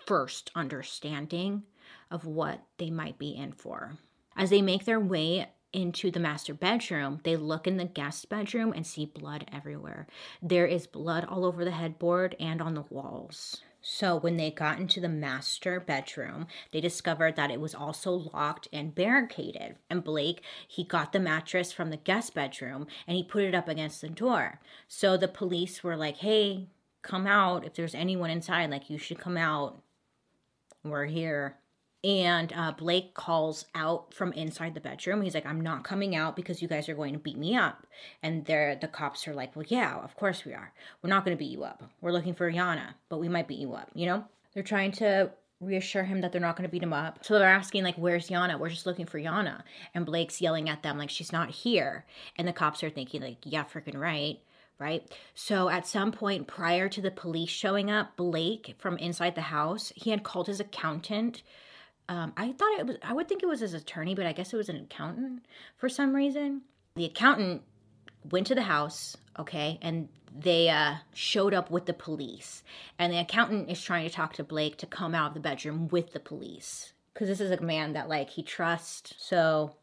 first 0.05 0.51
understanding 0.53 1.63
of 2.11 2.25
what 2.25 2.61
they 2.77 2.91
might 2.91 3.17
be 3.17 3.29
in 3.29 3.53
for. 3.53 3.97
As 4.35 4.49
they 4.49 4.61
make 4.61 4.85
their 4.85 4.99
way 4.99 5.47
into 5.73 6.11
the 6.11 6.19
master 6.19 6.53
bedroom, 6.53 7.21
they 7.23 7.35
look 7.35 7.65
in 7.65 7.77
the 7.77 7.85
guest 7.85 8.29
bedroom 8.29 8.73
and 8.73 8.85
see 8.85 9.05
blood 9.05 9.49
everywhere. 9.51 10.07
There 10.41 10.65
is 10.65 10.85
blood 10.85 11.25
all 11.25 11.45
over 11.45 11.63
the 11.63 11.71
headboard 11.71 12.35
and 12.39 12.61
on 12.61 12.75
the 12.75 12.85
walls. 12.89 13.61
So, 13.83 14.15
when 14.15 14.37
they 14.37 14.51
got 14.51 14.77
into 14.77 14.99
the 14.99 15.09
master 15.09 15.79
bedroom, 15.79 16.45
they 16.71 16.81
discovered 16.81 17.35
that 17.35 17.49
it 17.49 17.59
was 17.59 17.73
also 17.73 18.29
locked 18.31 18.67
and 18.71 18.93
barricaded. 18.93 19.77
And 19.89 20.03
Blake, 20.03 20.43
he 20.67 20.83
got 20.83 21.13
the 21.13 21.19
mattress 21.19 21.71
from 21.71 21.89
the 21.89 21.97
guest 21.97 22.35
bedroom 22.35 22.85
and 23.07 23.17
he 23.17 23.23
put 23.23 23.43
it 23.43 23.55
up 23.55 23.67
against 23.67 24.01
the 24.01 24.09
door. 24.09 24.59
So, 24.87 25.17
the 25.17 25.27
police 25.27 25.83
were 25.83 25.95
like, 25.95 26.17
hey, 26.17 26.67
come 27.01 27.25
out. 27.25 27.65
If 27.65 27.73
there's 27.73 27.95
anyone 27.95 28.29
inside, 28.29 28.69
like, 28.69 28.91
you 28.91 28.99
should 28.99 29.19
come 29.19 29.37
out. 29.37 29.81
We're 30.83 31.07
here 31.07 31.57
and 32.03 32.51
uh, 32.53 32.71
Blake 32.71 33.13
calls 33.13 33.65
out 33.75 34.13
from 34.13 34.33
inside 34.33 34.73
the 34.73 34.79
bedroom. 34.79 35.21
He's 35.21 35.35
like, 35.35 35.45
"I'm 35.45 35.61
not 35.61 35.83
coming 35.83 36.15
out 36.15 36.35
because 36.35 36.61
you 36.61 36.67
guys 36.67 36.89
are 36.89 36.95
going 36.95 37.13
to 37.13 37.19
beat 37.19 37.37
me 37.37 37.55
up." 37.55 37.85
And 38.23 38.45
they're, 38.45 38.75
the 38.75 38.87
cops 38.87 39.27
are 39.27 39.33
like, 39.33 39.55
"Well, 39.55 39.65
yeah, 39.67 39.97
of 39.97 40.15
course 40.15 40.43
we 40.43 40.53
are. 40.53 40.73
We're 41.01 41.09
not 41.09 41.23
going 41.23 41.37
to 41.37 41.39
beat 41.39 41.51
you 41.51 41.63
up. 41.63 41.83
We're 42.01 42.11
looking 42.11 42.33
for 42.33 42.51
Yana, 42.51 42.95
but 43.09 43.19
we 43.19 43.29
might 43.29 43.47
beat 43.47 43.59
you 43.59 43.73
up." 43.73 43.89
You 43.93 44.07
know, 44.07 44.25
they're 44.53 44.63
trying 44.63 44.91
to 44.93 45.31
reassure 45.59 46.03
him 46.03 46.21
that 46.21 46.31
they're 46.31 46.41
not 46.41 46.55
going 46.55 46.67
to 46.67 46.71
beat 46.71 46.81
him 46.81 46.93
up. 46.93 47.23
So 47.23 47.37
they're 47.37 47.47
asking 47.47 47.83
like, 47.83 47.97
"Where's 47.97 48.29
Yana? 48.29 48.57
We're 48.57 48.69
just 48.69 48.87
looking 48.87 49.05
for 49.05 49.19
Yana." 49.19 49.61
And 49.93 50.05
Blake's 50.05 50.41
yelling 50.41 50.69
at 50.69 50.81
them 50.81 50.97
like, 50.97 51.11
"She's 51.11 51.31
not 51.31 51.51
here." 51.51 52.05
And 52.35 52.47
the 52.47 52.53
cops 52.53 52.83
are 52.83 52.89
thinking 52.89 53.21
like, 53.21 53.37
"Yeah, 53.43 53.65
freaking 53.65 53.99
right." 53.99 54.39
right? 54.79 55.15
So 55.35 55.69
at 55.69 55.85
some 55.85 56.11
point 56.11 56.47
prior 56.47 56.89
to 56.89 57.01
the 57.01 57.11
police 57.11 57.51
showing 57.51 57.91
up, 57.91 58.17
Blake 58.17 58.73
from 58.79 58.97
inside 58.97 59.35
the 59.35 59.41
house, 59.41 59.93
he 59.95 60.09
had 60.09 60.23
called 60.23 60.47
his 60.47 60.59
accountant 60.59 61.43
um, 62.11 62.33
I 62.35 62.51
thought 62.51 62.77
it 62.77 62.85
was, 62.85 62.97
I 63.01 63.13
would 63.13 63.29
think 63.29 63.41
it 63.41 63.47
was 63.47 63.61
his 63.61 63.73
attorney, 63.73 64.15
but 64.15 64.25
I 64.25 64.33
guess 64.33 64.51
it 64.51 64.57
was 64.57 64.67
an 64.67 64.75
accountant 64.75 65.45
for 65.77 65.87
some 65.87 66.13
reason. 66.13 66.63
The 66.95 67.05
accountant 67.05 67.61
went 68.29 68.47
to 68.47 68.55
the 68.55 68.63
house, 68.63 69.15
okay, 69.39 69.79
and 69.81 70.09
they 70.37 70.67
uh, 70.67 70.95
showed 71.13 71.53
up 71.53 71.71
with 71.71 71.85
the 71.85 71.93
police. 71.93 72.63
And 72.99 73.13
the 73.13 73.19
accountant 73.19 73.69
is 73.69 73.81
trying 73.81 74.09
to 74.09 74.13
talk 74.13 74.33
to 74.33 74.43
Blake 74.43 74.77
to 74.79 74.85
come 74.85 75.15
out 75.15 75.29
of 75.29 75.33
the 75.35 75.39
bedroom 75.39 75.87
with 75.87 76.11
the 76.11 76.19
police. 76.19 76.91
Because 77.13 77.29
this 77.29 77.39
is 77.39 77.49
a 77.49 77.61
man 77.61 77.93
that, 77.93 78.09
like, 78.09 78.29
he 78.31 78.43
trusts, 78.43 79.13
so 79.17 79.77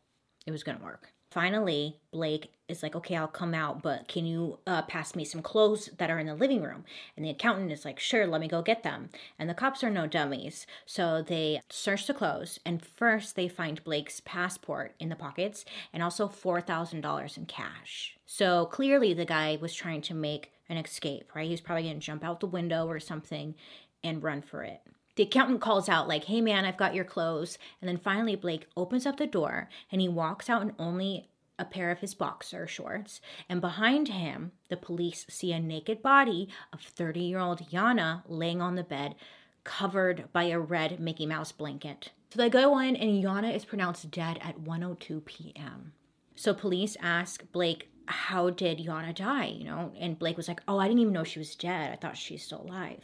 it 0.44 0.50
was 0.50 0.62
gonna 0.62 0.84
work. 0.84 1.14
Finally, 1.30 1.96
Blake 2.10 2.52
is 2.68 2.82
like, 2.82 2.96
okay, 2.96 3.16
I'll 3.16 3.28
come 3.28 3.54
out, 3.54 3.82
but 3.82 4.08
can 4.08 4.24
you 4.24 4.58
uh, 4.66 4.82
pass 4.82 5.14
me 5.14 5.24
some 5.24 5.42
clothes 5.42 5.90
that 5.98 6.10
are 6.10 6.18
in 6.18 6.26
the 6.26 6.34
living 6.34 6.62
room? 6.62 6.84
And 7.16 7.24
the 7.24 7.30
accountant 7.30 7.70
is 7.70 7.84
like, 7.84 7.98
sure, 7.98 8.26
let 8.26 8.40
me 8.40 8.48
go 8.48 8.62
get 8.62 8.82
them. 8.82 9.10
And 9.38 9.48
the 9.48 9.54
cops 9.54 9.84
are 9.84 9.90
no 9.90 10.06
dummies. 10.06 10.66
So 10.86 11.22
they 11.22 11.60
search 11.68 12.06
the 12.06 12.14
clothes, 12.14 12.58
and 12.64 12.84
first 12.84 13.36
they 13.36 13.48
find 13.48 13.84
Blake's 13.84 14.20
passport 14.20 14.94
in 14.98 15.10
the 15.10 15.16
pockets 15.16 15.64
and 15.92 16.02
also 16.02 16.28
$4,000 16.28 17.36
in 17.36 17.46
cash. 17.46 18.16
So 18.24 18.66
clearly 18.66 19.12
the 19.12 19.24
guy 19.26 19.58
was 19.60 19.74
trying 19.74 20.02
to 20.02 20.14
make 20.14 20.52
an 20.68 20.78
escape, 20.78 21.34
right? 21.34 21.48
He's 21.48 21.60
probably 21.60 21.84
going 21.84 22.00
to 22.00 22.06
jump 22.06 22.24
out 22.24 22.40
the 22.40 22.46
window 22.46 22.86
or 22.86 23.00
something 23.00 23.54
and 24.02 24.22
run 24.22 24.42
for 24.42 24.62
it. 24.62 24.80
The 25.18 25.24
accountant 25.24 25.60
calls 25.60 25.88
out, 25.88 26.06
like, 26.06 26.26
hey 26.26 26.40
man, 26.40 26.64
I've 26.64 26.76
got 26.76 26.94
your 26.94 27.04
clothes. 27.04 27.58
And 27.80 27.88
then 27.88 27.98
finally, 27.98 28.36
Blake 28.36 28.68
opens 28.76 29.04
up 29.04 29.16
the 29.16 29.26
door 29.26 29.68
and 29.90 30.00
he 30.00 30.08
walks 30.08 30.48
out 30.48 30.62
in 30.62 30.76
only 30.78 31.28
a 31.58 31.64
pair 31.64 31.90
of 31.90 31.98
his 31.98 32.14
boxer 32.14 32.68
shorts. 32.68 33.20
And 33.48 33.60
behind 33.60 34.06
him, 34.06 34.52
the 34.68 34.76
police 34.76 35.26
see 35.28 35.52
a 35.52 35.58
naked 35.58 36.02
body 36.02 36.48
of 36.72 36.80
30 36.82 37.18
year 37.18 37.40
old 37.40 37.68
Yana 37.68 38.22
laying 38.28 38.62
on 38.62 38.76
the 38.76 38.84
bed, 38.84 39.16
covered 39.64 40.32
by 40.32 40.44
a 40.44 40.60
red 40.60 41.00
Mickey 41.00 41.26
Mouse 41.26 41.50
blanket. 41.50 42.12
So 42.32 42.40
they 42.40 42.48
go 42.48 42.78
in, 42.78 42.94
and 42.94 43.20
Yana 43.20 43.52
is 43.52 43.64
pronounced 43.64 44.12
dead 44.12 44.38
at 44.40 44.60
1:02 44.60 45.24
p.m. 45.24 45.94
So 46.36 46.54
police 46.54 46.96
ask 47.02 47.42
Blake, 47.50 47.90
"How 48.06 48.50
did 48.50 48.78
Yana 48.78 49.12
die?" 49.16 49.46
You 49.46 49.64
know, 49.64 49.92
and 49.98 50.16
Blake 50.16 50.36
was 50.36 50.46
like, 50.46 50.62
"Oh, 50.68 50.78
I 50.78 50.86
didn't 50.86 51.00
even 51.00 51.12
know 51.12 51.24
she 51.24 51.40
was 51.40 51.56
dead. 51.56 51.92
I 51.92 51.96
thought 51.96 52.16
she's 52.16 52.44
still 52.44 52.62
alive." 52.62 53.02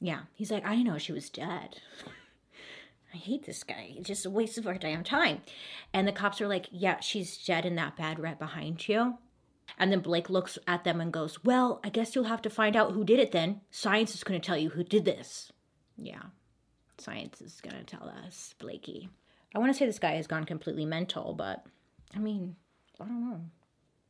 Yeah. 0.00 0.22
He's 0.34 0.50
like, 0.50 0.64
I 0.64 0.70
didn't 0.70 0.86
know 0.86 0.98
she 0.98 1.12
was 1.12 1.30
dead. 1.30 1.80
I 3.14 3.16
hate 3.16 3.46
this 3.46 3.62
guy. 3.62 3.94
It's 3.96 4.08
just 4.08 4.26
a 4.26 4.30
waste 4.30 4.58
of 4.58 4.66
our 4.66 4.76
damn 4.76 5.04
time. 5.04 5.40
And 5.92 6.06
the 6.06 6.12
cops 6.12 6.40
are 6.40 6.48
like, 6.48 6.66
yeah, 6.70 7.00
she's 7.00 7.38
dead 7.38 7.64
in 7.64 7.74
that 7.76 7.96
bed 7.96 8.18
right 8.18 8.38
behind 8.38 8.86
you. 8.88 9.18
And 9.78 9.90
then 9.90 10.00
Blake 10.00 10.30
looks 10.30 10.58
at 10.66 10.84
them 10.84 11.00
and 11.00 11.12
goes, 11.12 11.42
well, 11.44 11.80
I 11.82 11.88
guess 11.88 12.14
you'll 12.14 12.24
have 12.24 12.42
to 12.42 12.50
find 12.50 12.76
out 12.76 12.92
who 12.92 13.04
did 13.04 13.18
it 13.18 13.32
then. 13.32 13.62
Science 13.70 14.14
is 14.14 14.24
going 14.24 14.40
to 14.40 14.46
tell 14.46 14.56
you 14.56 14.70
who 14.70 14.84
did 14.84 15.04
this. 15.04 15.50
Yeah, 15.96 16.22
science 16.98 17.40
is 17.40 17.60
going 17.60 17.76
to 17.76 17.84
tell 17.84 18.08
us, 18.24 18.54
Blakey. 18.58 19.08
I 19.54 19.58
want 19.58 19.72
to 19.72 19.78
say 19.78 19.86
this 19.86 19.98
guy 19.98 20.12
has 20.12 20.26
gone 20.26 20.44
completely 20.44 20.84
mental, 20.84 21.34
but 21.34 21.64
I 22.14 22.18
mean, 22.18 22.56
I 23.00 23.04
don't 23.04 23.30
know. 23.30 23.40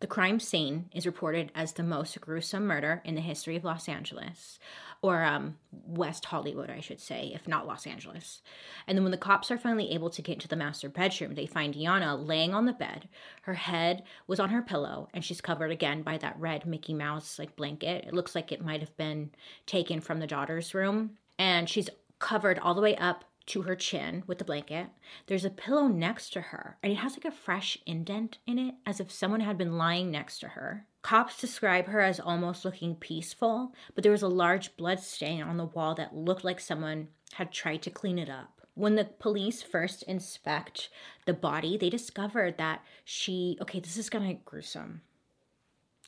The 0.00 0.06
crime 0.06 0.40
scene 0.40 0.90
is 0.92 1.06
reported 1.06 1.50
as 1.54 1.72
the 1.72 1.82
most 1.82 2.20
gruesome 2.20 2.66
murder 2.66 3.00
in 3.04 3.14
the 3.14 3.22
history 3.22 3.56
of 3.56 3.64
Los 3.64 3.88
Angeles, 3.88 4.58
or 5.00 5.24
um, 5.24 5.56
West 5.72 6.26
Hollywood, 6.26 6.68
I 6.68 6.80
should 6.80 7.00
say, 7.00 7.32
if 7.34 7.48
not 7.48 7.66
Los 7.66 7.86
Angeles. 7.86 8.42
And 8.86 8.96
then 8.96 9.04
when 9.04 9.10
the 9.10 9.16
cops 9.16 9.50
are 9.50 9.56
finally 9.56 9.92
able 9.92 10.10
to 10.10 10.20
get 10.20 10.34
into 10.34 10.48
the 10.48 10.56
master 10.56 10.90
bedroom, 10.90 11.34
they 11.34 11.46
find 11.46 11.74
Yana 11.74 12.26
laying 12.26 12.52
on 12.52 12.66
the 12.66 12.74
bed. 12.74 13.08
Her 13.42 13.54
head 13.54 14.02
was 14.26 14.38
on 14.38 14.50
her 14.50 14.60
pillow, 14.60 15.08
and 15.14 15.24
she's 15.24 15.40
covered 15.40 15.70
again 15.70 16.02
by 16.02 16.18
that 16.18 16.38
red 16.38 16.66
Mickey 16.66 16.92
Mouse 16.92 17.38
like 17.38 17.56
blanket. 17.56 18.04
It 18.04 18.12
looks 18.12 18.34
like 18.34 18.52
it 18.52 18.64
might 18.64 18.80
have 18.80 18.96
been 18.98 19.30
taken 19.64 20.02
from 20.02 20.20
the 20.20 20.26
daughter's 20.26 20.74
room, 20.74 21.12
and 21.38 21.70
she's 21.70 21.88
covered 22.18 22.58
all 22.58 22.74
the 22.74 22.82
way 22.82 22.96
up 22.96 23.24
to 23.46 23.62
her 23.62 23.76
chin 23.76 24.24
with 24.26 24.38
the 24.38 24.44
blanket. 24.44 24.88
There's 25.26 25.44
a 25.44 25.50
pillow 25.50 25.86
next 25.86 26.30
to 26.34 26.40
her, 26.40 26.78
and 26.82 26.92
it 26.92 26.96
has 26.96 27.12
like 27.12 27.24
a 27.24 27.30
fresh 27.30 27.78
indent 27.86 28.38
in 28.46 28.58
it, 28.58 28.74
as 28.84 29.00
if 29.00 29.10
someone 29.10 29.40
had 29.40 29.56
been 29.56 29.78
lying 29.78 30.10
next 30.10 30.40
to 30.40 30.48
her. 30.48 30.86
Cops 31.02 31.40
describe 31.40 31.86
her 31.86 32.00
as 32.00 32.18
almost 32.18 32.64
looking 32.64 32.96
peaceful, 32.96 33.72
but 33.94 34.02
there 34.02 34.12
was 34.12 34.22
a 34.22 34.28
large 34.28 34.76
blood 34.76 35.00
stain 35.00 35.42
on 35.42 35.56
the 35.56 35.64
wall 35.64 35.94
that 35.94 36.16
looked 36.16 36.44
like 36.44 36.60
someone 36.60 37.08
had 37.34 37.52
tried 37.52 37.82
to 37.82 37.90
clean 37.90 38.18
it 38.18 38.28
up. 38.28 38.60
When 38.74 38.96
the 38.96 39.04
police 39.04 39.62
first 39.62 40.02
inspect 40.02 40.90
the 41.24 41.32
body, 41.32 41.78
they 41.78 41.88
discovered 41.88 42.58
that 42.58 42.82
she, 43.04 43.56
okay, 43.62 43.80
this 43.80 43.96
is 43.96 44.10
kind 44.10 44.30
of 44.30 44.44
gruesome. 44.44 45.02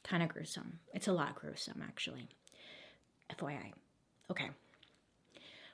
Kind 0.02 0.22
of 0.22 0.28
gruesome. 0.28 0.80
It's 0.92 1.08
a 1.08 1.12
lot 1.12 1.34
gruesome, 1.34 1.82
actually. 1.86 2.28
FYI. 3.34 3.72
Okay. 4.30 4.50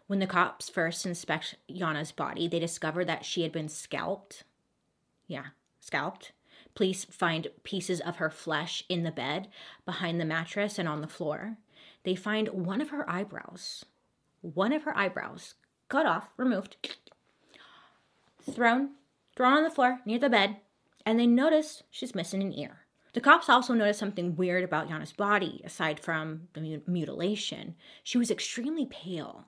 When 0.06 0.18
the 0.18 0.26
cops 0.26 0.68
first 0.68 1.06
inspect 1.06 1.56
Yana's 1.66 2.12
body, 2.12 2.46
they 2.46 2.58
discover 2.58 3.04
that 3.04 3.24
she 3.24 3.42
had 3.42 3.52
been 3.52 3.68
scalped. 3.68 4.44
Yeah, 5.26 5.46
scalped. 5.80 6.32
Police 6.74 7.04
find 7.04 7.48
pieces 7.62 8.00
of 8.00 8.16
her 8.16 8.30
flesh 8.30 8.84
in 8.88 9.02
the 9.02 9.10
bed, 9.10 9.48
behind 9.86 10.20
the 10.20 10.24
mattress, 10.24 10.78
and 10.78 10.88
on 10.88 11.00
the 11.00 11.06
floor. 11.06 11.56
They 12.02 12.14
find 12.14 12.48
one 12.48 12.80
of 12.80 12.90
her 12.90 13.08
eyebrows. 13.08 13.84
One 14.42 14.72
of 14.72 14.82
her 14.82 14.96
eyebrows 14.96 15.54
cut 15.88 16.04
off, 16.04 16.28
removed, 16.36 16.76
thrown, 18.42 18.90
thrown 19.36 19.54
on 19.54 19.64
the 19.64 19.70
floor 19.70 20.00
near 20.04 20.18
the 20.18 20.28
bed, 20.28 20.56
and 21.06 21.18
they 21.18 21.26
notice 21.26 21.82
she's 21.90 22.14
missing 22.14 22.42
an 22.42 22.52
ear. 22.52 22.80
The 23.14 23.20
cops 23.20 23.48
also 23.48 23.74
noticed 23.74 24.00
something 24.00 24.36
weird 24.36 24.64
about 24.64 24.88
Yana's 24.88 25.12
body, 25.12 25.62
aside 25.64 26.00
from 26.00 26.48
the 26.52 26.82
mutilation. 26.86 27.76
She 28.02 28.18
was 28.18 28.30
extremely 28.30 28.86
pale. 28.86 29.46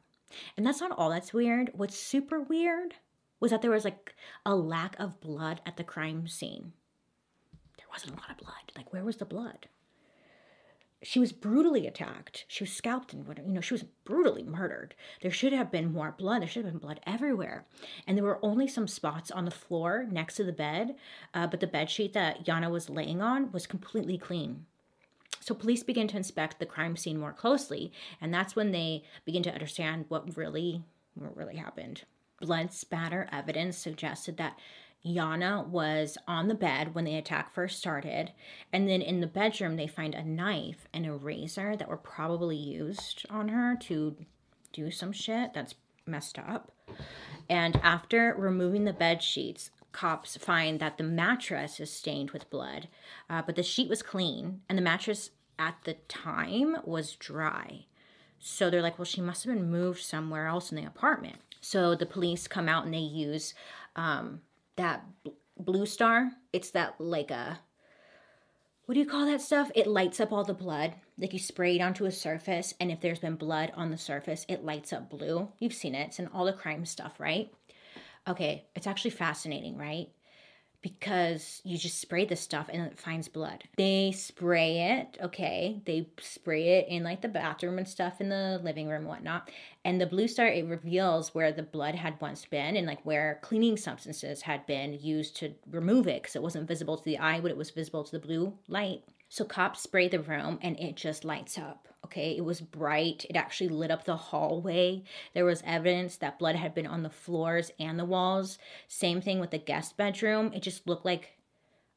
And 0.57 0.67
that's 0.67 0.81
not 0.81 0.93
all 0.93 1.11
that's 1.11 1.33
weird. 1.33 1.71
What's 1.75 1.99
super 1.99 2.41
weird 2.41 2.95
was 3.41 3.51
that 3.51 3.63
there 3.63 3.71
was 3.71 3.85
like 3.85 4.15
a 4.45 4.55
lack 4.55 4.99
of 4.99 5.21
blood 5.21 5.61
at 5.67 5.77
the 5.77 5.85
crime 5.85 6.27
scene. 6.27 6.73
There 7.77 7.87
wasn't 7.91 8.15
a 8.15 8.17
lot 8.17 8.31
of 8.31 8.39
blood. 8.39 8.73
Like, 8.77 8.93
where 8.93 9.05
was 9.05 9.17
the 9.17 9.25
blood? 9.25 9.69
She 11.03 11.21
was 11.21 11.31
brutally 11.33 11.87
attacked. 11.87 12.47
She 12.49 12.65
was 12.65 12.73
scalped 12.73 13.13
and. 13.13 13.27
You 13.47 13.53
know, 13.53 13.61
she 13.61 13.75
was 13.75 13.85
brutally 14.05 14.43
murdered. 14.43 14.95
There 15.21 15.31
should 15.31 15.53
have 15.53 15.71
been 15.71 15.93
more 15.93 16.15
blood. 16.17 16.41
There 16.41 16.49
should 16.49 16.65
have 16.65 16.73
been 16.73 16.81
blood 16.81 17.01
everywhere. 17.07 17.67
And 18.07 18.17
there 18.17 18.25
were 18.25 18.45
only 18.45 18.67
some 18.67 18.89
spots 18.89 19.31
on 19.31 19.45
the 19.45 19.51
floor 19.51 20.07
next 20.11 20.37
to 20.37 20.45
the 20.45 20.53
bed, 20.53 20.97
uh, 21.35 21.47
but 21.47 21.61
the 21.61 21.67
bed 21.67 21.91
sheet 21.91 22.15
that 22.15 22.47
Yana 22.47 22.71
was 22.71 22.89
laying 22.91 23.21
on 23.21 23.53
was 23.53 23.67
completely 23.67 24.19
clean. 24.19 24.65
So 25.47 25.55
police 25.55 25.85
begin 25.85 26.09
to 26.09 26.17
inspect 26.17 26.59
the 26.59 26.67
crime 26.67 26.97
scene 26.97 27.21
more 27.21 27.33
closely, 27.33 27.93
and 28.21 28.35
that's 28.35 28.57
when 28.57 28.73
they 28.73 29.05
begin 29.25 29.45
to 29.45 29.53
understand 29.53 30.07
what 30.09 30.37
really 30.37 30.83
what 31.15 31.37
really 31.37 31.55
happened. 31.55 32.03
Blood 32.41 32.73
spatter 32.73 33.29
evidence 33.31 33.79
suggested 33.79 34.39
that 34.39 34.59
Yana 35.07 35.65
was 35.65 36.19
on 36.27 36.49
the 36.49 36.55
bed 36.57 36.97
when 36.97 37.05
the 37.05 37.15
attack 37.15 37.55
first 37.55 37.79
started, 37.79 38.33
and 38.73 38.89
then 38.89 39.01
in 39.01 39.21
the 39.21 39.29
bedroom 39.29 39.77
they 39.77 39.87
find 39.87 40.17
a 40.17 40.25
knife 40.25 40.89
and 40.93 41.07
a 41.07 41.13
razor 41.13 41.77
that 41.77 41.89
were 41.89 41.97
probably 41.97 42.57
used 42.57 43.25
on 43.31 43.47
her 43.47 43.77
to 43.83 44.17
do 44.73 44.91
some 44.91 45.13
shit 45.13 45.55
that's 45.55 45.77
messed 46.07 46.41
up. 46.41 46.73
And 47.49 47.77
after 47.85 48.35
removing 48.37 48.85
the 48.85 48.93
bed 48.93 49.23
sheets, 49.23 49.71
cops 49.97 50.37
find 50.37 50.79
that 50.79 50.99
the 50.99 51.05
mattress 51.05 51.81
is 51.81 51.91
stained 51.91 52.33
with 52.33 52.51
blood, 52.51 52.89
uh, 53.31 53.41
but 53.41 53.57
the 53.57 53.63
sheet 53.63 53.89
was 53.89 54.03
clean 54.03 54.61
and 54.69 54.77
the 54.77 54.83
mattress 54.83 55.31
at 55.59 55.77
the 55.85 55.95
time 56.07 56.77
was 56.85 57.17
dry. 57.17 57.87
So 58.39 58.69
they're 58.69 58.83
like, 58.83 58.99
well, 58.99 59.07
she 59.07 59.23
must 59.23 59.45
have 59.45 59.55
been 59.55 59.71
moved 59.71 60.03
somewhere 60.03 60.49
else 60.49 60.71
in 60.71 60.77
the 60.77 60.85
apartment. 60.85 61.37
So 61.63 61.95
the 61.95 62.05
police 62.05 62.47
come 62.47 62.69
out 62.69 62.85
and 62.85 62.93
they 62.93 62.99
use 62.99 63.55
um, 63.97 64.43
that 64.77 65.03
Bluestar. 65.61 66.31
It's 66.53 66.71
that 66.73 67.01
like 67.01 67.31
a 67.31 67.61
what 68.85 68.95
do 68.95 69.01
you 69.01 69.07
call 69.07 69.27
that 69.27 69.41
stuff? 69.41 69.73
It 69.75 69.89
lights 69.89 70.21
up 70.21 70.33
all 70.33 70.45
the 70.45 70.55
blood. 70.55 70.95
Like 71.19 71.33
you 71.33 71.41
spray 71.41 71.75
it 71.75 71.81
onto 71.83 72.05
a 72.05 72.13
surface, 72.13 72.73
and 72.79 72.93
if 72.93 73.01
there's 73.01 73.19
been 73.19 73.35
blood 73.35 73.73
on 73.75 73.91
the 73.91 73.99
surface, 73.99 74.47
it 74.49 74.65
lights 74.65 74.93
up 74.93 75.11
blue. 75.11 75.49
You've 75.59 75.75
seen 75.75 75.97
it. 75.97 76.07
It's 76.07 76.21
in 76.21 76.29
all 76.29 76.45
the 76.45 76.53
crime 76.53 76.85
stuff, 76.85 77.19
right? 77.19 77.51
Okay, 78.29 78.67
it's 78.75 78.87
actually 78.87 79.13
fascinating, 79.13 79.77
right? 79.77 80.09
because 80.87 81.61
you 81.65 81.77
just 81.77 82.01
spray 82.01 82.25
the 82.25 82.37
stuff 82.37 82.71
and 82.73 82.81
it 82.83 82.97
finds 82.97 83.27
blood. 83.27 83.65
They 83.77 84.13
spray 84.13 85.01
it, 85.01 85.19
okay. 85.21 85.83
They 85.85 86.09
spray 86.21 86.79
it 86.79 86.89
in 86.89 87.03
like 87.03 87.23
the 87.23 87.29
bathroom 87.29 87.79
and 87.79 87.89
stuff 87.89 88.21
in 88.21 88.29
the 88.29 88.61
living 88.63 88.89
room 88.89 88.99
and 88.99 89.09
whatnot. 89.09 89.51
And 89.85 90.01
the 90.01 90.07
Bluestar, 90.07 90.47
it 90.57 90.65
reveals 90.67 91.35
where 91.35 91.51
the 91.51 91.65
blood 91.65 91.97
had 91.97 92.21
once 92.21 92.45
been 92.45 92.77
and 92.77 92.87
like 92.87 93.05
where 93.05 93.41
cleaning 93.43 93.77
substances 93.77 94.43
had 94.43 94.65
been 94.67 94.99
used 95.01 95.37
to 95.39 95.55
remove 95.73 96.07
it 96.07 96.23
because 96.23 96.37
it 96.37 96.43
wasn't 96.43 96.69
visible 96.69 96.97
to 96.97 97.05
the 97.05 97.19
eye, 97.19 97.41
but 97.41 97.51
it 97.51 97.57
was 97.57 97.71
visible 97.71 98.05
to 98.05 98.13
the 98.13 98.25
blue 98.25 98.53
light. 98.69 99.03
So 99.29 99.45
cops 99.45 99.83
spray 99.83 100.09
the 100.09 100.21
room 100.21 100.61
and 100.63 100.79
it 100.79 100.95
just 100.95 101.25
lights 101.25 101.59
up. 101.59 101.89
Okay, 102.07 102.37
it 102.37 102.45
was 102.45 102.61
bright. 102.61 103.27
It 103.29 103.35
actually 103.35 103.69
lit 103.69 103.91
up 103.91 104.05
the 104.05 104.17
hallway. 104.17 105.03
There 105.35 105.45
was 105.45 105.61
evidence 105.67 106.17
that 106.19 106.39
blood 106.39 106.55
had 106.55 106.73
been 106.73 106.87
on 106.87 107.03
the 107.03 107.11
floors 107.11 107.73
and 107.81 107.99
the 107.99 108.05
walls. 108.05 108.59
Same 108.87 109.21
thing 109.21 109.41
with 109.41 109.51
the 109.51 109.59
guest 109.59 109.97
bedroom. 109.97 110.53
It 110.55 110.63
just 110.63 110.87
looked 110.87 111.05
like 111.05 111.33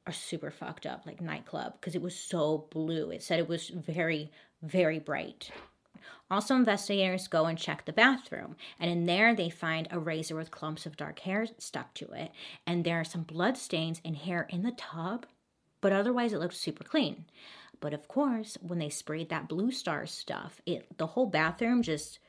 a 0.08 0.12
super 0.12 0.50
fucked 0.50 0.88
up 0.88 1.06
like 1.06 1.22
nightclub 1.22 1.74
because 1.74 1.94
it 1.94 2.02
was 2.02 2.16
so 2.16 2.66
blue. 2.72 3.12
It 3.12 3.22
said 3.22 3.38
it 3.38 3.48
was 3.48 3.70
very, 3.70 4.32
very 4.64 4.98
bright. 4.98 5.52
Also, 6.32 6.56
investigators 6.56 7.28
go 7.28 7.46
and 7.46 7.58
check 7.58 7.86
the 7.86 7.94
bathroom, 7.94 8.56
and 8.80 8.90
in 8.90 9.06
there 9.06 9.36
they 9.36 9.52
find 9.52 9.88
a 9.92 10.00
razor 10.00 10.36
with 10.36 10.50
clumps 10.50 10.88
of 10.88 10.98
dark 10.98 11.20
hair 11.20 11.46
stuck 11.60 11.94
to 11.94 12.12
it, 12.14 12.32
and 12.66 12.84
there 12.84 13.00
are 13.00 13.04
some 13.04 13.22
blood 13.22 13.58
stains 13.58 14.02
and 14.04 14.18
hair 14.18 14.48
in 14.50 14.64
the 14.64 14.72
tub 14.72 15.28
but 15.82 15.94
otherwise 15.94 16.34
it 16.34 16.40
looked 16.40 16.56
super 16.56 16.84
clean. 16.84 17.26
But 17.80 17.94
of 17.94 18.08
course, 18.08 18.58
when 18.62 18.80
they 18.80 18.90
sprayed 18.90 19.30
that 19.30 19.48
Bluestar 19.48 20.08
stuff, 20.08 20.62
it 20.66 20.98
the 20.98 21.08
whole 21.08 21.28
bathroom 21.28 21.82
just 21.82 22.20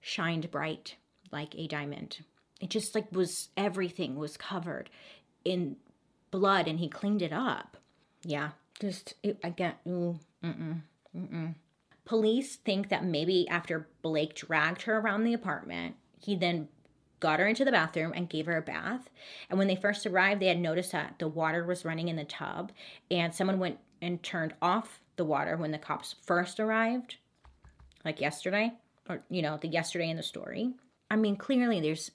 shined 0.00 0.50
bright 0.50 0.96
like 1.30 1.54
a 1.56 1.68
diamond. 1.68 2.24
It 2.60 2.70
just 2.70 2.94
like 2.94 3.10
was 3.12 3.48
everything 3.56 4.16
was 4.16 4.36
covered 4.36 4.90
in 5.44 5.76
blood 6.30 6.68
and 6.68 6.78
he 6.78 6.88
cleaned 6.88 7.22
it 7.22 7.32
up. 7.32 7.76
Yeah, 8.22 8.50
just 8.80 9.14
it, 9.22 9.38
again, 9.42 9.74
ooh, 9.86 10.18
mm-mm, 10.44 10.82
mm-mm. 11.16 11.54
Police 12.04 12.56
think 12.56 12.88
that 12.88 13.04
maybe 13.04 13.48
after 13.48 13.88
Blake 14.02 14.34
dragged 14.34 14.82
her 14.82 14.98
around 14.98 15.24
the 15.24 15.34
apartment, 15.34 15.94
he 16.18 16.34
then 16.34 16.68
got 17.20 17.38
her 17.38 17.46
into 17.46 17.64
the 17.64 17.70
bathroom 17.70 18.12
and 18.14 18.28
gave 18.28 18.46
her 18.46 18.56
a 18.56 18.62
bath. 18.62 19.08
And 19.48 19.58
when 19.58 19.68
they 19.68 19.76
first 19.76 20.06
arrived, 20.06 20.40
they 20.40 20.46
had 20.46 20.58
noticed 20.58 20.92
that 20.92 21.18
the 21.18 21.28
water 21.28 21.64
was 21.64 21.84
running 21.84 22.08
in 22.08 22.16
the 22.16 22.24
tub, 22.24 22.72
and 23.10 23.34
someone 23.34 23.58
went 23.58 23.78
and 24.02 24.22
turned 24.22 24.54
off 24.60 25.00
the 25.16 25.24
water 25.24 25.56
when 25.56 25.70
the 25.70 25.78
cops 25.78 26.14
first 26.22 26.60
arrived, 26.60 27.16
like 28.04 28.20
yesterday, 28.20 28.72
or 29.08 29.22
you 29.28 29.42
know, 29.42 29.58
the 29.60 29.68
yesterday 29.68 30.10
in 30.10 30.16
the 30.16 30.22
story. 30.22 30.72
I 31.10 31.16
mean, 31.16 31.36
clearly 31.36 31.80
there's 31.80 32.10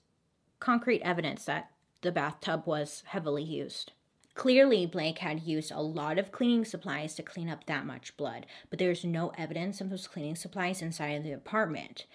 concrete 0.60 1.02
evidence 1.02 1.46
that 1.46 1.72
the 2.02 2.12
bathtub 2.12 2.64
was 2.66 3.04
heavily 3.08 3.44
used. 3.44 3.92
Clearly, 4.34 4.86
Blake 4.86 5.20
had 5.20 5.44
used 5.44 5.72
a 5.72 5.82
lot 5.82 6.18
of 6.18 6.32
cleaning 6.32 6.66
supplies 6.66 7.16
to 7.16 7.24
clean 7.24 7.50
up 7.50 7.66
that 7.66 7.86
much 7.86 8.18
blood, 8.18 8.46
but 8.70 8.80
there's 8.80 9.06
no 9.06 9.32
evidence 9.38 9.80
of 9.80 9.90
those 9.90 10.08
cleaning 10.08 10.36
supplies 10.36 10.82
inside 10.82 11.12
of 11.12 11.24
the 11.24 11.32
apartment 11.32 12.06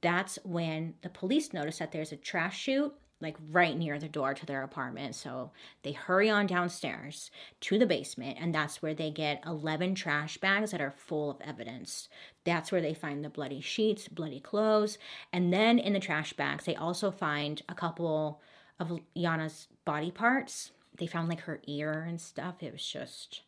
that's 0.00 0.38
when 0.44 0.94
the 1.02 1.08
police 1.08 1.52
notice 1.52 1.78
that 1.78 1.92
there's 1.92 2.12
a 2.12 2.16
trash 2.16 2.58
chute 2.58 2.94
like 3.20 3.36
right 3.50 3.76
near 3.76 3.98
the 3.98 4.08
door 4.08 4.34
to 4.34 4.46
their 4.46 4.62
apartment. 4.62 5.14
So 5.14 5.50
they 5.82 5.92
hurry 5.92 6.30
on 6.30 6.46
downstairs 6.46 7.30
to 7.62 7.78
the 7.78 7.86
basement, 7.86 8.38
and 8.40 8.54
that's 8.54 8.80
where 8.80 8.94
they 8.94 9.10
get 9.10 9.42
11 9.46 9.94
trash 9.94 10.38
bags 10.38 10.70
that 10.70 10.80
are 10.80 10.90
full 10.90 11.30
of 11.30 11.40
evidence. 11.40 12.08
That's 12.44 12.72
where 12.72 12.80
they 12.80 12.94
find 12.94 13.24
the 13.24 13.28
bloody 13.28 13.60
sheets, 13.60 14.08
bloody 14.08 14.40
clothes, 14.40 14.98
and 15.32 15.52
then 15.52 15.78
in 15.78 15.92
the 15.92 16.00
trash 16.00 16.32
bags, 16.32 16.64
they 16.64 16.76
also 16.76 17.10
find 17.10 17.62
a 17.68 17.74
couple 17.74 18.40
of 18.78 19.00
Yana's 19.14 19.68
body 19.84 20.10
parts. 20.10 20.72
They 20.96 21.06
found 21.06 21.28
like 21.28 21.40
her 21.40 21.60
ear 21.66 22.04
and 22.08 22.20
stuff. 22.20 22.62
It 22.62 22.72
was 22.72 22.86
just 22.86 23.42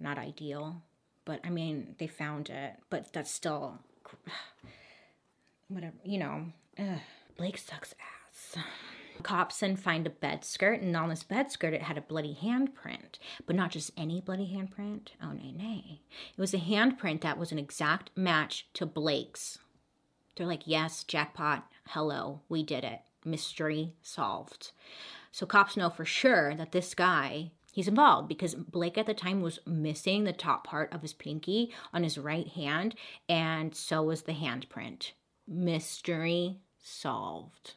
not 0.00 0.18
ideal. 0.18 0.82
But 1.24 1.40
I 1.44 1.50
mean, 1.50 1.96
they 1.98 2.06
found 2.06 2.50
it, 2.50 2.74
but 2.88 3.12
that's 3.12 3.30
still 3.30 3.78
whatever, 5.68 5.96
you 6.04 6.18
know. 6.18 6.46
Ugh. 6.78 7.00
Blake 7.36 7.58
sucks 7.58 7.92
ass. 7.92 8.15
Cops 9.22 9.60
then 9.60 9.76
find 9.76 10.06
a 10.06 10.10
bed 10.10 10.44
skirt, 10.44 10.80
and 10.80 10.96
on 10.96 11.08
this 11.08 11.22
bed 11.22 11.50
skirt, 11.50 11.72
it 11.72 11.82
had 11.82 11.96
a 11.96 12.02
bloody 12.02 12.36
handprint, 12.40 13.18
but 13.46 13.56
not 13.56 13.70
just 13.70 13.90
any 13.96 14.20
bloody 14.20 14.46
handprint. 14.46 15.08
Oh, 15.22 15.32
nay, 15.32 15.52
nay. 15.52 16.02
It 16.36 16.40
was 16.40 16.54
a 16.54 16.58
handprint 16.58 17.22
that 17.22 17.38
was 17.38 17.50
an 17.50 17.58
exact 17.58 18.10
match 18.14 18.68
to 18.74 18.86
Blake's. 18.86 19.58
They're 20.36 20.46
like, 20.46 20.62
yes, 20.66 21.02
jackpot, 21.02 21.66
hello, 21.88 22.42
we 22.48 22.62
did 22.62 22.84
it. 22.84 23.00
Mystery 23.24 23.94
solved. 24.02 24.72
So 25.32 25.46
cops 25.46 25.76
know 25.76 25.90
for 25.90 26.04
sure 26.04 26.54
that 26.54 26.72
this 26.72 26.94
guy 26.94 27.50
he's 27.72 27.88
involved 27.88 28.26
because 28.26 28.54
Blake 28.54 28.96
at 28.96 29.06
the 29.06 29.14
time 29.14 29.42
was 29.42 29.60
missing 29.66 30.24
the 30.24 30.32
top 30.32 30.66
part 30.66 30.92
of 30.92 31.02
his 31.02 31.12
pinky 31.12 31.72
on 31.92 32.02
his 32.02 32.16
right 32.16 32.48
hand, 32.48 32.94
and 33.28 33.74
so 33.74 34.02
was 34.02 34.22
the 34.22 34.32
handprint. 34.32 35.12
Mystery 35.46 36.58
solved. 36.82 37.74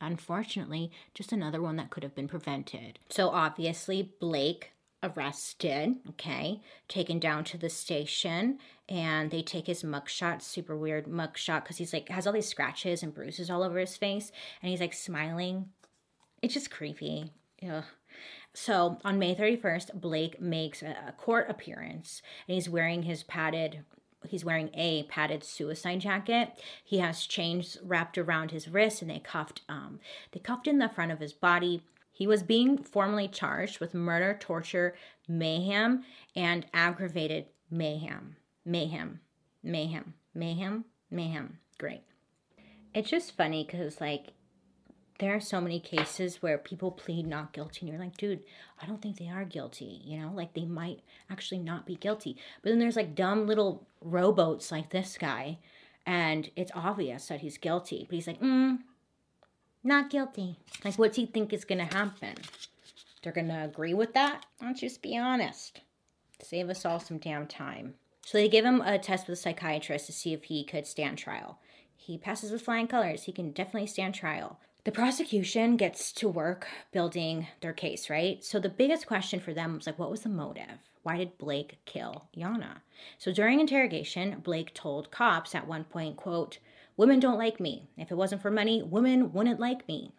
Unfortunately, 0.00 0.90
just 1.14 1.32
another 1.32 1.60
one 1.60 1.76
that 1.76 1.90
could 1.90 2.02
have 2.02 2.14
been 2.14 2.28
prevented. 2.28 2.98
So 3.08 3.30
obviously, 3.30 4.12
Blake 4.20 4.72
arrested, 5.02 5.96
okay, 6.10 6.60
taken 6.88 7.18
down 7.18 7.44
to 7.44 7.58
the 7.58 7.68
station, 7.68 8.58
and 8.88 9.30
they 9.30 9.42
take 9.42 9.66
his 9.66 9.82
mugshot, 9.82 10.42
super 10.42 10.76
weird 10.76 11.06
mugshot, 11.06 11.62
because 11.62 11.78
he's 11.78 11.92
like 11.92 12.08
has 12.08 12.26
all 12.26 12.32
these 12.32 12.48
scratches 12.48 13.02
and 13.02 13.14
bruises 13.14 13.50
all 13.50 13.62
over 13.62 13.78
his 13.78 13.96
face, 13.96 14.32
and 14.62 14.70
he's 14.70 14.80
like 14.80 14.94
smiling. 14.94 15.70
It's 16.42 16.54
just 16.54 16.70
creepy. 16.70 17.32
Ugh. 17.68 17.84
So 18.54 18.98
on 19.04 19.18
May 19.18 19.34
31st, 19.34 20.00
Blake 20.00 20.40
makes 20.40 20.82
a 20.82 21.14
court 21.16 21.48
appearance 21.48 22.22
and 22.46 22.54
he's 22.54 22.68
wearing 22.68 23.02
his 23.02 23.22
padded 23.22 23.84
he's 24.26 24.44
wearing 24.44 24.70
a 24.74 25.04
padded 25.04 25.44
suicide 25.44 26.00
jacket. 26.00 26.52
He 26.84 26.98
has 26.98 27.26
chains 27.26 27.78
wrapped 27.82 28.18
around 28.18 28.50
his 28.50 28.68
wrists 28.68 29.02
and 29.02 29.10
they 29.10 29.20
cuffed 29.20 29.62
um 29.68 30.00
they 30.32 30.40
cuffed 30.40 30.66
in 30.66 30.78
the 30.78 30.88
front 30.88 31.12
of 31.12 31.20
his 31.20 31.32
body. 31.32 31.82
He 32.12 32.26
was 32.26 32.42
being 32.42 32.78
formally 32.78 33.28
charged 33.28 33.78
with 33.78 33.94
murder, 33.94 34.36
torture, 34.40 34.96
mayhem, 35.28 36.04
and 36.34 36.66
aggravated 36.74 37.46
mayhem. 37.70 38.36
Mayhem. 38.64 39.20
Mayhem. 39.62 40.14
Mayhem. 40.34 40.84
Mayhem. 41.10 41.58
Great. 41.78 42.02
It's 42.92 43.08
just 43.08 43.36
funny 43.36 43.64
because 43.64 44.00
like 44.00 44.32
there 45.18 45.34
are 45.34 45.40
so 45.40 45.60
many 45.60 45.80
cases 45.80 46.42
where 46.42 46.58
people 46.58 46.90
plead 46.90 47.26
not 47.26 47.52
guilty 47.52 47.80
and 47.80 47.88
you're 47.88 47.98
like 47.98 48.16
dude 48.16 48.40
i 48.80 48.86
don't 48.86 49.02
think 49.02 49.16
they 49.16 49.28
are 49.28 49.44
guilty 49.44 50.00
you 50.04 50.16
know 50.16 50.30
like 50.32 50.54
they 50.54 50.64
might 50.64 51.00
actually 51.28 51.58
not 51.58 51.86
be 51.86 51.96
guilty 51.96 52.36
but 52.62 52.70
then 52.70 52.78
there's 52.78 52.94
like 52.94 53.16
dumb 53.16 53.44
little 53.46 53.87
rowboats 54.00 54.70
like 54.70 54.90
this 54.90 55.16
guy 55.18 55.58
and 56.06 56.50
it's 56.56 56.72
obvious 56.74 57.26
that 57.28 57.40
he's 57.40 57.58
guilty. 57.58 58.06
But 58.08 58.14
he's 58.14 58.26
like 58.26 58.40
mm 58.40 58.78
not 59.84 60.10
guilty. 60.10 60.56
Like 60.84 60.98
what's 60.98 61.16
he 61.16 61.26
think 61.26 61.52
is 61.52 61.64
gonna 61.64 61.84
happen? 61.84 62.34
They're 63.22 63.32
gonna 63.32 63.64
agree 63.64 63.94
with 63.94 64.14
that? 64.14 64.46
Let's 64.60 64.80
just 64.80 65.02
be 65.02 65.16
honest? 65.16 65.80
Save 66.42 66.68
us 66.68 66.84
all 66.84 67.00
some 67.00 67.18
damn 67.18 67.46
time. 67.46 67.94
So 68.24 68.38
they 68.38 68.48
give 68.48 68.64
him 68.64 68.80
a 68.80 68.98
test 68.98 69.26
with 69.26 69.38
a 69.38 69.42
psychiatrist 69.42 70.06
to 70.06 70.12
see 70.12 70.32
if 70.32 70.44
he 70.44 70.64
could 70.64 70.86
stand 70.86 71.18
trial. 71.18 71.58
He 71.96 72.18
passes 72.18 72.50
with 72.50 72.62
flying 72.62 72.86
colors. 72.86 73.24
He 73.24 73.32
can 73.32 73.52
definitely 73.52 73.86
stand 73.86 74.14
trial. 74.14 74.60
The 74.84 74.92
prosecution 74.92 75.76
gets 75.76 76.12
to 76.12 76.28
work 76.28 76.66
building 76.92 77.48
their 77.60 77.72
case, 77.72 78.08
right? 78.08 78.42
So 78.42 78.58
the 78.58 78.68
biggest 78.68 79.06
question 79.06 79.40
for 79.40 79.52
them 79.52 79.76
was 79.76 79.86
like, 79.86 79.98
what 79.98 80.10
was 80.10 80.22
the 80.22 80.28
motive? 80.28 80.78
Why 81.02 81.16
did 81.16 81.38
Blake 81.38 81.78
kill 81.84 82.28
Yana? 82.36 82.80
So 83.18 83.32
during 83.32 83.60
interrogation, 83.60 84.40
Blake 84.40 84.74
told 84.74 85.10
cops 85.10 85.54
at 85.54 85.66
one 85.66 85.84
point, 85.84 86.16
quote, 86.16 86.58
women 86.96 87.20
don't 87.20 87.38
like 87.38 87.60
me. 87.60 87.88
If 87.96 88.10
it 88.10 88.16
wasn't 88.16 88.42
for 88.42 88.50
money, 88.50 88.82
women 88.82 89.32
wouldn't 89.32 89.60
like 89.60 89.86
me, 89.88 90.12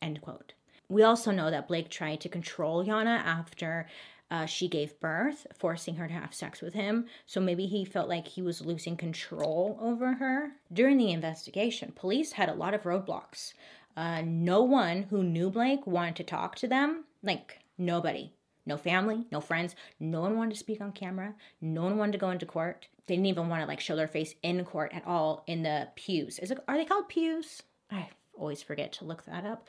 end 0.00 0.20
quote. 0.22 0.54
We 0.88 1.02
also 1.02 1.30
know 1.30 1.50
that 1.50 1.68
Blake 1.68 1.88
tried 1.88 2.20
to 2.20 2.28
control 2.28 2.84
Yana 2.84 3.18
after 3.18 3.88
uh, 4.30 4.46
she 4.46 4.68
gave 4.68 4.98
birth, 5.00 5.46
forcing 5.54 5.96
her 5.96 6.08
to 6.08 6.14
have 6.14 6.34
sex 6.34 6.60
with 6.60 6.74
him. 6.74 7.06
So 7.26 7.40
maybe 7.40 7.66
he 7.66 7.84
felt 7.84 8.08
like 8.08 8.26
he 8.26 8.42
was 8.42 8.64
losing 8.64 8.96
control 8.96 9.78
over 9.80 10.14
her. 10.14 10.52
During 10.72 10.96
the 10.96 11.10
investigation, 11.10 11.92
police 11.94 12.32
had 12.32 12.48
a 12.48 12.54
lot 12.54 12.74
of 12.74 12.82
roadblocks. 12.82 13.54
Uh, 13.96 14.22
no 14.24 14.62
one 14.62 15.04
who 15.04 15.22
knew 15.22 15.50
Blake 15.50 15.86
wanted 15.86 16.16
to 16.16 16.24
talk 16.24 16.56
to 16.56 16.68
them. 16.68 17.04
Like, 17.22 17.60
nobody. 17.78 18.32
No 18.66 18.76
family, 18.76 19.26
no 19.30 19.40
friends. 19.40 19.76
No 20.00 20.22
one 20.22 20.36
wanted 20.36 20.52
to 20.52 20.58
speak 20.58 20.80
on 20.80 20.92
camera. 20.92 21.34
No 21.60 21.82
one 21.82 21.98
wanted 21.98 22.12
to 22.12 22.18
go 22.18 22.30
into 22.30 22.46
court. 22.46 22.88
They 23.06 23.14
didn't 23.14 23.26
even 23.26 23.48
want 23.48 23.62
to 23.62 23.66
like 23.66 23.80
show 23.80 23.96
their 23.96 24.08
face 24.08 24.34
in 24.42 24.64
court 24.64 24.92
at 24.94 25.06
all 25.06 25.44
in 25.46 25.62
the 25.62 25.88
pews. 25.96 26.38
Is 26.38 26.50
it, 26.50 26.58
are 26.66 26.76
they 26.76 26.84
called 26.84 27.08
pews? 27.08 27.62
I 27.90 28.08
always 28.38 28.62
forget 28.62 28.92
to 28.94 29.04
look 29.04 29.24
that 29.26 29.44
up. 29.44 29.66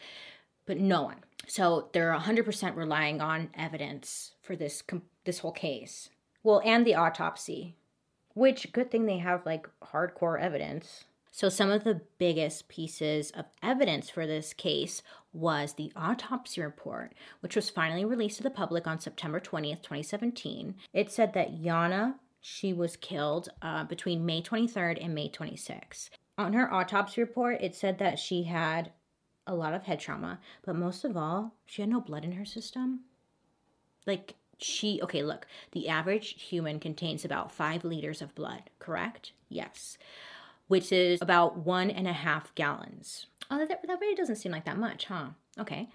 But 0.65 0.79
no 0.79 1.03
one. 1.03 1.17
So 1.47 1.89
they're 1.93 2.13
100% 2.13 2.75
relying 2.75 3.21
on 3.21 3.49
evidence 3.53 4.33
for 4.41 4.55
this 4.55 4.83
this 5.25 5.39
whole 5.39 5.51
case. 5.51 6.09
Well, 6.43 6.61
and 6.63 6.85
the 6.85 6.95
autopsy. 6.95 7.75
Which 8.33 8.71
good 8.71 8.91
thing 8.91 9.05
they 9.05 9.19
have 9.19 9.45
like 9.45 9.67
hardcore 9.83 10.39
evidence. 10.39 11.05
So, 11.35 11.49
some 11.49 11.69
of 11.69 11.83
the 11.83 11.99
biggest 12.17 12.69
pieces 12.69 13.29
of 13.31 13.43
evidence 13.61 14.09
for 14.09 14.25
this 14.25 14.53
case 14.53 15.03
was 15.33 15.73
the 15.73 15.91
autopsy 15.93 16.61
report, 16.61 17.13
which 17.41 17.57
was 17.57 17.69
finally 17.69 18.05
released 18.05 18.37
to 18.37 18.43
the 18.43 18.49
public 18.49 18.87
on 18.87 19.01
September 19.01 19.41
20th, 19.41 19.81
2017. 19.81 20.75
It 20.93 21.11
said 21.11 21.33
that 21.33 21.61
Yana, 21.61 22.13
she 22.39 22.71
was 22.71 22.95
killed 22.95 23.49
uh, 23.61 23.83
between 23.83 24.25
May 24.25 24.41
23rd 24.41 25.03
and 25.03 25.13
May 25.13 25.29
26th. 25.29 26.09
On 26.37 26.53
her 26.53 26.73
autopsy 26.73 27.19
report, 27.19 27.57
it 27.59 27.75
said 27.75 27.99
that 27.99 28.17
she 28.17 28.43
had 28.43 28.93
a 29.45 29.55
lot 29.55 29.73
of 29.73 29.83
head 29.83 29.99
trauma, 29.99 30.39
but 30.65 30.77
most 30.77 31.03
of 31.03 31.17
all, 31.17 31.53
she 31.65 31.81
had 31.81 31.91
no 31.91 31.99
blood 31.99 32.23
in 32.23 32.31
her 32.31 32.45
system. 32.45 33.01
Like, 34.07 34.35
she, 34.57 35.01
okay, 35.03 35.21
look, 35.21 35.47
the 35.73 35.89
average 35.89 36.41
human 36.41 36.79
contains 36.79 37.25
about 37.25 37.51
five 37.51 37.83
liters 37.83 38.21
of 38.21 38.33
blood, 38.35 38.69
correct? 38.79 39.33
Yes 39.49 39.97
which 40.67 40.91
is 40.91 41.21
about 41.21 41.57
one 41.57 41.89
and 41.89 42.07
a 42.07 42.13
half 42.13 42.53
gallons. 42.55 43.27
Oh, 43.49 43.59
that, 43.59 43.69
that 43.85 43.99
really 43.99 44.15
doesn't 44.15 44.37
seem 44.37 44.51
like 44.51 44.65
that 44.65 44.77
much, 44.77 45.05
huh? 45.05 45.29
Okay. 45.59 45.89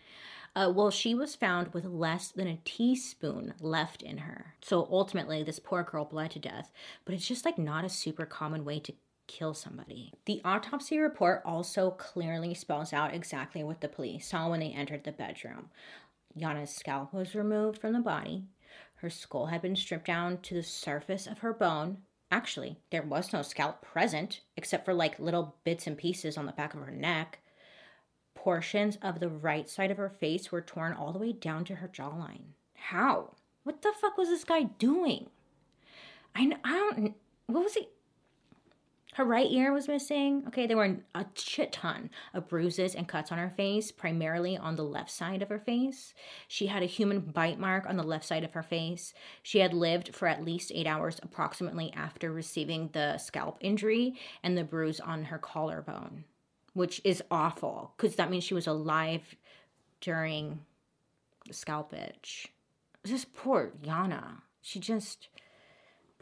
Uh, 0.57 0.73
well, 0.75 0.91
she 0.91 1.15
was 1.15 1.37
found 1.37 1.73
with 1.73 1.85
less 1.85 2.29
than 2.29 2.49
a 2.49 2.59
teaspoon 2.65 3.55
left 3.61 4.03
in 4.03 4.19
her. 4.19 4.55
So 4.63 4.89
ultimately, 4.91 5.43
this 5.43 5.61
poor 5.61 5.83
girl 5.85 6.05
bled 6.05 6.33
to 6.33 6.39
death, 6.39 6.73
but 7.05 7.15
it's 7.15 7.27
just 7.27 7.45
like 7.45 7.59
not 7.59 7.85
a 7.85 7.89
super 7.89 8.27
common 8.27 8.65
way 8.65 8.81
to 8.81 8.93
kill 9.29 9.55
somebody. 9.55 10.13
The 10.27 10.41
autopsy 10.45 10.99
report 10.99 11.43
also 11.45 11.93
clearly 11.93 12.53
spells 12.53 12.93
out 12.93 13.15
exactly 13.15 13.63
what 13.63 13.81
the 13.81 13.89
police 13.89 14.29
saw 14.29 14.51
when 14.51 14.59
they 14.59 14.71
entered 14.71 15.05
the 15.05 15.13
bedroom. 15.13 15.71
Yana's 16.35 16.75
scalp 16.75 17.15
was 17.15 17.35
removed 17.35 17.81
from 17.81 17.93
the 17.93 18.01
body. 18.01 18.45
Her 18.97 19.11
skull 19.11 19.47
had 19.47 19.63
been 19.63 19.77
stripped 19.77 20.07
down 20.07 20.39
to 20.43 20.55
the 20.55 20.63
surface 20.63 21.29
of 21.29 21.39
her 21.39 21.53
bone. 21.53 21.99
Actually, 22.31 22.79
there 22.91 23.03
was 23.03 23.33
no 23.33 23.43
scalp 23.43 23.83
present, 23.83 24.41
except 24.57 24.85
for 24.85 24.95
like 24.95 25.19
little 25.19 25.57
bits 25.65 25.87
and 25.87 25.99
pieces 25.99 26.39
on 26.39 26.47
the 26.47 26.53
back 26.53 26.75
of 26.75 26.81
her 26.81 26.93
neck. 26.93 27.41
Portions 28.35 28.97
of 29.03 29.19
the 29.19 29.29
right 29.29 29.69
side 29.69 29.91
of 29.91 29.97
her 29.97 30.09
face 30.09 30.53
were 30.53 30.61
torn 30.61 30.93
all 30.93 31.13
the 31.13 31.19
way 31.19 31.33
down 31.33 31.65
to 31.65 31.77
her 31.77 31.89
jawline. 31.89 32.55
How? 32.75 33.35
What 33.65 33.83
the 33.83 33.93
fuck 34.01 34.17
was 34.17 34.29
this 34.29 34.45
guy 34.45 34.63
doing? 34.63 35.29
I, 36.35 36.53
I 36.65 36.73
don't. 36.73 37.15
What 37.47 37.65
was 37.65 37.75
he? 37.75 37.89
Her 39.21 39.27
right 39.27 39.51
ear 39.51 39.71
was 39.71 39.87
missing. 39.87 40.45
Okay, 40.47 40.67
there 40.67 40.79
were 40.79 40.97
a 41.15 41.27
shit 41.35 41.73
ton 41.73 42.09
of 42.33 42.49
bruises 42.49 42.95
and 42.95 43.07
cuts 43.07 43.31
on 43.31 43.37
her 43.37 43.53
face, 43.55 43.93
primarily 43.93 44.57
on 44.57 44.77
the 44.77 44.83
left 44.83 45.11
side 45.11 45.43
of 45.43 45.51
her 45.51 45.59
face. 45.59 46.15
She 46.49 46.69
had 46.69 46.83
a 46.83 46.87
human 46.87 47.21
bite 47.21 47.59
mark 47.59 47.85
on 47.87 47.99
the 47.99 48.03
left 48.03 48.25
side 48.25 48.45
of 48.45 48.55
her 48.55 48.63
face. 48.63 49.13
She 49.43 49.59
had 49.59 49.75
lived 49.75 50.15
for 50.15 50.27
at 50.27 50.43
least 50.43 50.73
eight 50.75 50.87
hours 50.87 51.21
approximately 51.23 51.93
after 51.93 52.33
receiving 52.33 52.89
the 52.95 53.19
scalp 53.19 53.59
injury 53.61 54.15
and 54.43 54.57
the 54.57 54.65
bruise 54.65 55.01
on 55.01 55.25
her 55.25 55.37
collarbone, 55.37 56.25
which 56.73 57.03
is 57.05 57.23
awful 57.31 57.93
because 57.99 58.17
that 58.17 58.31
means 58.31 58.45
she 58.45 58.55
was 58.55 58.67
alive 58.67 59.37
during 60.01 60.61
the 61.47 61.53
scalp 61.53 61.93
itch. 61.93 62.49
This 63.03 63.27
poor 63.27 63.73
Yana. 63.83 64.41
She 64.63 64.79
just, 64.81 65.29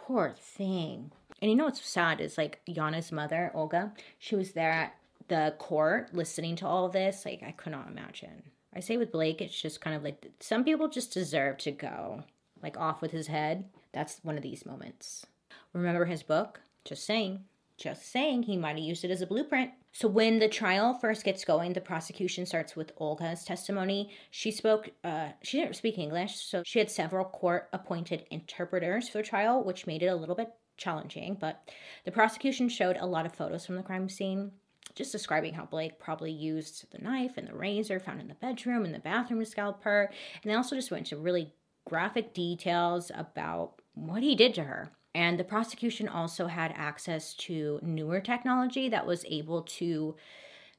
poor 0.08 0.34
thing. 0.38 1.12
And 1.42 1.50
you 1.50 1.56
know 1.56 1.66
what's 1.66 1.86
sad 1.86 2.22
is 2.22 2.38
like 2.38 2.60
Yana's 2.66 3.12
mother, 3.12 3.52
Olga, 3.54 3.92
she 4.18 4.34
was 4.34 4.52
there 4.52 4.70
at 4.70 4.94
the 5.28 5.54
court 5.58 6.14
listening 6.14 6.56
to 6.56 6.66
all 6.66 6.88
this, 6.88 7.26
like, 7.26 7.42
I 7.46 7.52
could 7.52 7.72
not 7.72 7.88
imagine. 7.88 8.44
I 8.74 8.80
say 8.80 8.96
with 8.96 9.12
Blake, 9.12 9.42
it's 9.42 9.60
just 9.60 9.82
kind 9.82 9.94
of 9.94 10.02
like 10.02 10.26
some 10.40 10.64
people 10.64 10.88
just 10.88 11.12
deserve 11.12 11.58
to 11.58 11.72
go, 11.72 12.24
like, 12.62 12.78
off 12.78 13.02
with 13.02 13.10
his 13.10 13.26
head. 13.26 13.66
That's 13.92 14.20
one 14.22 14.38
of 14.38 14.42
these 14.42 14.64
moments. 14.64 15.26
Remember 15.74 16.06
his 16.06 16.22
book? 16.22 16.60
Just 16.86 17.04
saying. 17.04 17.44
Just 17.78 18.10
saying, 18.10 18.42
he 18.42 18.56
might 18.56 18.76
have 18.76 18.78
used 18.78 19.04
it 19.04 19.12
as 19.12 19.22
a 19.22 19.26
blueprint. 19.26 19.70
So, 19.92 20.08
when 20.08 20.40
the 20.40 20.48
trial 20.48 20.94
first 20.94 21.24
gets 21.24 21.44
going, 21.44 21.72
the 21.72 21.80
prosecution 21.80 22.44
starts 22.44 22.74
with 22.74 22.90
Olga's 22.96 23.44
testimony. 23.44 24.10
She 24.32 24.50
spoke, 24.50 24.90
uh, 25.04 25.28
she 25.44 25.60
didn't 25.60 25.76
speak 25.76 25.96
English, 25.96 26.34
so 26.34 26.62
she 26.66 26.80
had 26.80 26.90
several 26.90 27.24
court 27.24 27.68
appointed 27.72 28.26
interpreters 28.32 29.08
for 29.08 29.18
the 29.18 29.24
trial, 29.24 29.62
which 29.62 29.86
made 29.86 30.02
it 30.02 30.08
a 30.08 30.16
little 30.16 30.34
bit 30.34 30.50
challenging. 30.76 31.36
But 31.40 31.70
the 32.04 32.10
prosecution 32.10 32.68
showed 32.68 32.96
a 32.96 33.06
lot 33.06 33.26
of 33.26 33.34
photos 33.34 33.64
from 33.64 33.76
the 33.76 33.82
crime 33.84 34.08
scene, 34.08 34.50
just 34.96 35.12
describing 35.12 35.54
how 35.54 35.66
Blake 35.66 36.00
probably 36.00 36.32
used 36.32 36.90
the 36.90 36.98
knife 36.98 37.36
and 37.36 37.46
the 37.46 37.54
razor 37.54 38.00
found 38.00 38.20
in 38.20 38.26
the 38.26 38.34
bedroom 38.34 38.84
and 38.84 38.94
the 38.94 38.98
bathroom 38.98 39.38
to 39.38 39.46
scalp 39.46 39.84
her. 39.84 40.10
And 40.42 40.50
they 40.50 40.56
also 40.56 40.74
just 40.74 40.90
went 40.90 41.12
into 41.12 41.22
really 41.22 41.52
graphic 41.86 42.34
details 42.34 43.12
about 43.14 43.80
what 43.94 44.24
he 44.24 44.34
did 44.34 44.54
to 44.54 44.64
her. 44.64 44.92
And 45.14 45.38
the 45.38 45.44
prosecution 45.44 46.08
also 46.08 46.46
had 46.46 46.72
access 46.76 47.34
to 47.34 47.80
newer 47.82 48.20
technology 48.20 48.88
that 48.88 49.06
was 49.06 49.24
able 49.26 49.62
to 49.62 50.16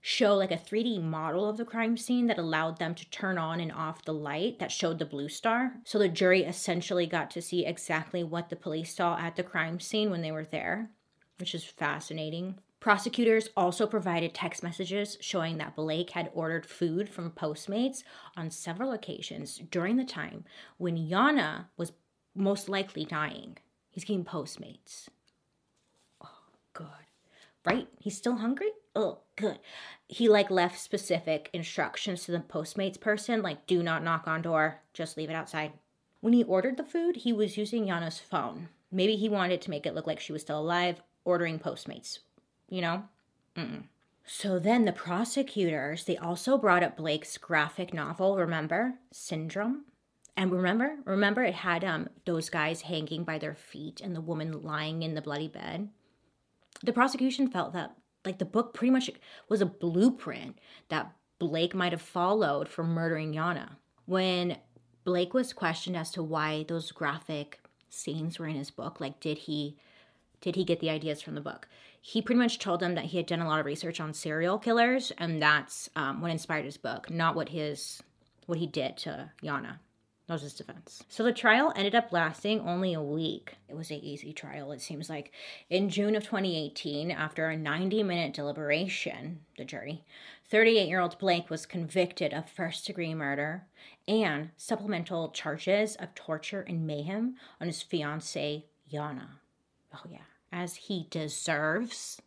show 0.01 0.36
like 0.36 0.51
a 0.51 0.57
3D 0.57 1.01
model 1.01 1.49
of 1.49 1.57
the 1.57 1.65
crime 1.65 1.97
scene 1.97 2.27
that 2.27 2.38
allowed 2.38 2.80
them 2.80 2.95
to 2.95 3.09
turn 3.09 3.38
on 3.38 3.59
and 3.59 3.71
off 3.71 4.05
the 4.05 4.13
light 4.13 4.59
that 4.59 4.71
showed 4.71 4.97
the 4.97 5.05
Bluestar. 5.05 5.71
So 5.84 5.99
the 5.99 6.07
jury 6.07 6.43
essentially 6.43 7.05
got 7.05 7.30
to 7.32 7.41
see 7.41 7.65
exactly 7.65 8.23
what 8.23 8.49
the 8.49 8.55
police 8.55 8.95
saw 8.95 9.17
at 9.17 9.36
the 9.36 9.43
crime 9.43 9.80
scene 9.80 10.09
when 10.09 10.21
they 10.21 10.32
were 10.32 10.45
there, 10.45 10.89
which 11.38 11.53
is 11.53 11.65
fascinating. 11.65 12.55
Prosecutors 12.80 13.49
also 13.57 13.86
provided 13.86 14.34
text 14.34 14.63
messages 14.63 15.17
showing 15.19 15.57
that 15.57 15.75
Blake 15.75 16.11
had 16.11 16.32
ordered 16.34 16.65
food 16.65 17.09
from 17.09 17.32
Postmates 17.32 18.03
on 18.38 18.49
several 18.49 18.93
occasions 18.93 19.61
during 19.69 19.97
the 19.97 20.05
time 20.05 20.45
when 20.77 20.95
Yana 20.95 21.65
was 21.75 21.91
most 22.34 22.69
likely 22.69 23.03
dying. 23.03 23.57
He's 23.89 24.03
getting 24.03 24.25
Postmates. 24.25 25.09
Oh, 26.23 26.29
good. 26.73 26.87
Right? 27.65 27.87
He's 27.99 28.17
still 28.17 28.37
hungry? 28.37 28.71
Oh, 28.95 29.19
good. 29.35 29.59
He 30.07 30.27
like 30.29 30.49
left 30.49 30.79
specific 30.79 31.49
instructions 31.53 32.23
to 32.23 32.31
the 32.31 32.39
Postmates 32.39 32.99
person, 32.99 33.41
like 33.41 33.67
do 33.67 33.83
not 33.83 34.03
knock 34.03 34.27
on 34.27 34.41
door, 34.41 34.81
just 34.93 35.17
leave 35.17 35.29
it 35.29 35.35
outside. 35.35 35.73
When 36.21 36.33
he 36.33 36.43
ordered 36.43 36.77
the 36.77 36.83
food, 36.83 37.17
he 37.17 37.31
was 37.31 37.57
using 37.57 37.87
Yana's 37.87 38.19
phone. 38.19 38.69
Maybe 38.91 39.15
he 39.15 39.29
wanted 39.29 39.61
to 39.61 39.69
make 39.69 39.85
it 39.85 39.93
look 39.93 40.07
like 40.07 40.19
she 40.19 40.33
was 40.33 40.41
still 40.41 40.59
alive, 40.59 41.01
ordering 41.23 41.59
Postmates. 41.59 42.19
You 42.69 42.81
know? 42.81 43.03
Mm-mm. 43.55 43.83
So 44.25 44.59
then 44.59 44.85
the 44.85 44.91
prosecutors, 44.91 46.03
they 46.05 46.17
also 46.17 46.57
brought 46.57 46.83
up 46.83 46.97
Blake's 46.97 47.37
graphic 47.37 47.93
novel, 47.93 48.37
remember? 48.37 48.95
Syndrome. 49.11 49.85
And 50.38 50.51
remember, 50.51 50.97
remember 51.05 51.43
it 51.43 51.55
had 51.55 51.84
um 51.84 52.09
those 52.25 52.49
guys 52.49 52.82
hanging 52.82 53.23
by 53.23 53.38
their 53.38 53.55
feet 53.55 54.01
and 54.01 54.15
the 54.15 54.21
woman 54.21 54.61
lying 54.61 55.03
in 55.03 55.15
the 55.15 55.21
bloody 55.21 55.47
bed. 55.47 55.89
The 56.84 56.93
prosecution 56.93 57.49
felt 57.49 57.73
that 57.73 57.95
like 58.25 58.39
the 58.39 58.45
book 58.45 58.73
pretty 58.73 58.91
much 58.91 59.09
was 59.47 59.61
a 59.61 59.65
blueprint 59.65 60.59
that 60.89 61.13
Blake 61.39 61.73
might 61.73 61.93
have 61.93 62.01
followed 62.01 62.67
for 62.67 62.84
murdering 62.84 63.34
Yana. 63.34 63.77
When 64.05 64.57
Blake 65.03 65.34
was 65.34 65.53
questioned 65.53 65.95
as 65.95 66.11
to 66.11 66.23
why 66.23 66.65
those 66.67 66.91
graphic 66.91 67.59
scenes 67.89 68.38
were 68.38 68.47
in 68.47 68.55
his 68.55 68.71
book, 68.71 68.99
like 68.99 69.19
did 69.19 69.39
he 69.39 69.77
did 70.41 70.55
he 70.55 70.63
get 70.63 70.80
the 70.80 70.89
ideas 70.89 71.21
from 71.21 71.36
the 71.36 71.41
book? 71.41 71.67
He 72.01 72.21
pretty 72.21 72.39
much 72.39 72.59
told 72.59 72.80
them 72.80 72.95
that 72.95 73.05
he 73.05 73.17
had 73.17 73.25
done 73.25 73.41
a 73.41 73.47
lot 73.47 73.59
of 73.59 73.65
research 73.65 73.99
on 73.99 74.13
serial 74.13 74.57
killers, 74.57 75.11
and 75.17 75.41
that's 75.41 75.89
um, 75.97 76.21
what 76.21 76.32
inspired 76.32 76.63
his 76.63 76.77
book, 76.77 77.09
not 77.09 77.36
what 77.36 77.49
his 77.49 78.01
what 78.45 78.57
he 78.57 78.67
did 78.67 78.97
to 78.97 79.32
Yana. 79.43 79.80
Was 80.30 80.43
his 80.43 80.53
defense. 80.53 81.03
So 81.09 81.23
the 81.23 81.34
trial 81.34 81.73
ended 81.75 81.95
up 81.95 82.11
lasting 82.11 82.59
only 82.61 82.93
a 82.93 83.01
week. 83.01 83.55
It 83.67 83.75
was 83.75 83.89
an 83.89 83.97
easy 83.97 84.32
trial, 84.32 84.71
it 84.71 84.80
seems 84.80 85.09
like. 85.09 85.32
In 85.71 85.89
June 85.89 86.15
of 86.15 86.23
2018, 86.23 87.09
after 87.09 87.49
a 87.49 87.57
90 87.57 88.03
minute 88.03 88.36
deliberation, 88.36 89.39
the 89.57 89.65
jury, 89.65 90.03
38 90.47 90.88
year 90.88 90.99
old 90.99 91.17
Blake 91.17 91.49
was 91.49 91.65
convicted 91.65 92.32
of 92.32 92.47
first 92.47 92.86
degree 92.86 93.15
murder 93.15 93.65
and 94.07 94.51
supplemental 94.55 95.30
charges 95.30 95.95
of 95.95 96.13
torture 96.13 96.61
and 96.61 96.86
mayhem 96.86 97.36
on 97.59 97.65
his 97.65 97.82
fiancee, 97.82 98.67
Yana. 98.93 99.27
Oh, 99.95 100.03
yeah, 100.07 100.19
as 100.51 100.75
he 100.75 101.07
deserves. 101.09 102.21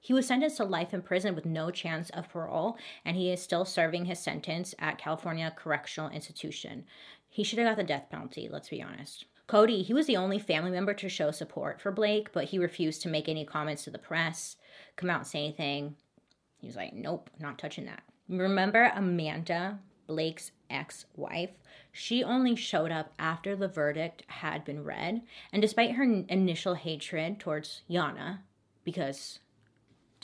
He 0.00 0.12
was 0.12 0.26
sentenced 0.26 0.56
to 0.58 0.64
life 0.64 0.94
in 0.94 1.02
prison 1.02 1.34
with 1.34 1.44
no 1.44 1.70
chance 1.70 2.08
of 2.10 2.28
parole, 2.30 2.78
and 3.04 3.16
he 3.16 3.30
is 3.30 3.42
still 3.42 3.64
serving 3.64 4.04
his 4.04 4.18
sentence 4.18 4.74
at 4.78 4.96
California 4.96 5.52
Correctional 5.54 6.08
Institution. 6.10 6.84
He 7.28 7.44
should 7.44 7.58
have 7.58 7.68
got 7.68 7.76
the 7.76 7.84
death 7.84 8.06
penalty, 8.10 8.48
let's 8.50 8.68
be 8.68 8.82
honest. 8.82 9.26
Cody, 9.48 9.82
he 9.82 9.94
was 9.94 10.06
the 10.06 10.16
only 10.16 10.38
family 10.38 10.70
member 10.70 10.92
to 10.92 11.08
show 11.08 11.30
support 11.30 11.80
for 11.80 11.90
Blake, 11.90 12.32
but 12.32 12.44
he 12.44 12.58
refused 12.58 13.00
to 13.02 13.08
make 13.08 13.28
any 13.28 13.46
comments 13.46 13.84
to 13.84 13.90
the 13.90 13.98
press, 13.98 14.56
come 14.96 15.08
out 15.08 15.20
and 15.20 15.26
say 15.26 15.38
anything. 15.38 15.96
He 16.58 16.66
was 16.66 16.76
like, 16.76 16.92
nope, 16.92 17.30
not 17.38 17.58
touching 17.58 17.86
that. 17.86 18.02
Remember 18.28 18.92
Amanda, 18.94 19.78
Blake's 20.06 20.50
ex 20.68 21.06
wife? 21.16 21.50
She 21.92 22.22
only 22.22 22.56
showed 22.56 22.92
up 22.92 23.14
after 23.18 23.56
the 23.56 23.68
verdict 23.68 24.22
had 24.26 24.64
been 24.64 24.84
read, 24.84 25.22
and 25.50 25.62
despite 25.62 25.92
her 25.92 26.04
initial 26.04 26.74
hatred 26.74 27.40
towards 27.40 27.82
Yana, 27.88 28.40
because 28.84 29.38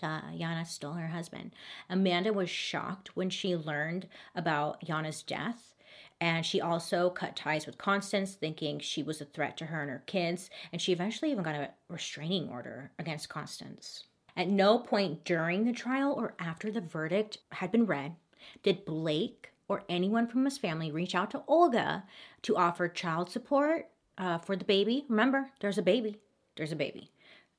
uh, 0.03 0.21
Yana 0.33 0.67
stole 0.67 0.93
her 0.93 1.09
husband, 1.09 1.53
Amanda 1.89 2.33
was 2.33 2.51
shocked 2.51 3.17
when 3.17 3.31
she 3.31 3.57
learned 3.57 4.07
about 4.35 4.85
Yana's 4.85 5.23
death 5.23 5.74
and 6.21 6.45
she 6.47 6.61
also 6.61 7.11
cut 7.11 7.37
ties 7.37 7.67
with 7.67 7.79
Constance, 7.79 8.35
thinking 8.35 8.79
she 8.79 9.03
was 9.03 9.21
a 9.21 9.25
threat 9.27 9.57
to 9.59 9.67
her 9.67 9.83
and 9.83 9.91
her 9.91 10.03
kids. 10.07 10.49
And 10.73 10.81
she 10.81 10.93
eventually 10.93 11.31
even 11.31 11.45
got 11.45 11.55
a 11.55 11.71
restraining 11.89 12.49
order 12.49 12.93
against 12.99 13.29
Constance. 13.29 14.05
At 14.37 14.49
no 14.49 14.79
point 14.79 15.25
during 15.25 15.65
the 15.65 15.73
trial 15.73 16.13
or 16.13 16.35
after 16.39 16.71
the 16.71 16.81
verdict 16.81 17.39
had 17.53 17.71
been 17.71 17.87
read 17.87 18.17
did 18.63 18.85
Blake 18.85 19.51
or 19.69 19.85
anyone 19.89 20.27
from 20.27 20.45
his 20.45 20.59
family 20.59 20.91
reach 20.91 21.15
out 21.15 21.31
to 21.31 21.43
Olga 21.47 22.05
to 22.43 22.57
offer 22.57 22.89
child 22.89 23.31
support 23.31 23.89
uh, 24.19 24.39
for 24.39 24.57
the 24.57 24.65
baby. 24.65 25.05
Remember, 25.09 25.51
there's 25.61 25.79
a 25.79 25.83
baby. 25.83 26.19
There's 26.57 26.73
a 26.73 26.77
baby. 26.77 27.11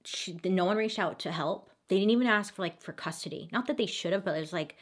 She, 0.03 0.39
no 0.43 0.65
one 0.65 0.77
reached 0.77 0.99
out 0.99 1.19
to 1.19 1.31
help. 1.31 1.69
They 1.87 1.97
didn't 1.97 2.11
even 2.11 2.27
ask 2.27 2.53
for 2.53 2.61
like 2.61 2.81
for 2.81 2.93
custody. 2.93 3.49
Not 3.51 3.67
that 3.67 3.77
they 3.77 3.85
should 3.85 4.13
have, 4.13 4.25
but 4.25 4.35
it 4.35 4.41
was 4.41 4.53
like 4.53 4.75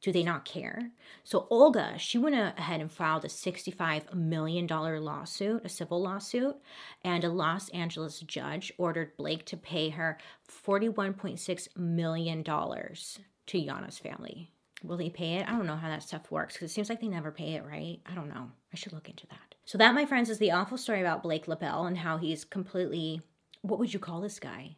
do 0.00 0.12
they 0.12 0.22
not 0.22 0.44
care? 0.44 0.90
So 1.24 1.46
Olga, 1.50 1.98
she 1.98 2.18
went 2.18 2.34
ahead 2.34 2.80
and 2.80 2.90
filed 2.90 3.24
a 3.24 3.28
$65 3.28 4.14
million 4.14 4.66
lawsuit, 4.66 5.64
a 5.64 5.68
civil 5.68 6.02
lawsuit, 6.02 6.56
and 7.02 7.24
a 7.24 7.28
Los 7.28 7.68
Angeles 7.70 8.20
judge 8.20 8.72
ordered 8.78 9.16
Blake 9.16 9.44
to 9.46 9.56
pay 9.56 9.90
her 9.90 10.18
$41.6 10.66 11.76
million 11.76 12.44
to 12.44 13.58
Yana's 13.58 13.98
family. 13.98 14.50
Will 14.84 14.98
he 14.98 15.10
pay 15.10 15.34
it? 15.34 15.48
I 15.48 15.52
don't 15.52 15.66
know 15.66 15.76
how 15.76 15.88
that 15.88 16.04
stuff 16.04 16.30
works 16.30 16.54
because 16.54 16.70
it 16.70 16.74
seems 16.74 16.88
like 16.88 17.00
they 17.00 17.08
never 17.08 17.32
pay 17.32 17.54
it, 17.54 17.64
right? 17.64 17.98
I 18.06 18.14
don't 18.14 18.28
know. 18.28 18.50
I 18.72 18.76
should 18.76 18.92
look 18.92 19.08
into 19.08 19.26
that. 19.26 19.56
So, 19.64 19.76
that, 19.78 19.94
my 19.94 20.06
friends, 20.06 20.30
is 20.30 20.38
the 20.38 20.52
awful 20.52 20.78
story 20.78 21.00
about 21.00 21.22
Blake 21.24 21.46
Leibel 21.46 21.86
and 21.86 21.98
how 21.98 22.16
he's 22.16 22.44
completely 22.44 23.20
what 23.62 23.78
would 23.78 23.92
you 23.92 24.00
call 24.00 24.20
this 24.20 24.38
guy? 24.38 24.76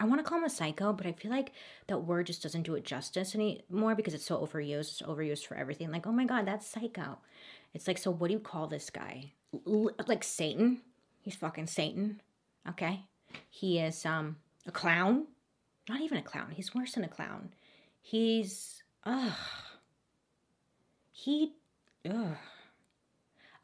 I 0.00 0.04
want 0.04 0.20
to 0.20 0.24
call 0.24 0.38
him 0.38 0.44
a 0.44 0.50
psycho, 0.50 0.92
but 0.92 1.06
I 1.06 1.12
feel 1.12 1.30
like 1.30 1.52
that 1.88 1.98
word 1.98 2.26
just 2.26 2.42
doesn't 2.42 2.62
do 2.62 2.74
it 2.76 2.84
justice 2.84 3.34
anymore 3.34 3.94
because 3.94 4.14
it's 4.14 4.24
so 4.24 4.38
overused. 4.38 4.92
It's 4.92 5.02
overused 5.02 5.46
for 5.46 5.56
everything. 5.56 5.90
Like, 5.90 6.06
oh 6.06 6.12
my 6.12 6.24
God, 6.24 6.46
that's 6.46 6.66
psycho. 6.66 7.18
It's 7.74 7.88
like, 7.88 7.98
so 7.98 8.10
what 8.10 8.28
do 8.28 8.34
you 8.34 8.40
call 8.40 8.68
this 8.68 8.90
guy? 8.90 9.32
L- 9.66 9.90
like 10.06 10.22
Satan? 10.22 10.82
He's 11.20 11.34
fucking 11.34 11.66
Satan. 11.66 12.20
Okay. 12.68 13.00
He 13.50 13.78
is 13.78 14.06
um 14.06 14.36
a 14.66 14.72
clown. 14.72 15.26
Not 15.88 16.00
even 16.00 16.18
a 16.18 16.22
clown. 16.22 16.52
He's 16.54 16.74
worse 16.74 16.92
than 16.92 17.04
a 17.04 17.08
clown. 17.08 17.50
He's 18.00 18.82
ugh. 19.04 19.32
He 21.12 21.54
ugh. 22.08 22.36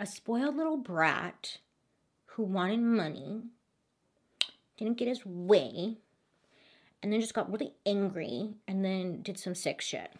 A 0.00 0.06
spoiled 0.06 0.56
little 0.56 0.76
brat 0.76 1.58
who 2.26 2.42
wanted 2.42 2.80
money, 2.80 3.42
didn't 4.76 4.98
get 4.98 5.06
his 5.06 5.24
way, 5.24 5.98
and 7.04 7.12
then 7.12 7.20
just 7.20 7.34
got 7.34 7.52
really 7.52 7.74
angry 7.84 8.54
and 8.66 8.82
then 8.82 9.20
did 9.20 9.38
some 9.38 9.54
sick 9.54 9.82
shit. 9.82 10.10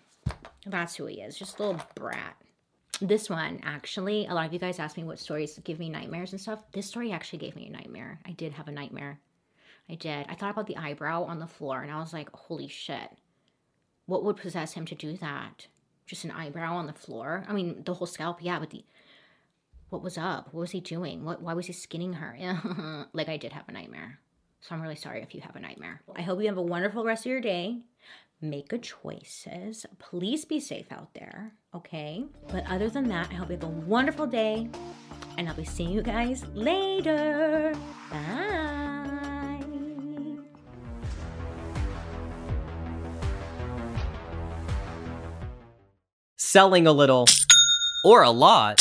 That's 0.66 0.96
who 0.96 1.06
he 1.06 1.22
is, 1.22 1.38
just 1.38 1.58
a 1.58 1.62
little 1.62 1.82
brat. 1.94 2.36
This 3.00 3.30
one, 3.30 3.60
actually, 3.62 4.26
a 4.26 4.34
lot 4.34 4.44
of 4.44 4.52
you 4.52 4.58
guys 4.58 4.78
asked 4.78 4.98
me 4.98 5.02
what 5.02 5.18
stories 5.18 5.58
give 5.64 5.78
me 5.78 5.88
nightmares 5.88 6.32
and 6.32 6.40
stuff. 6.40 6.58
This 6.72 6.86
story 6.86 7.10
actually 7.10 7.38
gave 7.38 7.56
me 7.56 7.68
a 7.68 7.72
nightmare. 7.72 8.20
I 8.26 8.32
did 8.32 8.52
have 8.52 8.68
a 8.68 8.72
nightmare. 8.72 9.18
I 9.88 9.94
did. 9.94 10.26
I 10.28 10.34
thought 10.34 10.50
about 10.50 10.66
the 10.66 10.76
eyebrow 10.76 11.24
on 11.24 11.38
the 11.38 11.46
floor 11.46 11.80
and 11.80 11.90
I 11.90 11.98
was 11.98 12.12
like, 12.12 12.30
holy 12.32 12.68
shit. 12.68 13.10
What 14.04 14.22
would 14.22 14.36
possess 14.36 14.74
him 14.74 14.84
to 14.84 14.94
do 14.94 15.16
that? 15.16 15.66
Just 16.06 16.24
an 16.24 16.32
eyebrow 16.32 16.76
on 16.76 16.86
the 16.86 16.92
floor? 16.92 17.46
I 17.48 17.54
mean, 17.54 17.82
the 17.86 17.94
whole 17.94 18.06
scalp, 18.06 18.40
yeah, 18.42 18.58
but 18.58 18.68
the. 18.68 18.84
What 19.88 20.02
was 20.02 20.18
up? 20.18 20.52
What 20.52 20.60
was 20.60 20.72
he 20.72 20.80
doing? 20.80 21.24
What? 21.24 21.40
Why 21.40 21.54
was 21.54 21.66
he 21.66 21.72
skinning 21.72 22.14
her? 22.14 23.06
like 23.14 23.30
I 23.30 23.38
did 23.38 23.52
have 23.52 23.68
a 23.68 23.72
nightmare. 23.72 24.18
So 24.66 24.74
I'm 24.74 24.80
really 24.80 24.96
sorry 24.96 25.20
if 25.20 25.34
you 25.34 25.42
have 25.42 25.56
a 25.56 25.60
nightmare. 25.60 26.00
I 26.16 26.22
hope 26.22 26.40
you 26.40 26.46
have 26.46 26.56
a 26.56 26.62
wonderful 26.62 27.04
rest 27.04 27.26
of 27.26 27.30
your 27.30 27.42
day. 27.42 27.82
make 28.40 28.68
good 28.68 28.82
choices. 28.82 29.86
Please 29.98 30.44
be 30.44 30.60
safe 30.60 30.90
out 30.92 31.12
there, 31.14 31.52
okay? 31.74 32.24
But 32.48 32.64
other 32.68 32.88
than 32.88 33.08
that, 33.08 33.28
I 33.30 33.34
hope 33.34 33.48
you 33.48 33.56
have 33.56 33.64
a 33.64 33.68
wonderful 33.68 34.26
day, 34.26 34.68
and 35.38 35.48
I'll 35.48 35.54
be 35.54 35.64
seeing 35.64 35.90
you 35.90 36.02
guys 36.02 36.44
later. 36.54 37.74
Bye. 38.10 38.60
Selling 46.36 46.86
a 46.86 46.92
little 46.92 47.26
or 48.04 48.22
a 48.22 48.30
lot, 48.30 48.80